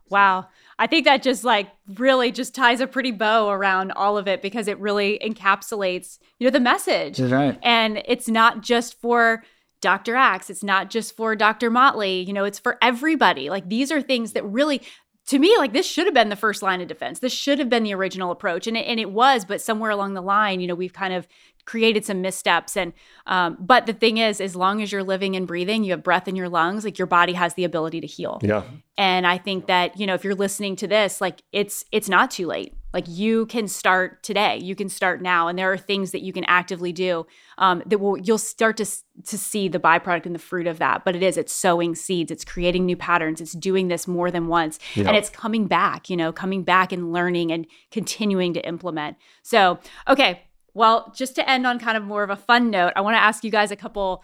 Wow. 0.10 0.48
I 0.82 0.88
think 0.88 1.06
that 1.06 1.22
just 1.22 1.44
like 1.44 1.68
really 1.94 2.32
just 2.32 2.56
ties 2.56 2.82
a 2.82 2.88
pretty 2.88 3.12
bow 3.12 3.50
around 3.50 3.92
all 3.92 4.18
of 4.18 4.28
it 4.28 4.42
because 4.42 4.68
it 4.68 4.80
really 4.80 5.20
encapsulates, 5.24 6.18
you 6.40 6.48
know, 6.48 6.52
the 6.52 6.60
message. 6.60 7.18
That's 7.18 7.32
right. 7.32 7.60
And 7.62 8.02
it's 8.06 8.28
not 8.28 8.62
just 8.62 9.00
for 9.00 9.44
Dr. 9.80 10.16
Axe. 10.16 10.50
It's 10.50 10.64
not 10.64 10.90
just 10.90 11.16
for 11.16 11.36
Dr. 11.36 11.70
Motley, 11.70 12.22
you 12.22 12.34
know, 12.34 12.46
it's 12.46 12.58
for 12.58 12.80
everybody. 12.82 13.52
Like 13.52 13.70
these 13.70 13.92
are 13.92 14.02
things 14.02 14.34
that 14.34 14.44
really 14.44 14.82
to 15.28 15.38
me, 15.38 15.56
like 15.60 15.72
this 15.72 15.86
should 15.86 16.08
have 16.08 16.16
been 16.16 16.30
the 16.30 16.36
first 16.36 16.64
line 16.64 16.82
of 16.82 16.88
defense. 16.88 17.20
This 17.20 17.32
should 17.32 17.60
have 17.60 17.70
been 17.70 17.84
the 17.84 17.94
original 17.94 18.32
approach, 18.32 18.66
and 18.66 18.76
it, 18.76 18.88
and 18.88 19.00
it 19.00 19.12
was. 19.12 19.46
But 19.46 19.62
somewhere 19.62 19.92
along 19.92 20.16
the 20.16 20.22
line, 20.22 20.62
you 20.62 20.68
know, 20.68 20.74
we've 20.74 20.94
kind 20.94 21.14
of 21.14 21.28
created 21.66 22.06
some 22.06 22.22
missteps. 22.22 22.76
And 22.76 22.94
um, 23.26 23.58
but 23.60 23.86
the 23.86 23.94
thing 23.94 24.18
is, 24.18 24.42
as 24.42 24.56
long 24.56 24.82
as 24.82 24.92
you're 24.92 25.04
living 25.04 25.36
and 25.36 25.48
breathing, 25.48 25.84
you 25.84 25.92
have 25.92 26.04
breath 26.04 26.28
in 26.28 26.36
your 26.36 26.50
lungs. 26.50 26.84
Like 26.84 26.98
your 26.98 27.08
body 27.08 27.34
has 27.34 27.54
the 27.54 27.64
ability 27.64 28.02
to 28.02 28.08
heal. 28.08 28.40
Yeah. 28.42 28.64
And 28.98 29.26
I 29.26 29.38
think 29.38 29.68
that 29.68 30.00
you 30.00 30.06
know, 30.06 30.14
if 30.14 30.24
you're 30.24 30.36
listening 30.36 30.76
to 30.78 30.88
this, 30.88 31.22
like 31.22 31.42
it's 31.52 31.86
it's 31.92 32.10
not 32.10 32.32
too 32.32 32.48
late. 32.48 32.76
Like 32.94 33.06
you 33.08 33.46
can 33.46 33.68
start 33.68 34.22
today. 34.22 34.60
You 34.62 34.76
can 34.76 34.90
start 34.90 35.22
now, 35.22 35.48
and 35.48 35.58
there 35.58 35.72
are 35.72 35.78
things 35.78 36.12
that 36.12 36.22
you 36.22 36.34
can 36.34 36.44
actively 36.46 36.92
do 36.92 37.26
um, 37.58 37.82
that 37.86 38.00
will 38.00 38.18
you'll 38.18 38.38
start 38.38 38.78
to 38.78 38.86
to 38.86 39.38
see 39.38 39.68
the 39.68 39.80
byproduct 39.80 40.26
and 40.26 40.36
the 40.36 40.40
fruit 40.40 40.68
of 40.68 40.80
that. 40.80 41.06
But 41.06 41.16
it 41.16 41.24
is 41.24 41.38
it's 41.38 41.54
sowing 41.54 41.96
seeds. 41.96 42.32
It's 42.32 42.44
creating 42.44 42.86
new 42.86 42.98
patterns. 42.98 43.40
It's 43.40 43.54
doing 43.54 43.88
this 43.88 44.08
more 44.08 44.30
than 44.30 44.48
once, 44.48 44.78
yeah. 44.96 45.08
and 45.08 45.16
it's 45.16 45.30
coming 45.30 45.68
back. 45.68 46.10
You 46.10 46.18
know, 46.18 46.34
coming 46.34 46.64
back 46.64 46.92
and 46.92 47.14
learning 47.14 47.52
and 47.52 47.66
continuing 47.92 48.54
to 48.56 48.68
implement. 48.68 49.18
So 49.42 49.80
okay, 50.08 50.44
well, 50.74 51.14
just 51.16 51.36
to 51.36 51.50
end 51.50 51.68
on 51.68 51.80
kind 51.80 51.98
of 51.98 52.04
more 52.04 52.24
of 52.24 52.30
a 52.30 52.36
fun 52.36 52.70
note, 52.70 52.94
I 52.96 53.02
want 53.02 53.16
to 53.16 53.20
ask 53.22 53.44
you 53.44 53.52
guys 53.52 53.72
a 53.72 53.76
couple 53.76 54.24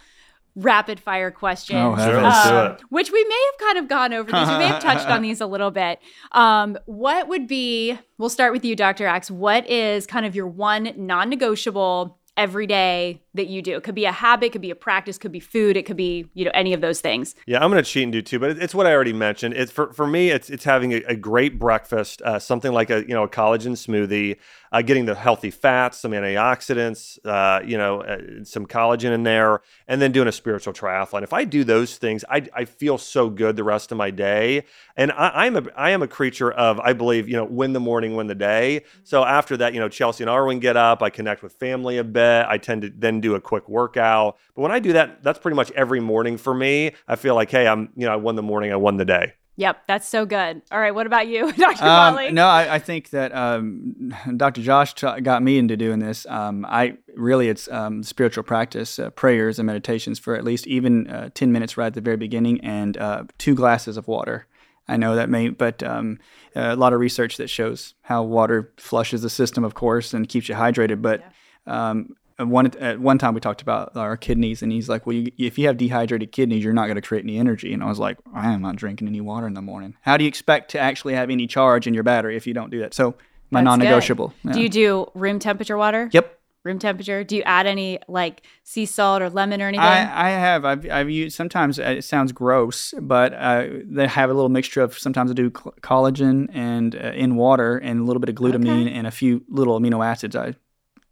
rapid 0.56 1.00
fire 1.00 1.30
questions, 1.30 1.80
oh, 1.80 1.96
sure, 2.04 2.26
um, 2.26 2.78
which 2.90 3.12
we 3.12 3.24
may 3.24 3.46
have 3.52 3.68
kind 3.68 3.78
of 3.78 3.88
gone 3.88 4.12
over 4.12 4.32
these. 4.32 4.48
we 4.48 4.58
may 4.58 4.68
have 4.68 4.82
touched 4.82 5.08
on 5.08 5.22
these 5.24 5.40
a 5.40 5.46
little 5.46 5.70
bit. 5.72 6.00
Um, 6.32 6.78
what 6.86 7.28
would 7.28 7.48
be, 7.48 7.98
we'll 8.18 8.30
start 8.30 8.54
with 8.54 8.66
you, 8.66 8.76
Dr. 8.76 9.06
Axe. 9.06 9.30
What 9.30 9.70
is 9.70 10.08
kind 10.08 10.26
of 10.26 10.36
your 10.36 10.48
one 10.48 10.94
non 10.98 11.30
negotiable 11.30 12.18
every 12.38 12.68
day 12.68 13.20
that 13.34 13.48
you 13.48 13.62
do. 13.62 13.76
It 13.76 13.84
could 13.84 13.96
be 13.96 14.06
a 14.06 14.12
habit, 14.12 14.52
could 14.52 14.62
be 14.62 14.70
a 14.70 14.76
practice, 14.76 15.18
could 15.18 15.32
be 15.32 15.40
food, 15.40 15.76
it 15.76 15.86
could 15.86 15.98
be, 15.98 16.30
you 16.36 16.46
know, 16.46 16.52
any 16.54 16.72
of 16.72 16.82
those 16.82 17.02
things. 17.02 17.36
Yeah, 17.48 17.64
I'm 17.64 17.72
going 17.72 17.84
to 17.84 17.90
cheat 17.90 18.04
and 18.04 18.12
do 18.12 18.22
two, 18.22 18.40
but 18.40 18.52
it's 18.52 18.76
what 18.76 18.86
I 18.86 18.94
already 18.94 19.12
mentioned. 19.12 19.56
It's 19.56 19.72
for, 19.72 19.92
for 19.92 20.06
me, 20.06 20.30
it's 20.30 20.50
it's 20.50 20.64
having 20.64 20.94
a, 20.94 20.98
a 21.08 21.16
great 21.16 21.60
breakfast, 21.60 22.22
uh, 22.22 22.40
something 22.40 22.72
like 22.72 22.90
a, 22.90 23.02
you 23.02 23.14
know, 23.14 23.24
a 23.24 23.30
collagen 23.30 23.72
smoothie, 23.72 24.38
uh, 24.72 24.82
getting 24.82 25.06
the 25.06 25.16
healthy 25.16 25.52
fats, 25.52 25.98
some 26.00 26.12
antioxidants, 26.12 27.20
uh, 27.26 27.62
you 27.66 27.78
know, 27.78 28.02
uh, 28.02 28.44
some 28.44 28.66
collagen 28.66 29.12
in 29.12 29.24
there, 29.24 29.62
and 29.88 30.02
then 30.02 30.12
doing 30.12 30.28
a 30.28 30.32
spiritual 30.32 30.74
triathlon. 30.74 31.24
If 31.24 31.34
I 31.34 31.44
do 31.44 31.64
those 31.64 31.98
things, 31.98 32.24
I, 32.30 32.48
I 32.54 32.66
feel 32.66 32.98
so 32.98 33.30
good 33.30 33.56
the 33.56 33.64
rest 33.64 33.92
of 33.92 33.98
my 33.98 34.12
day. 34.12 34.64
And 34.96 35.12
I, 35.12 35.46
am 35.46 35.56
a 35.56 35.64
I 35.76 35.92
am 35.92 36.02
a 36.02 36.08
creature 36.08 36.52
of 36.52 36.80
I 36.80 36.94
believe 36.94 37.28
you 37.28 37.36
know 37.36 37.46
win 37.46 37.74
the 37.74 37.80
morning, 37.80 38.16
win 38.16 38.28
the 38.28 38.36
day. 38.36 38.84
So 39.04 39.24
after 39.24 39.58
that, 39.58 39.74
you 39.74 39.80
know, 39.80 39.90
Chelsea 39.90 40.24
and 40.24 40.30
Arwen 40.30 40.60
get 40.60 40.78
up. 40.78 41.02
I 41.02 41.10
connect 41.10 41.44
with 41.44 41.54
family 41.54 41.98
a 41.98 42.04
bit. 42.04 42.46
I 42.48 42.58
tend 42.58 42.82
to 42.84 42.90
then 42.90 43.22
do 43.22 43.36
a 43.36 43.42
quick 43.42 43.70
workout. 43.70 44.38
But 44.56 44.62
when 44.62 44.72
I 44.72 44.80
do 44.80 44.94
that, 44.94 45.24
that's 45.24 45.40
pretty 45.40 45.56
much 45.56 45.72
every 45.72 46.00
morning 46.00 46.38
for 46.38 46.54
me. 46.54 46.94
I 47.08 47.16
feel 47.16 47.36
like 47.36 47.52
hey, 47.52 47.68
I'm 47.68 47.90
you 47.96 48.06
know 48.06 48.14
I 48.14 48.18
won 48.18 48.36
the 48.36 48.44
morning, 48.44 48.72
I 48.72 48.76
won 48.76 48.98
the 48.98 49.06
day. 49.06 49.34
Yep, 49.60 49.88
that's 49.88 50.08
so 50.08 50.26
good. 50.26 50.62
All 50.72 50.80
right, 50.80 50.94
what 50.94 51.08
about 51.08 51.28
you, 51.28 51.52
Dr. 51.58 51.84
Um, 51.84 51.90
Motley? 51.90 52.32
no, 52.32 52.48
I, 52.48 52.76
I, 52.76 52.80
think 52.80 53.10
that 53.10 53.36
um, 53.36 54.14
Dr. 54.38 54.62
Josh 54.62 54.94
t- 54.94 55.22
got 55.22 55.42
me 55.42 55.58
into 55.58 55.76
doing 55.76 55.98
this. 55.98 56.28
Um, 56.28 56.64
I 56.70 56.98
really, 57.16 57.50
it's 57.50 57.68
um, 57.70 58.04
spiritual 58.04 58.44
practice, 58.44 59.00
uh, 59.00 59.10
prayers 59.10 59.58
and 59.58 59.66
meditations 59.66 60.20
for 60.20 60.36
at 60.36 60.44
least 60.44 60.68
even 60.68 61.08
uh, 61.10 61.30
ten 61.34 61.52
minutes 61.52 61.76
right 61.76 61.88
at 61.88 61.96
the 61.96 62.02
very 62.02 62.18
beginning, 62.18 62.62
and 62.62 62.98
uh, 62.98 63.24
two 63.40 63.56
glasses 63.56 63.98
of 63.98 64.08
water. 64.08 64.46
I 64.88 64.96
know 64.96 65.16
that 65.16 65.28
may, 65.30 65.50
but 65.50 65.82
um, 65.82 66.20
a 66.56 66.76
lot 66.76 66.94
of 66.94 67.00
research 67.00 67.38
that 67.38 67.50
shows 67.50 67.96
how 68.04 68.24
water 68.24 68.72
flushes 68.78 69.24
the 69.24 69.30
system, 69.30 69.64
of 69.64 69.74
course, 69.74 70.14
and 70.14 70.30
keeps 70.30 70.48
you 70.48 70.56
hydrated. 70.56 71.02
But 71.02 71.22
yeah. 71.66 72.00
Um, 72.40 72.50
one 72.50 72.68
at 72.78 73.00
one 73.00 73.18
time 73.18 73.34
we 73.34 73.40
talked 73.40 73.62
about 73.62 73.96
our 73.96 74.18
kidneys, 74.18 74.62
and 74.62 74.72
he's 74.72 74.90
like, 74.90 75.06
"Well, 75.06 75.16
you, 75.16 75.32
if 75.38 75.58
you 75.58 75.68
have 75.68 75.78
dehydrated 75.78 76.32
kidneys, 76.32 76.64
you're 76.64 76.74
not 76.74 76.86
going 76.86 76.96
to 76.96 77.02
create 77.02 77.24
any 77.24 77.38
energy." 77.38 77.74
And 77.74 77.84
I 77.84 77.88
was 77.88 78.00
like, 78.00 78.18
"I 78.34 78.52
am 78.52 78.62
not 78.62 78.76
drinking 78.76 79.08
any 79.08 79.22
water 79.22 79.48
in 79.48 79.54
the 79.54 79.62
morning. 79.62 79.96
How 80.02 80.18
do 80.18 80.24
you 80.24 80.28
expect 80.28 80.72
to 80.72 80.80
actually 80.80 81.14
have 81.16 81.30
any 81.30 81.48
charge 81.48 81.88
in 81.88 81.94
your 81.94 82.04
battery 82.04 82.36
if 82.38 82.46
you 82.46 82.54
don't 82.54 82.70
do 82.70 82.80
that?" 82.80 82.94
So 82.94 83.16
my 83.50 83.62
That's 83.62 83.66
non-negotiable. 83.66 84.34
Yeah. 84.44 84.52
Do 84.54 84.62
you 84.62 84.70
do 84.70 85.08
room 85.14 85.40
temperature 85.40 85.78
water? 85.78 86.10
Yep. 86.12 86.34
Room 86.64 86.80
temperature. 86.80 87.24
Do 87.24 87.38
you 87.38 87.44
add 87.44 87.66
any 87.66 87.98
like 88.10 88.46
sea 88.64 88.86
salt 88.86 89.22
or 89.22 89.30
lemon 89.30 89.62
or 89.62 89.70
anything? 89.70 89.86
I, 89.86 90.28
I 90.28 90.30
have. 90.32 90.66
I've, 90.66 90.90
I've 90.92 91.10
used. 91.10 91.36
Sometimes 91.36 91.80
it 91.80 92.04
sounds 92.04 92.34
gross, 92.34 92.94
but 93.02 93.34
uh, 93.34 93.68
they 93.86 94.06
have 94.06 94.30
a 94.30 94.34
little 94.34 94.50
mixture 94.50 94.82
of. 94.82 95.00
Sometimes 95.00 95.32
I 95.32 95.34
do 95.34 95.50
collagen 95.50 96.50
and 96.54 96.94
uh, 96.94 97.14
in 97.16 97.36
water 97.36 97.78
and 97.78 98.02
a 98.02 98.04
little 98.04 98.20
bit 98.20 98.28
of 98.28 98.36
glutamine 98.36 98.88
okay. 98.88 98.94
and 98.94 99.08
a 99.08 99.12
few 99.12 99.46
little 99.48 99.80
amino 99.80 100.06
acids. 100.06 100.36
I 100.36 100.56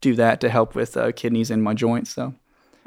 do 0.05 0.15
that 0.15 0.39
to 0.41 0.49
help 0.49 0.75
with 0.75 0.95
uh, 0.95 1.11
kidneys 1.11 1.49
and 1.49 1.63
my 1.63 1.73
joints. 1.73 2.11
So. 2.11 2.33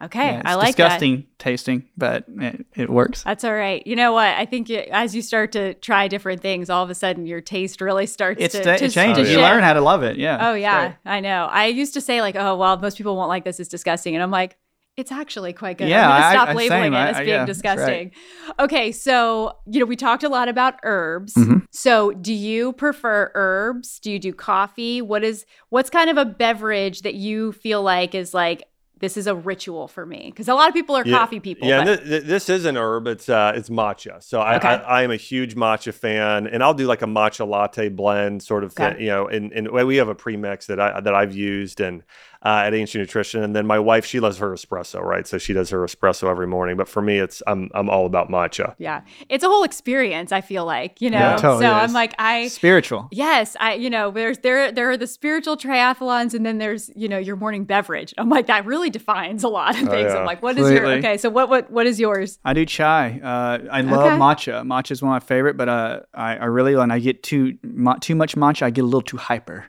Okay, 0.00 0.34
yeah, 0.34 0.42
I 0.44 0.54
like 0.54 0.76
disgusting 0.76 1.16
that. 1.16 1.38
tasting, 1.40 1.88
but 1.96 2.24
it, 2.28 2.66
it, 2.76 2.88
works. 2.88 3.24
That's 3.24 3.42
all 3.42 3.52
right. 3.52 3.84
You 3.84 3.96
know 3.96 4.12
what? 4.12 4.28
I 4.28 4.46
think 4.46 4.68
you, 4.68 4.78
as 4.92 5.12
you 5.12 5.22
start 5.22 5.50
to 5.52 5.74
try 5.74 6.06
different 6.06 6.40
things, 6.40 6.70
all 6.70 6.84
of 6.84 6.90
a 6.90 6.94
sudden 6.94 7.26
your 7.26 7.40
taste 7.40 7.80
really 7.80 8.06
starts 8.06 8.40
it's 8.40 8.54
to, 8.54 8.62
to, 8.62 8.78
to 8.78 8.88
change. 8.90 9.16
To 9.16 9.28
you 9.28 9.38
learn 9.38 9.64
how 9.64 9.72
to 9.72 9.80
love 9.80 10.04
it. 10.04 10.16
Yeah. 10.16 10.50
Oh 10.50 10.54
yeah, 10.54 10.92
I 11.04 11.18
know. 11.18 11.48
I 11.50 11.66
used 11.66 11.94
to 11.94 12.00
say 12.00 12.20
like, 12.20 12.36
oh 12.36 12.56
well, 12.56 12.78
most 12.78 12.96
people 12.96 13.16
won't 13.16 13.28
like 13.28 13.42
this. 13.42 13.58
It's 13.58 13.68
disgusting, 13.68 14.14
and 14.14 14.22
I'm 14.22 14.30
like, 14.30 14.56
it's 14.98 15.12
actually 15.12 15.52
quite 15.52 15.78
good. 15.78 15.88
Yeah, 15.88 16.10
I'm 16.10 16.20
gonna 16.20 16.34
stop 16.34 16.48
I, 16.48 16.50
I, 16.50 16.54
labeling 16.54 16.82
same. 16.82 16.94
it 16.94 16.96
as 16.96 17.16
I, 17.16 17.24
being 17.24 17.34
yeah, 17.36 17.46
disgusting. 17.46 18.10
Right. 18.48 18.58
Okay, 18.58 18.92
so 18.92 19.56
you 19.66 19.78
know 19.78 19.86
we 19.86 19.94
talked 19.94 20.24
a 20.24 20.28
lot 20.28 20.48
about 20.48 20.74
herbs. 20.82 21.34
Mm-hmm. 21.34 21.58
So 21.70 22.10
do 22.12 22.34
you 22.34 22.72
prefer 22.72 23.30
herbs? 23.34 24.00
Do 24.00 24.10
you 24.10 24.18
do 24.18 24.32
coffee? 24.32 25.00
What 25.00 25.22
is 25.22 25.46
what's 25.68 25.88
kind 25.88 26.10
of 26.10 26.16
a 26.16 26.24
beverage 26.24 27.02
that 27.02 27.14
you 27.14 27.52
feel 27.52 27.80
like 27.82 28.14
is 28.14 28.34
like 28.34 28.64
this 29.00 29.16
is 29.16 29.26
a 29.26 29.34
ritual 29.34 29.86
for 29.86 30.04
me 30.04 30.26
because 30.30 30.48
a 30.48 30.54
lot 30.54 30.68
of 30.68 30.74
people 30.74 30.96
are 30.96 31.04
yeah, 31.06 31.16
coffee 31.16 31.40
people. 31.40 31.68
Yeah, 31.68 31.84
th- 31.84 32.02
th- 32.02 32.24
this 32.24 32.48
is 32.48 32.64
an 32.64 32.76
herb. 32.76 33.06
It's 33.06 33.28
uh, 33.28 33.52
it's 33.54 33.68
matcha. 33.68 34.22
So 34.22 34.40
I, 34.40 34.56
okay. 34.56 34.68
I, 34.68 35.00
I 35.00 35.02
am 35.02 35.10
a 35.10 35.16
huge 35.16 35.54
matcha 35.54 35.94
fan, 35.94 36.46
and 36.46 36.62
I'll 36.62 36.74
do 36.74 36.86
like 36.86 37.02
a 37.02 37.06
matcha 37.06 37.46
latte 37.46 37.88
blend 37.88 38.42
sort 38.42 38.64
of 38.64 38.72
okay. 38.72 38.94
thing. 38.94 39.02
You 39.02 39.08
know, 39.08 39.28
and, 39.28 39.52
and 39.52 39.70
we 39.70 39.96
have 39.96 40.08
a 40.08 40.14
premix 40.14 40.66
that 40.66 40.80
I 40.80 41.00
that 41.00 41.14
I've 41.14 41.34
used, 41.34 41.80
and 41.80 42.02
uh, 42.44 42.62
at 42.64 42.74
Ancient 42.74 43.02
Nutrition. 43.02 43.42
And 43.42 43.54
then 43.54 43.66
my 43.66 43.78
wife, 43.78 44.04
she 44.04 44.20
loves 44.20 44.38
her 44.38 44.50
espresso, 44.52 45.02
right? 45.02 45.26
So 45.26 45.38
she 45.38 45.52
does 45.52 45.70
her 45.70 45.80
espresso 45.80 46.30
every 46.30 46.46
morning. 46.46 46.76
But 46.76 46.88
for 46.88 47.02
me, 47.02 47.18
it's 47.18 47.42
I'm 47.46 47.70
I'm 47.74 47.88
all 47.90 48.06
about 48.06 48.28
matcha. 48.28 48.74
Yeah, 48.78 49.02
it's 49.28 49.44
a 49.44 49.48
whole 49.48 49.64
experience. 49.64 50.32
I 50.32 50.40
feel 50.40 50.64
like 50.64 51.00
you 51.00 51.10
know. 51.10 51.18
Yeah, 51.18 51.36
totally 51.36 51.64
so 51.64 51.76
is. 51.76 51.82
I'm 51.82 51.92
like 51.92 52.14
I 52.18 52.48
spiritual. 52.48 53.08
Yes, 53.10 53.56
I 53.60 53.74
you 53.74 53.90
know 53.90 54.10
there's 54.10 54.38
there 54.38 54.70
there 54.72 54.90
are 54.90 54.96
the 54.96 55.06
spiritual 55.06 55.56
triathlons, 55.56 56.34
and 56.34 56.44
then 56.44 56.58
there's 56.58 56.90
you 56.94 57.08
know 57.08 57.18
your 57.18 57.36
morning 57.36 57.64
beverage. 57.64 58.14
I'm 58.18 58.28
like 58.28 58.46
that 58.46 58.66
really 58.66 58.90
defines 58.90 59.44
a 59.44 59.48
lot 59.48 59.74
of 59.80 59.88
oh, 59.88 59.90
things. 59.90 60.10
Oh, 60.10 60.14
yeah. 60.14 60.20
I'm 60.20 60.26
like, 60.26 60.42
what 60.42 60.58
is 60.58 60.70
your 60.70 60.86
okay? 60.86 61.16
So 61.16 61.30
what 61.30 61.48
what 61.48 61.70
what 61.70 61.86
is 61.86 61.98
yours? 61.98 62.38
I 62.44 62.52
do 62.52 62.64
chai. 62.64 63.20
Uh, 63.22 63.58
I 63.70 63.80
love 63.80 64.04
okay. 64.04 64.16
matcha. 64.16 64.62
Matcha 64.64 64.92
is 64.92 65.02
one 65.02 65.14
of 65.14 65.22
my 65.22 65.26
favorite, 65.26 65.56
but 65.56 65.68
uh, 65.68 66.00
I 66.14 66.36
I 66.36 66.44
really 66.44 66.76
when 66.76 66.90
I 66.90 66.98
get 66.98 67.22
too 67.22 67.54
too 68.00 68.14
much 68.14 68.36
matcha, 68.36 68.62
I 68.62 68.70
get 68.70 68.82
a 68.82 68.84
little 68.84 69.02
too 69.02 69.16
hyper. 69.16 69.66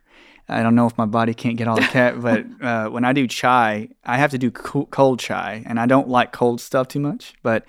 I 0.49 0.63
don't 0.63 0.75
know 0.75 0.87
if 0.87 0.97
my 0.97 1.05
body 1.05 1.33
can't 1.33 1.57
get 1.57 1.67
all 1.67 1.75
the 1.75 1.81
cat, 1.83 2.19
but 2.21 2.45
uh, 2.61 2.89
when 2.89 3.05
I 3.05 3.13
do 3.13 3.27
chai, 3.27 3.89
I 4.03 4.17
have 4.17 4.31
to 4.31 4.37
do 4.37 4.51
cold 4.51 5.19
chai, 5.19 5.63
and 5.65 5.79
I 5.79 5.85
don't 5.85 6.09
like 6.09 6.31
cold 6.31 6.59
stuff 6.59 6.87
too 6.87 6.99
much. 6.99 7.33
But 7.43 7.65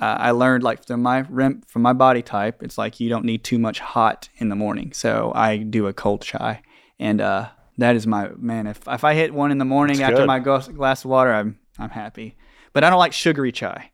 uh, 0.00 0.16
I 0.18 0.30
learned 0.32 0.64
like 0.64 0.86
from 0.86 1.02
my 1.02 1.22
from 1.22 1.82
my 1.82 1.92
body 1.92 2.22
type, 2.22 2.62
it's 2.62 2.78
like 2.78 3.00
you 3.00 3.08
don't 3.08 3.24
need 3.24 3.44
too 3.44 3.58
much 3.58 3.80
hot 3.80 4.28
in 4.36 4.48
the 4.48 4.56
morning, 4.56 4.92
so 4.92 5.32
I 5.34 5.58
do 5.58 5.86
a 5.86 5.92
cold 5.92 6.22
chai, 6.22 6.62
and 6.98 7.20
uh, 7.20 7.48
that 7.78 7.96
is 7.96 8.06
my 8.06 8.30
man. 8.36 8.66
If 8.66 8.80
if 8.88 9.04
I 9.04 9.14
hit 9.14 9.34
one 9.34 9.50
in 9.50 9.58
the 9.58 9.64
morning 9.64 9.98
That's 9.98 10.12
after 10.12 10.22
good. 10.22 10.26
my 10.26 10.38
glass 10.38 11.04
of 11.04 11.10
water, 11.10 11.32
I'm 11.32 11.58
I'm 11.78 11.90
happy. 11.90 12.36
But 12.72 12.84
I 12.84 12.90
don't 12.90 12.98
like 12.98 13.12
sugary 13.12 13.52
chai. 13.52 13.90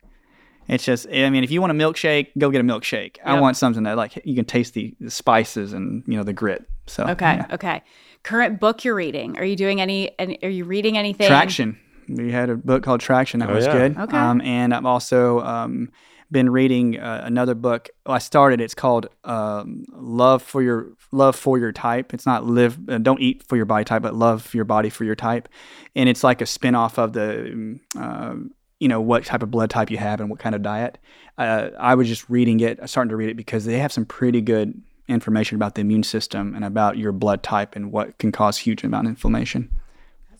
It's 0.67 0.85
just, 0.85 1.07
I 1.11 1.29
mean, 1.29 1.43
if 1.43 1.51
you 1.51 1.59
want 1.59 1.71
a 1.71 1.75
milkshake, 1.75 2.27
go 2.37 2.49
get 2.49 2.61
a 2.61 2.63
milkshake. 2.63 3.17
Yep. 3.17 3.25
I 3.25 3.39
want 3.39 3.57
something 3.57 3.83
that 3.83 3.97
like 3.97 4.21
you 4.23 4.35
can 4.35 4.45
taste 4.45 4.73
the, 4.73 4.95
the 5.01 5.11
spices 5.11 5.73
and 5.73 6.03
you 6.07 6.15
know 6.15 6.23
the 6.23 6.33
grit. 6.33 6.65
So 6.87 7.03
okay, 7.07 7.35
yeah. 7.35 7.47
okay 7.51 7.83
current 8.23 8.59
book 8.59 8.83
you're 8.83 8.95
reading. 8.95 9.37
Are 9.37 9.45
you 9.45 9.55
doing 9.55 9.81
any? 9.81 10.11
Are 10.19 10.49
you 10.49 10.65
reading 10.65 10.97
anything? 10.97 11.27
Traction. 11.27 11.79
We 12.07 12.31
had 12.31 12.49
a 12.49 12.55
book 12.55 12.83
called 12.83 13.01
Traction 13.01 13.39
that 13.39 13.49
oh, 13.49 13.55
was 13.55 13.65
yeah. 13.65 13.73
good. 13.73 13.97
Okay. 13.97 14.17
Um, 14.17 14.41
and 14.41 14.73
I've 14.73 14.85
also 14.85 15.39
um, 15.41 15.91
been 16.29 16.49
reading 16.49 16.99
uh, 16.99 17.21
another 17.23 17.55
book. 17.55 17.89
Well, 18.05 18.15
I 18.15 18.19
started. 18.19 18.59
It's 18.59 18.73
called 18.73 19.07
um, 19.23 19.85
Love 19.93 20.41
for 20.41 20.61
Your 20.61 20.89
Love 21.11 21.35
for 21.35 21.57
Your 21.57 21.71
Type. 21.71 22.13
It's 22.13 22.25
not 22.25 22.45
live. 22.45 22.77
Uh, 22.89 22.97
don't 22.97 23.21
eat 23.21 23.43
for 23.43 23.55
your 23.55 23.65
body 23.65 23.85
type, 23.85 24.01
but 24.01 24.15
love 24.15 24.53
your 24.53 24.65
body 24.65 24.89
for 24.89 25.03
your 25.03 25.15
type. 25.15 25.47
And 25.95 26.09
it's 26.09 26.23
like 26.23 26.41
a 26.41 26.45
spinoff 26.45 26.97
of 26.97 27.13
the. 27.13 27.79
Uh, 27.97 28.35
you 28.79 28.87
know 28.87 28.99
what 28.99 29.23
type 29.23 29.43
of 29.43 29.51
blood 29.51 29.69
type 29.69 29.91
you 29.91 29.97
have 29.97 30.19
and 30.21 30.29
what 30.29 30.39
kind 30.39 30.55
of 30.55 30.63
diet. 30.63 30.97
Uh, 31.37 31.69
I 31.79 31.93
was 31.93 32.07
just 32.07 32.27
reading 32.31 32.59
it, 32.61 32.79
starting 32.89 33.09
to 33.09 33.15
read 33.15 33.29
it 33.29 33.37
because 33.37 33.63
they 33.63 33.77
have 33.77 33.93
some 33.93 34.05
pretty 34.05 34.41
good 34.41 34.81
information 35.11 35.55
about 35.55 35.75
the 35.75 35.81
immune 35.81 36.03
system 36.03 36.55
and 36.55 36.65
about 36.65 36.97
your 36.97 37.11
blood 37.11 37.43
type 37.43 37.75
and 37.75 37.91
what 37.91 38.17
can 38.17 38.31
cause 38.31 38.57
huge 38.57 38.83
amount 38.83 39.07
of 39.07 39.11
inflammation. 39.11 39.69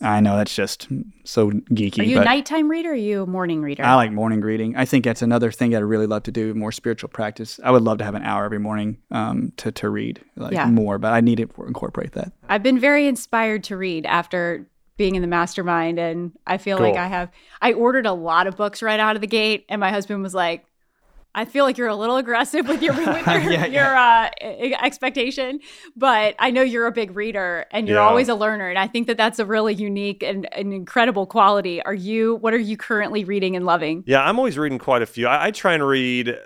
I 0.02 0.20
know 0.20 0.36
that's 0.36 0.54
just 0.54 0.88
so 1.24 1.50
geeky. 1.50 2.00
Are 2.00 2.04
you 2.04 2.20
a 2.20 2.24
nighttime 2.24 2.68
reader 2.68 2.90
or 2.90 2.92
are 2.92 2.96
you 2.96 3.22
a 3.22 3.26
morning 3.26 3.62
reader? 3.62 3.84
I 3.84 3.94
like 3.94 4.10
morning 4.10 4.40
reading. 4.40 4.74
I 4.76 4.84
think 4.84 5.04
that's 5.04 5.22
another 5.22 5.52
thing 5.52 5.70
that 5.70 5.76
I 5.76 5.80
really 5.80 6.08
love 6.08 6.24
to 6.24 6.32
do, 6.32 6.52
more 6.54 6.72
spiritual 6.72 7.08
practice. 7.08 7.60
I 7.62 7.70
would 7.70 7.82
love 7.82 7.98
to 7.98 8.04
have 8.04 8.16
an 8.16 8.24
hour 8.24 8.44
every 8.44 8.58
morning 8.58 8.98
um, 9.12 9.52
to, 9.58 9.70
to 9.72 9.88
read 9.88 10.20
like 10.36 10.54
yeah. 10.54 10.66
more, 10.66 10.98
but 10.98 11.12
I 11.12 11.20
need 11.20 11.36
to 11.36 11.48
incorporate 11.64 12.12
that. 12.12 12.32
I've 12.48 12.64
been 12.64 12.80
very 12.80 13.06
inspired 13.06 13.62
to 13.64 13.76
read 13.76 14.04
after 14.06 14.66
being 14.96 15.14
in 15.14 15.22
the 15.22 15.28
mastermind 15.28 15.98
and 15.98 16.32
I 16.46 16.58
feel 16.58 16.78
Cool. 16.78 16.88
like 16.88 16.96
I 16.96 17.06
have 17.06 17.30
I 17.60 17.72
ordered 17.72 18.06
a 18.06 18.12
lot 18.12 18.46
of 18.46 18.56
books 18.56 18.82
right 18.82 19.00
out 19.00 19.16
of 19.16 19.20
the 19.20 19.26
gate 19.26 19.64
and 19.68 19.80
my 19.80 19.90
husband 19.90 20.22
was 20.22 20.34
like 20.34 20.64
I 21.34 21.44
feel 21.46 21.64
like 21.64 21.78
you're 21.78 21.88
a 21.88 21.96
little 21.96 22.16
aggressive 22.16 22.68
with 22.68 22.82
your 22.82 22.94
with 22.96 23.26
your, 23.26 23.52
Yeah, 23.52 23.66
your 23.66 23.96
uh, 23.96 24.30
e- 24.42 24.74
expectation, 24.74 25.60
but 25.96 26.34
I 26.38 26.50
know 26.50 26.62
you're 26.62 26.86
a 26.86 26.92
big 26.92 27.16
reader 27.16 27.64
and 27.70 27.88
you're 27.88 27.98
Yeah. 27.98 28.06
always 28.08 28.28
a 28.28 28.34
learner, 28.34 28.68
and 28.68 28.78
I 28.78 28.86
think 28.86 29.06
that 29.06 29.16
that's 29.16 29.38
a 29.38 29.46
really 29.46 29.74
unique 29.74 30.22
and 30.22 30.46
an 30.54 30.72
incredible 30.72 31.26
quality. 31.26 31.82
Are 31.82 31.94
you? 31.94 32.36
What 32.36 32.52
are 32.54 32.58
you 32.58 32.76
currently 32.76 33.24
reading 33.24 33.56
and 33.56 33.64
loving? 33.64 34.04
Yeah, 34.06 34.22
I'm 34.22 34.38
always 34.38 34.58
reading 34.58 34.78
quite 34.78 35.02
a 35.02 35.06
few. 35.06 35.26
I, 35.26 35.46
I 35.46 35.50
try 35.50 35.74
and 35.74 35.86
read. 35.86 36.36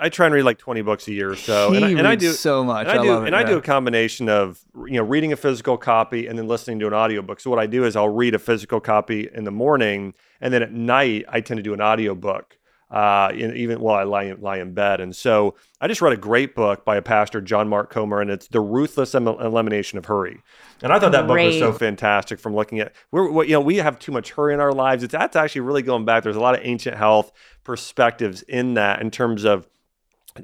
I 0.00 0.08
try 0.08 0.26
and 0.26 0.34
read 0.34 0.42
like 0.42 0.58
20 0.58 0.82
books 0.82 1.06
a 1.06 1.12
year 1.12 1.30
or 1.30 1.36
so, 1.36 1.72
and, 1.74 1.84
I, 1.84 1.88
He 1.90 1.94
and 1.98 2.08
I 2.08 2.12
reads 2.12 2.22
do 2.24 2.32
so 2.32 2.64
much. 2.64 2.88
And 2.88 2.98
I, 2.98 3.02
do, 3.02 3.08
love 3.12 3.22
it, 3.22 3.26
and 3.28 3.36
I 3.36 3.44
do 3.44 3.56
a 3.58 3.62
combination 3.62 4.28
of 4.28 4.58
you 4.86 4.94
know 4.94 5.04
reading 5.04 5.32
a 5.32 5.36
physical 5.36 5.76
copy 5.76 6.26
and 6.26 6.36
then 6.36 6.48
listening 6.48 6.80
to 6.80 6.88
an 6.88 6.94
audiobook. 6.94 7.38
So 7.38 7.50
what 7.50 7.60
I 7.60 7.66
do 7.66 7.84
is 7.84 7.94
I'll 7.94 8.08
read 8.08 8.34
a 8.34 8.38
physical 8.40 8.80
copy 8.80 9.28
in 9.32 9.44
the 9.44 9.52
morning, 9.52 10.14
and 10.40 10.52
then 10.52 10.62
at 10.62 10.72
night 10.72 11.26
I 11.28 11.40
tend 11.40 11.58
to 11.58 11.62
do 11.62 11.72
an 11.74 11.80
audiobook. 11.80 12.58
Uh, 12.92 13.32
in, 13.32 13.56
even 13.56 13.80
while 13.80 13.96
I 13.96 14.02
lie 14.02 14.24
in, 14.24 14.40
lie 14.42 14.58
in 14.58 14.74
bed, 14.74 15.00
and 15.00 15.16
so 15.16 15.54
I 15.80 15.88
just 15.88 16.02
read 16.02 16.12
a 16.12 16.16
great 16.18 16.54
book 16.54 16.84
by 16.84 16.96
a 16.96 17.02
pastor, 17.02 17.40
John 17.40 17.66
Mark 17.66 17.88
Comer, 17.88 18.20
and 18.20 18.30
it's 18.30 18.48
the 18.48 18.60
ruthless 18.60 19.14
elimination 19.14 19.96
of 19.96 20.04
hurry. 20.04 20.42
And 20.82 20.92
I 20.92 20.98
thought 20.98 21.12
that 21.12 21.26
book 21.26 21.38
was 21.38 21.58
so 21.58 21.72
fantastic. 21.72 22.38
From 22.38 22.54
looking 22.54 22.80
at, 22.80 22.92
we're 23.10 23.30
what- 23.30 23.48
you 23.48 23.54
know 23.54 23.62
we 23.62 23.76
have 23.76 23.98
too 23.98 24.12
much 24.12 24.32
hurry 24.32 24.52
in 24.52 24.60
our 24.60 24.72
lives. 24.72 25.02
It's 25.02 25.12
that's 25.12 25.36
actually 25.36 25.62
really 25.62 25.80
going 25.80 26.04
back. 26.04 26.22
There's 26.22 26.36
a 26.36 26.40
lot 26.40 26.54
of 26.54 26.60
ancient 26.64 26.98
health 26.98 27.32
perspectives 27.64 28.42
in 28.42 28.74
that 28.74 29.00
in 29.00 29.10
terms 29.10 29.44
of 29.44 29.66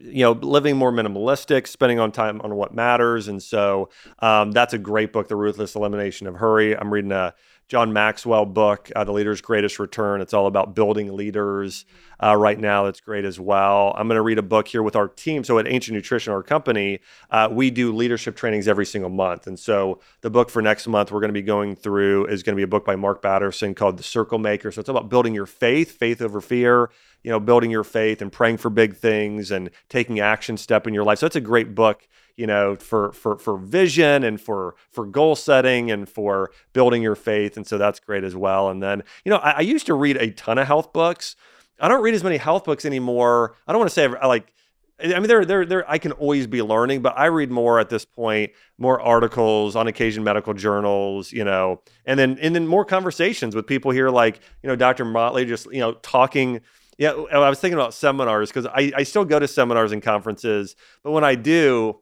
you 0.01 0.23
know, 0.23 0.33
living 0.33 0.77
more 0.77 0.93
minimalistic, 0.93 1.67
spending 1.67 1.99
on 1.99 2.13
time 2.13 2.41
on 2.43 2.55
what 2.55 2.75
matters, 2.75 3.27
and 3.29 3.43
so 3.43 3.89
um, 4.19 4.53
that's 4.53 4.75
a 4.75 4.79
great 4.79 5.13
book, 5.15 5.29
The 5.29 5.37
Ruthless 5.37 5.75
Elimination 5.75 6.27
of 6.27 6.35
Hurry. 6.37 6.77
I'm 6.77 6.93
reading 6.93 7.13
a 7.13 7.35
John 7.69 7.93
Maxwell 7.93 8.47
book, 8.47 8.91
uh, 8.97 9.05
The 9.05 9.13
Leader's 9.13 9.41
Greatest 9.41 9.79
Return. 9.79 10.21
It's 10.21 10.33
all 10.33 10.47
about 10.47 10.75
building 10.75 11.15
leaders 11.15 11.85
uh, 12.23 12.35
right 12.35 12.59
now. 12.59 12.85
That's 12.85 13.01
great 13.01 13.25
as 13.25 13.39
well. 13.39 13.95
I'm 13.97 14.09
going 14.09 14.17
to 14.17 14.23
read 14.23 14.39
a 14.39 14.43
book 14.43 14.69
here 14.69 14.83
with 14.83 14.97
our 14.97 15.09
team. 15.09 15.45
So 15.45 15.59
at 15.59 15.69
Ancient 15.69 15.95
Nutrition, 15.95 16.33
our 16.33 16.43
company, 16.43 17.01
uh, 17.31 17.49
we 17.51 17.71
do 17.71 17.95
leadership 17.95 18.37
trainings 18.37 18.69
every 18.69 18.87
single 18.87 19.11
month, 19.11 19.47
and 19.47 19.59
so 19.59 20.01
the 20.23 20.31
book 20.31 20.51
for 20.51 20.63
next 20.63 20.87
month 20.87 21.13
we're 21.13 21.21
going 21.21 21.29
to 21.29 21.33
be 21.35 21.43
going 21.43 21.77
through 21.77 22.27
is 22.27 22.43
going 22.43 22.55
to 22.55 22.57
be 22.57 22.63
a 22.63 22.69
book 22.69 22.85
by 22.85 22.97
Mark 22.97 23.23
Batterson 23.23 23.75
called 23.75 23.99
The 23.99 24.03
Circle 24.03 24.39
Maker. 24.39 24.73
So 24.73 24.81
it's 24.81 24.89
about 24.89 25.09
building 25.09 25.35
your 25.35 25.47
faith, 25.47 25.93
faith 25.93 26.23
over 26.23 26.41
fear 26.41 26.91
you 27.23 27.31
know, 27.31 27.41
building 27.41 27.71
your 27.71 27.85
faith 27.85 28.23
and 28.23 28.33
praying 28.33 28.59
for 28.59 28.71
big 28.71 28.97
things 28.97 29.51
and 29.51 29.71
taking 29.89 30.21
action 30.21 30.57
step 30.57 30.87
in 30.87 30.95
your 30.95 31.05
life. 31.05 31.19
So 31.19 31.27
it's 31.27 31.37
a 31.37 31.41
great 31.41 31.75
book, 31.75 32.07
you 32.37 32.47
know, 32.47 32.77
for 32.77 33.13
for 33.13 33.39
for 33.39 33.59
vision 33.59 34.25
and 34.25 34.41
for 34.41 34.75
for 34.91 35.05
goal 35.07 35.37
setting 35.37 35.91
and 35.91 36.09
for 36.09 36.51
building 36.73 37.03
your 37.03 37.17
faith. 37.17 37.57
And 37.57 37.67
so 37.67 37.79
that's 37.79 38.01
great 38.01 38.25
as 38.25 38.37
well. 38.37 38.71
And 38.71 38.83
then, 38.83 39.03
you 39.25 39.31
know, 39.31 39.39
I, 39.39 39.51
I 39.51 39.61
used 39.61 39.87
to 39.87 39.95
read 39.95 40.17
a 40.17 40.31
ton 40.31 40.59
of 40.59 40.67
health 40.67 40.93
books. 40.93 41.37
I 41.81 41.89
don't 41.89 42.03
read 42.03 42.15
as 42.15 42.25
many 42.25 42.39
health 42.39 42.65
books 42.65 42.85
anymore. 42.85 43.55
I 43.67 43.73
don't 43.73 43.81
want 43.81 43.91
to 43.91 43.95
say 43.95 44.09
I 44.21 44.27
like 44.27 44.53
I 45.01 45.07
mean, 45.21 45.29
there, 45.29 45.45
there, 45.45 45.65
there. 45.65 45.89
I 45.89 45.99
can 45.99 46.11
always 46.13 46.49
be 46.49 46.61
learning, 46.61 47.03
but 47.03 47.17
I 47.17 47.27
read 47.27 47.53
more 47.53 47.79
at 47.79 47.89
this 47.89 48.05
point, 48.05 48.51
more 48.79 49.01
articles, 49.01 49.77
on 49.77 49.87
occasion 49.87 50.25
medical 50.25 50.55
journals, 50.55 51.31
you 51.31 51.45
know, 51.45 51.83
and 52.05 52.19
then 52.19 52.37
and 52.41 52.55
then 52.55 52.67
more 52.67 52.85
conversations 52.85 53.55
with 53.55 53.67
people 53.67 53.93
here, 53.93 54.11
like 54.11 54.41
you 54.63 54.69
know, 54.69 54.75
Dr. 54.75 55.05
Motley, 55.05 55.45
just 55.45 55.67
you 55.73 55.81
know, 55.81 55.95
talking. 55.95 56.61
Yeah, 56.99 57.11
I 57.13 57.49
was 57.49 57.61
thinking 57.61 57.79
about 57.79 57.95
seminars 57.95 58.51
because 58.51 58.67
I, 58.67 58.93
I 58.97 59.03
still 59.05 59.25
go 59.25 59.39
to 59.39 59.47
seminars 59.49 59.93
and 59.93 60.03
conferences, 60.03 60.75
but 61.05 61.13
when 61.13 61.23
I 61.25 61.37
do, 61.37 62.01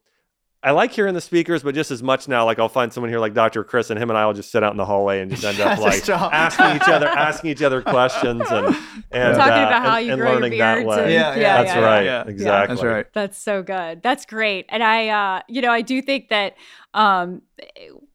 I 0.63 0.71
like 0.71 0.91
hearing 0.91 1.13
the 1.15 1.21
speakers, 1.21 1.63
but 1.63 1.75
just 1.75 1.91
as 1.91 2.03
much 2.03 2.27
now, 2.29 2.45
like 2.47 2.59
I'll 2.59 2.71
find 2.71 2.91
someone 2.93 3.11
here 3.11 3.21
like 3.21 3.35
Dr. 3.35 3.63
Chris, 3.63 3.91
and 3.91 4.01
him 4.01 4.09
and 4.09 4.19
I 4.19 4.25
will 4.27 4.33
just 4.33 4.51
sit 4.51 4.65
out 4.65 4.73
in 4.73 4.79
the 4.79 4.87
hallway 4.87 5.21
and 5.21 5.31
just 5.31 5.45
end 5.45 5.61
up 5.61 5.79
like 5.81 6.09
asking 6.09 6.77
each 6.77 6.89
other, 6.89 7.07
asking 7.07 7.51
each 7.51 7.63
other 7.63 7.83
questions, 7.83 8.43
and 8.51 8.67
and 9.13 9.37
Talking 9.37 9.53
uh, 9.53 9.67
about 9.67 9.83
how 9.83 9.97
and- 9.99 10.07
you 10.07 10.13
and 10.15 10.21
grow 10.21 10.33
your 10.33 10.41
learning 10.41 10.59
that 10.59 10.87
way. 10.87 11.03
and- 11.03 11.13
Yeah, 11.13 11.37
yeah, 11.37 11.63
That's 11.63 11.77
yeah, 11.77 11.81
right. 11.85 12.05
yeah. 12.05 12.25
Exactly. 12.27 12.75
That's 12.75 12.85
right. 12.85 13.07
That's 13.13 13.39
so 13.39 13.63
good. 13.63 14.03
That's 14.03 14.25
great. 14.25 14.65
And 14.71 14.83
I, 14.83 15.09
uh, 15.09 15.43
you 15.47 15.61
know, 15.61 15.71
I 15.71 15.83
do 15.83 16.01
think 16.03 16.31
that 16.31 16.57
um, 16.95 17.43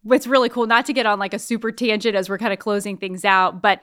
what's 0.01 0.25
really 0.25 0.49
cool, 0.49 0.65
not 0.65 0.87
to 0.87 0.93
get 0.93 1.05
on 1.05 1.19
like 1.19 1.33
a 1.35 1.39
super 1.39 1.71
tangent 1.71 2.15
as 2.15 2.27
we're 2.27 2.39
kind 2.39 2.51
of 2.51 2.57
closing 2.59 2.97
things 2.97 3.23
out, 3.23 3.61
but 3.61 3.81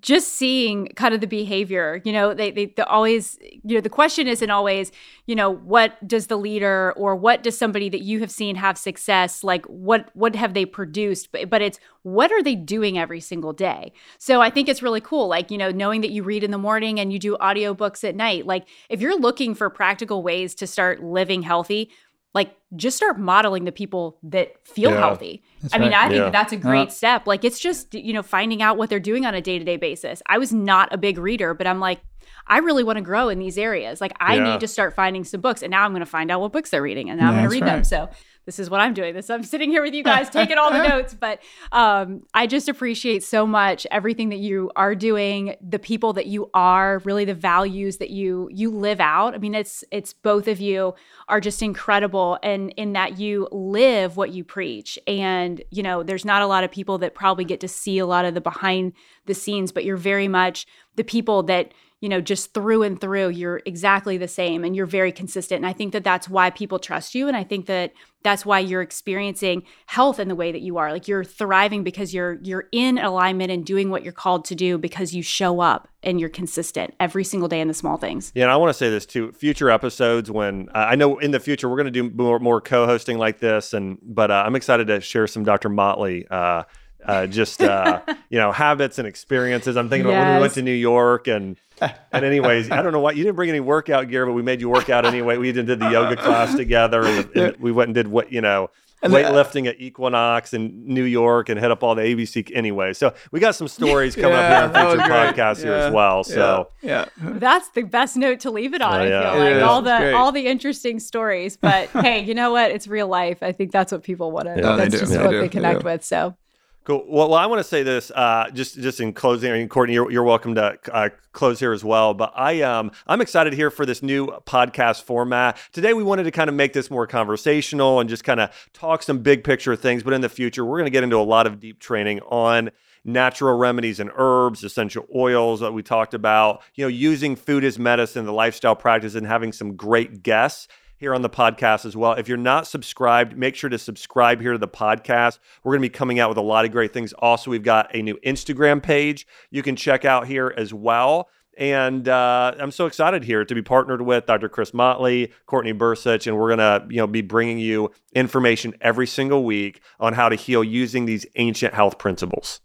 just 0.00 0.34
seeing 0.34 0.86
kind 0.88 1.14
of 1.14 1.20
the 1.20 1.26
behavior, 1.26 2.00
you 2.04 2.12
know, 2.12 2.34
they, 2.34 2.50
they, 2.50 2.66
they 2.66 2.82
always, 2.82 3.38
you 3.40 3.74
know, 3.74 3.80
the 3.80 3.88
question 3.88 4.28
isn't 4.28 4.50
always, 4.50 4.92
you 5.26 5.34
know, 5.34 5.50
what 5.50 6.06
does 6.06 6.26
the 6.26 6.36
leader 6.36 6.92
or 6.96 7.16
what 7.16 7.42
does 7.42 7.56
somebody 7.56 7.88
that 7.88 8.02
you 8.02 8.20
have 8.20 8.30
seen 8.30 8.56
have 8.56 8.76
success, 8.76 9.42
like 9.42 9.64
what, 9.66 10.10
what 10.14 10.36
have 10.36 10.54
they 10.54 10.64
produced? 10.64 11.32
But, 11.32 11.48
but 11.48 11.62
it's 11.62 11.80
what 12.02 12.30
are 12.30 12.42
they 12.42 12.54
doing 12.54 12.98
every 12.98 13.20
single 13.20 13.52
day? 13.52 13.92
So 14.18 14.40
I 14.40 14.50
think 14.50 14.68
it's 14.68 14.82
really 14.82 15.00
cool. 15.00 15.28
Like, 15.28 15.50
you 15.50 15.58
know, 15.58 15.70
knowing 15.70 16.02
that 16.02 16.10
you 16.10 16.22
read 16.22 16.44
in 16.44 16.50
the 16.50 16.58
morning 16.58 17.00
and 17.00 17.12
you 17.12 17.18
do 17.18 17.36
audiobooks 17.38 18.06
at 18.06 18.14
night, 18.14 18.46
like 18.46 18.66
if 18.90 19.00
you're 19.00 19.18
looking 19.18 19.54
for 19.54 19.70
practical 19.70 20.22
ways 20.22 20.54
to 20.56 20.66
start 20.66 21.02
living 21.02 21.42
healthy, 21.42 21.90
like 22.34 22.54
just 22.76 22.96
start 22.96 23.18
modeling 23.18 23.64
the 23.64 23.72
people 23.72 24.18
that 24.22 24.54
feel 24.66 24.90
Yeah. 24.90 24.98
healthy. 24.98 25.42
I 25.72 25.78
mean, 25.78 25.90
right. 25.90 26.04
I 26.04 26.08
think 26.08 26.18
Yeah. 26.18 26.24
that 26.24 26.32
that's 26.32 26.52
a 26.52 26.56
great 26.56 26.88
Yeah. 26.88 26.94
step. 26.94 27.26
Like 27.26 27.44
it's 27.44 27.58
just, 27.58 27.92
you 27.94 28.12
know, 28.12 28.22
finding 28.22 28.62
out 28.62 28.76
what 28.76 28.88
they're 28.88 29.00
doing 29.00 29.26
on 29.26 29.34
a 29.34 29.40
day-to-day 29.40 29.76
basis. 29.78 30.22
I 30.26 30.38
was 30.38 30.52
not 30.52 30.92
a 30.92 30.98
big 30.98 31.18
reader, 31.18 31.54
but 31.54 31.66
I'm 31.66 31.80
like 31.80 32.00
I 32.46 32.58
really 32.58 32.82
want 32.82 32.96
to 32.96 33.02
grow 33.02 33.28
in 33.28 33.38
these 33.38 33.58
areas. 33.58 34.00
Like 34.00 34.12
I 34.18 34.36
Yeah. 34.36 34.52
need 34.52 34.60
to 34.60 34.68
start 34.68 34.94
finding 34.94 35.24
some 35.24 35.40
books 35.40 35.62
and 35.62 35.70
now 35.70 35.84
I'm 35.84 35.90
going 35.92 36.00
to 36.00 36.06
find 36.06 36.30
out 36.30 36.40
what 36.40 36.52
books 36.52 36.70
they're 36.70 36.82
reading 36.82 37.10
and 37.10 37.20
now 37.20 37.28
I'm 37.28 37.34
going 37.34 37.44
to 37.44 37.50
read 37.50 37.64
them. 37.64 37.84
So 37.84 38.08
this 38.50 38.58
is 38.58 38.68
what 38.68 38.80
I'm 38.80 38.94
doing. 38.94 39.14
This 39.14 39.30
I'm 39.30 39.44
sitting 39.44 39.70
here 39.70 39.80
with 39.80 39.94
you 39.94 40.02
guys 40.02 40.28
taking 40.28 40.58
all 40.58 40.72
the 40.72 40.82
notes, 40.88 41.14
but 41.14 41.40
um, 41.70 42.24
I 42.34 42.48
just 42.48 42.68
appreciate 42.68 43.22
so 43.22 43.46
much 43.46 43.86
everything 43.92 44.30
that 44.30 44.40
you 44.40 44.72
are 44.74 44.96
doing, 44.96 45.54
the 45.60 45.78
people 45.78 46.14
that 46.14 46.26
you 46.26 46.50
are, 46.52 46.98
really 47.04 47.24
the 47.24 47.32
values 47.32 47.98
that 47.98 48.10
you 48.10 48.48
you 48.50 48.72
live 48.72 48.98
out. 48.98 49.36
I 49.36 49.38
mean, 49.38 49.54
it's 49.54 49.84
it's 49.92 50.12
both 50.12 50.48
of 50.48 50.60
you 50.60 50.94
are 51.28 51.40
just 51.40 51.62
incredible 51.62 52.40
and 52.42 52.70
in 52.76 52.94
that 52.94 53.20
you 53.20 53.46
live 53.52 54.16
what 54.16 54.32
you 54.32 54.42
preach. 54.42 54.98
And 55.06 55.62
you 55.70 55.84
know, 55.84 56.02
there's 56.02 56.24
not 56.24 56.42
a 56.42 56.48
lot 56.48 56.64
of 56.64 56.72
people 56.72 56.98
that 56.98 57.14
probably 57.14 57.44
get 57.44 57.60
to 57.60 57.68
see 57.68 57.98
a 57.98 58.06
lot 58.06 58.24
of 58.24 58.34
the 58.34 58.40
behind 58.40 58.94
the 59.26 59.34
scenes, 59.34 59.70
but 59.70 59.84
you're 59.84 59.96
very 59.96 60.26
much 60.26 60.66
the 61.00 61.04
people 61.04 61.42
that 61.44 61.72
you 62.00 62.08
know, 62.08 62.20
just 62.20 62.54
through 62.54 62.82
and 62.82 62.98
through, 62.98 63.28
you're 63.28 63.60
exactly 63.66 64.16
the 64.16 64.28
same 64.28 64.64
and 64.64 64.74
you're 64.74 64.86
very 64.86 65.12
consistent. 65.12 65.58
And 65.58 65.66
I 65.66 65.74
think 65.74 65.92
that 65.92 66.02
that's 66.02 66.30
why 66.30 66.48
people 66.48 66.78
trust 66.78 67.14
you. 67.14 67.28
And 67.28 67.36
I 67.36 67.44
think 67.44 67.66
that 67.66 67.92
that's 68.22 68.44
why 68.44 68.58
you're 68.58 68.80
experiencing 68.80 69.64
health 69.84 70.18
in 70.18 70.28
the 70.28 70.34
way 70.34 70.50
that 70.50 70.62
you 70.62 70.78
are. 70.78 70.92
Like 70.92 71.08
you're 71.08 71.24
thriving 71.24 71.84
because 71.84 72.14
you're 72.14 72.38
you're 72.42 72.68
in 72.72 72.96
alignment 72.96 73.50
and 73.50 73.64
doing 73.66 73.90
what 73.90 74.02
you're 74.02 74.14
called 74.14 74.46
to 74.46 74.54
do 74.54 74.78
because 74.78 75.14
you 75.14 75.22
show 75.22 75.60
up 75.60 75.88
and 76.02 76.18
you're 76.18 76.30
consistent 76.30 76.94
every 77.00 77.24
single 77.24 77.48
day 77.48 77.60
in 77.60 77.68
the 77.68 77.74
small 77.74 77.98
things. 77.98 78.32
Yeah, 78.34 78.44
and 78.44 78.52
I 78.52 78.56
want 78.56 78.70
to 78.70 78.74
say 78.74 78.88
this 78.88 79.04
too. 79.04 79.32
Future 79.32 79.70
episodes, 79.70 80.30
when 80.30 80.70
uh, 80.70 80.86
I 80.88 80.96
know 80.96 81.18
in 81.18 81.32
the 81.32 81.40
future 81.40 81.68
we're 81.68 81.76
going 81.76 81.84
to 81.84 81.90
do 81.90 82.10
more, 82.10 82.38
more 82.38 82.62
co-hosting 82.62 83.18
like 83.18 83.40
this, 83.40 83.74
and 83.74 83.98
but 84.02 84.30
uh, 84.30 84.42
I'm 84.46 84.56
excited 84.56 84.86
to 84.86 85.02
share 85.02 85.26
some 85.26 85.44
Dr. 85.44 85.68
Motley, 85.68 86.26
uh, 86.30 86.64
uh, 87.04 87.26
just 87.26 87.62
uh, 87.62 88.00
you 88.30 88.38
know 88.38 88.52
habits 88.52 88.98
and 88.98 89.06
experiences. 89.08 89.76
I'm 89.76 89.88
thinking 89.88 90.10
about 90.10 90.24
when 90.26 90.34
we 90.36 90.40
went 90.40 90.54
to 90.54 90.62
New 90.62 90.72
York, 90.72 91.26
and 91.28 91.56
and 91.80 92.24
anyways, 92.24 92.70
I 92.70 92.82
don't 92.82 92.92
know 92.92 93.00
why 93.00 93.12
you 93.12 93.24
didn't 93.24 93.36
bring 93.36 93.50
any 93.50 93.60
workout 93.60 94.08
gear, 94.08 94.26
but 94.26 94.32
we 94.32 94.42
made 94.42 94.60
you 94.60 94.68
work 94.68 94.90
out 94.90 95.06
anyway. 95.06 95.36
We 95.36 95.52
did 95.52 95.66
the 95.66 95.90
yoga 95.90 96.16
class 96.16 96.54
together, 96.54 97.02
and, 97.04 97.36
and 97.36 97.56
we 97.58 97.72
went 97.72 97.88
and 97.88 97.94
did 97.94 98.08
what 98.08 98.32
you 98.32 98.40
know. 98.40 98.70
And 99.02 99.14
weightlifting 99.14 99.66
at 99.66 99.80
Equinox 99.80 100.52
in 100.52 100.84
New 100.92 101.04
York 101.04 101.48
and 101.48 101.58
hit 101.58 101.70
up 101.70 101.82
all 101.82 101.94
the 101.94 102.02
ABC 102.02 102.50
anyway. 102.54 102.92
So 102.92 103.14
we 103.32 103.40
got 103.40 103.54
some 103.54 103.66
stories 103.66 104.14
coming 104.14 104.32
Yeah, 104.32 104.64
up 104.66 104.74
here 104.74 104.82
that 104.82 104.84
in 104.84 104.90
future 104.98 105.08
great. 105.08 105.34
podcasts 105.36 105.62
here 105.62 105.72
as 105.72 105.90
well. 105.90 106.22
So 106.22 106.68
yeah, 106.82 107.06
That's 107.18 107.70
the 107.70 107.80
best 107.84 108.18
note 108.18 108.40
to 108.40 108.50
leave 108.50 108.74
it 108.74 108.82
on. 108.82 108.92
Oh, 109.00 109.02
I 109.02 109.08
yeah. 109.08 109.32
feel 109.32 109.54
like 109.54 109.62
all 109.62 109.80
the 109.80 109.96
great. 109.96 110.12
all 110.12 110.32
the 110.32 110.46
interesting 110.46 111.00
stories. 111.00 111.56
But 111.56 111.88
hey, 112.02 112.22
you 112.22 112.34
know 112.34 112.52
what? 112.52 112.72
It's 112.72 112.86
real 112.86 113.08
life. 113.08 113.42
I 113.42 113.52
think 113.52 113.72
that's 113.72 113.90
what 113.90 114.02
people 114.02 114.32
want 114.32 114.48
to. 114.48 114.56
Yeah, 114.60 114.76
that's 114.76 114.98
just 115.00 115.12
They 115.12 115.16
what 115.18 115.30
do. 115.30 115.36
they 115.38 115.42
They 115.44 115.48
connect 115.48 115.80
do. 115.80 115.84
with. 115.86 116.04
So 116.04 116.36
Cool. 116.84 117.04
Well, 117.06 117.28
well 117.28 117.38
I 117.38 117.44
want 117.46 117.60
to 117.60 117.64
say 117.64 117.82
this, 117.82 118.10
uh, 118.10 118.50
just 118.54 118.76
just 118.76 119.00
in 119.00 119.12
closing. 119.12 119.52
I 119.52 119.58
mean, 119.58 119.68
Courtney, 119.68 119.94
you're, 119.94 120.10
you're 120.10 120.22
welcome 120.22 120.54
to 120.54 120.78
uh, 120.90 121.10
close 121.32 121.60
here 121.60 121.72
as 121.72 121.84
well. 121.84 122.14
But 122.14 122.32
I 122.34 122.62
um 122.62 122.90
I'm 123.06 123.20
excited 123.20 123.52
here 123.52 123.70
for 123.70 123.84
this 123.84 124.02
new 124.02 124.28
podcast 124.46 125.02
format. 125.02 125.58
Today, 125.72 125.92
we 125.92 126.02
wanted 126.02 126.24
to 126.24 126.30
kind 126.30 126.48
of 126.48 126.56
make 126.56 126.72
this 126.72 126.90
more 126.90 127.06
conversational 127.06 128.00
and 128.00 128.08
just 128.08 128.24
kind 128.24 128.40
of 128.40 128.50
talk 128.72 129.02
some 129.02 129.18
big 129.18 129.44
picture 129.44 129.76
things. 129.76 130.02
But 130.02 130.14
in 130.14 130.22
the 130.22 130.30
future, 130.30 130.64
we're 130.64 130.78
going 130.78 130.86
to 130.86 130.90
get 130.90 131.04
into 131.04 131.16
a 131.16 131.22
lot 131.22 131.46
of 131.46 131.60
deep 131.60 131.80
training 131.80 132.20
on 132.20 132.70
natural 133.04 133.56
remedies 133.56 134.00
and 134.00 134.10
herbs, 134.16 134.64
essential 134.64 135.06
oils 135.14 135.60
that 135.60 135.72
we 135.72 135.82
talked 135.82 136.14
about. 136.14 136.62
You 136.76 136.86
know, 136.86 136.88
using 136.88 137.36
food 137.36 137.62
as 137.62 137.78
medicine, 137.78 138.24
the 138.24 138.32
lifestyle 138.32 138.76
practice, 138.76 139.14
and 139.14 139.26
having 139.26 139.52
some 139.52 139.76
great 139.76 140.22
guests 140.22 140.66
here 141.00 141.14
on 141.14 141.22
the 141.22 141.30
podcast 141.30 141.86
as 141.86 141.96
well. 141.96 142.12
If 142.12 142.28
you're 142.28 142.36
not 142.36 142.66
subscribed, 142.66 143.36
make 143.36 143.56
sure 143.56 143.70
to 143.70 143.78
subscribe 143.78 144.40
here 144.40 144.52
to 144.52 144.58
the 144.58 144.68
podcast. 144.68 145.38
We're 145.64 145.72
going 145.72 145.82
to 145.82 145.88
be 145.88 145.92
coming 145.92 146.20
out 146.20 146.28
with 146.28 146.36
a 146.36 146.42
lot 146.42 146.66
of 146.66 146.72
great 146.72 146.92
things. 146.92 147.14
Also, 147.14 147.50
we've 147.50 147.62
got 147.62 147.92
a 147.94 148.02
new 148.02 148.18
Instagram 148.18 148.82
page 148.82 149.26
you 149.50 149.62
can 149.62 149.76
check 149.76 150.04
out 150.04 150.26
here 150.26 150.52
as 150.56 150.74
well. 150.74 151.30
And 151.56 152.06
uh, 152.06 152.54
I'm 152.58 152.70
so 152.70 152.86
excited 152.86 153.24
here 153.24 153.44
to 153.44 153.54
be 153.54 153.62
partnered 153.62 154.02
with 154.02 154.26
Dr. 154.26 154.48
Chris 154.50 154.72
Motley, 154.72 155.32
Courtney 155.46 155.72
Bursich, 155.72 156.26
and 156.26 156.38
we're 156.38 156.50
gonna, 156.50 156.86
you 156.88 156.98
know, 156.98 157.06
be 157.06 157.22
bringing 157.22 157.58
you 157.58 157.90
information 158.14 158.74
every 158.80 159.06
single 159.06 159.44
week 159.44 159.80
on 159.98 160.12
how 160.12 160.28
to 160.28 160.36
heal 160.36 160.62
using 160.62 161.06
these 161.06 161.26
ancient 161.36 161.74
health 161.74 161.98
principles. 161.98 162.60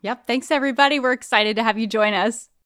Yep. 0.00 0.26
Thanks, 0.26 0.50
everybody. 0.50 1.00
We're 1.00 1.12
excited 1.12 1.56
to 1.56 1.64
have 1.64 1.76
you 1.76 1.86
join 1.86 2.14
us. 2.14 2.48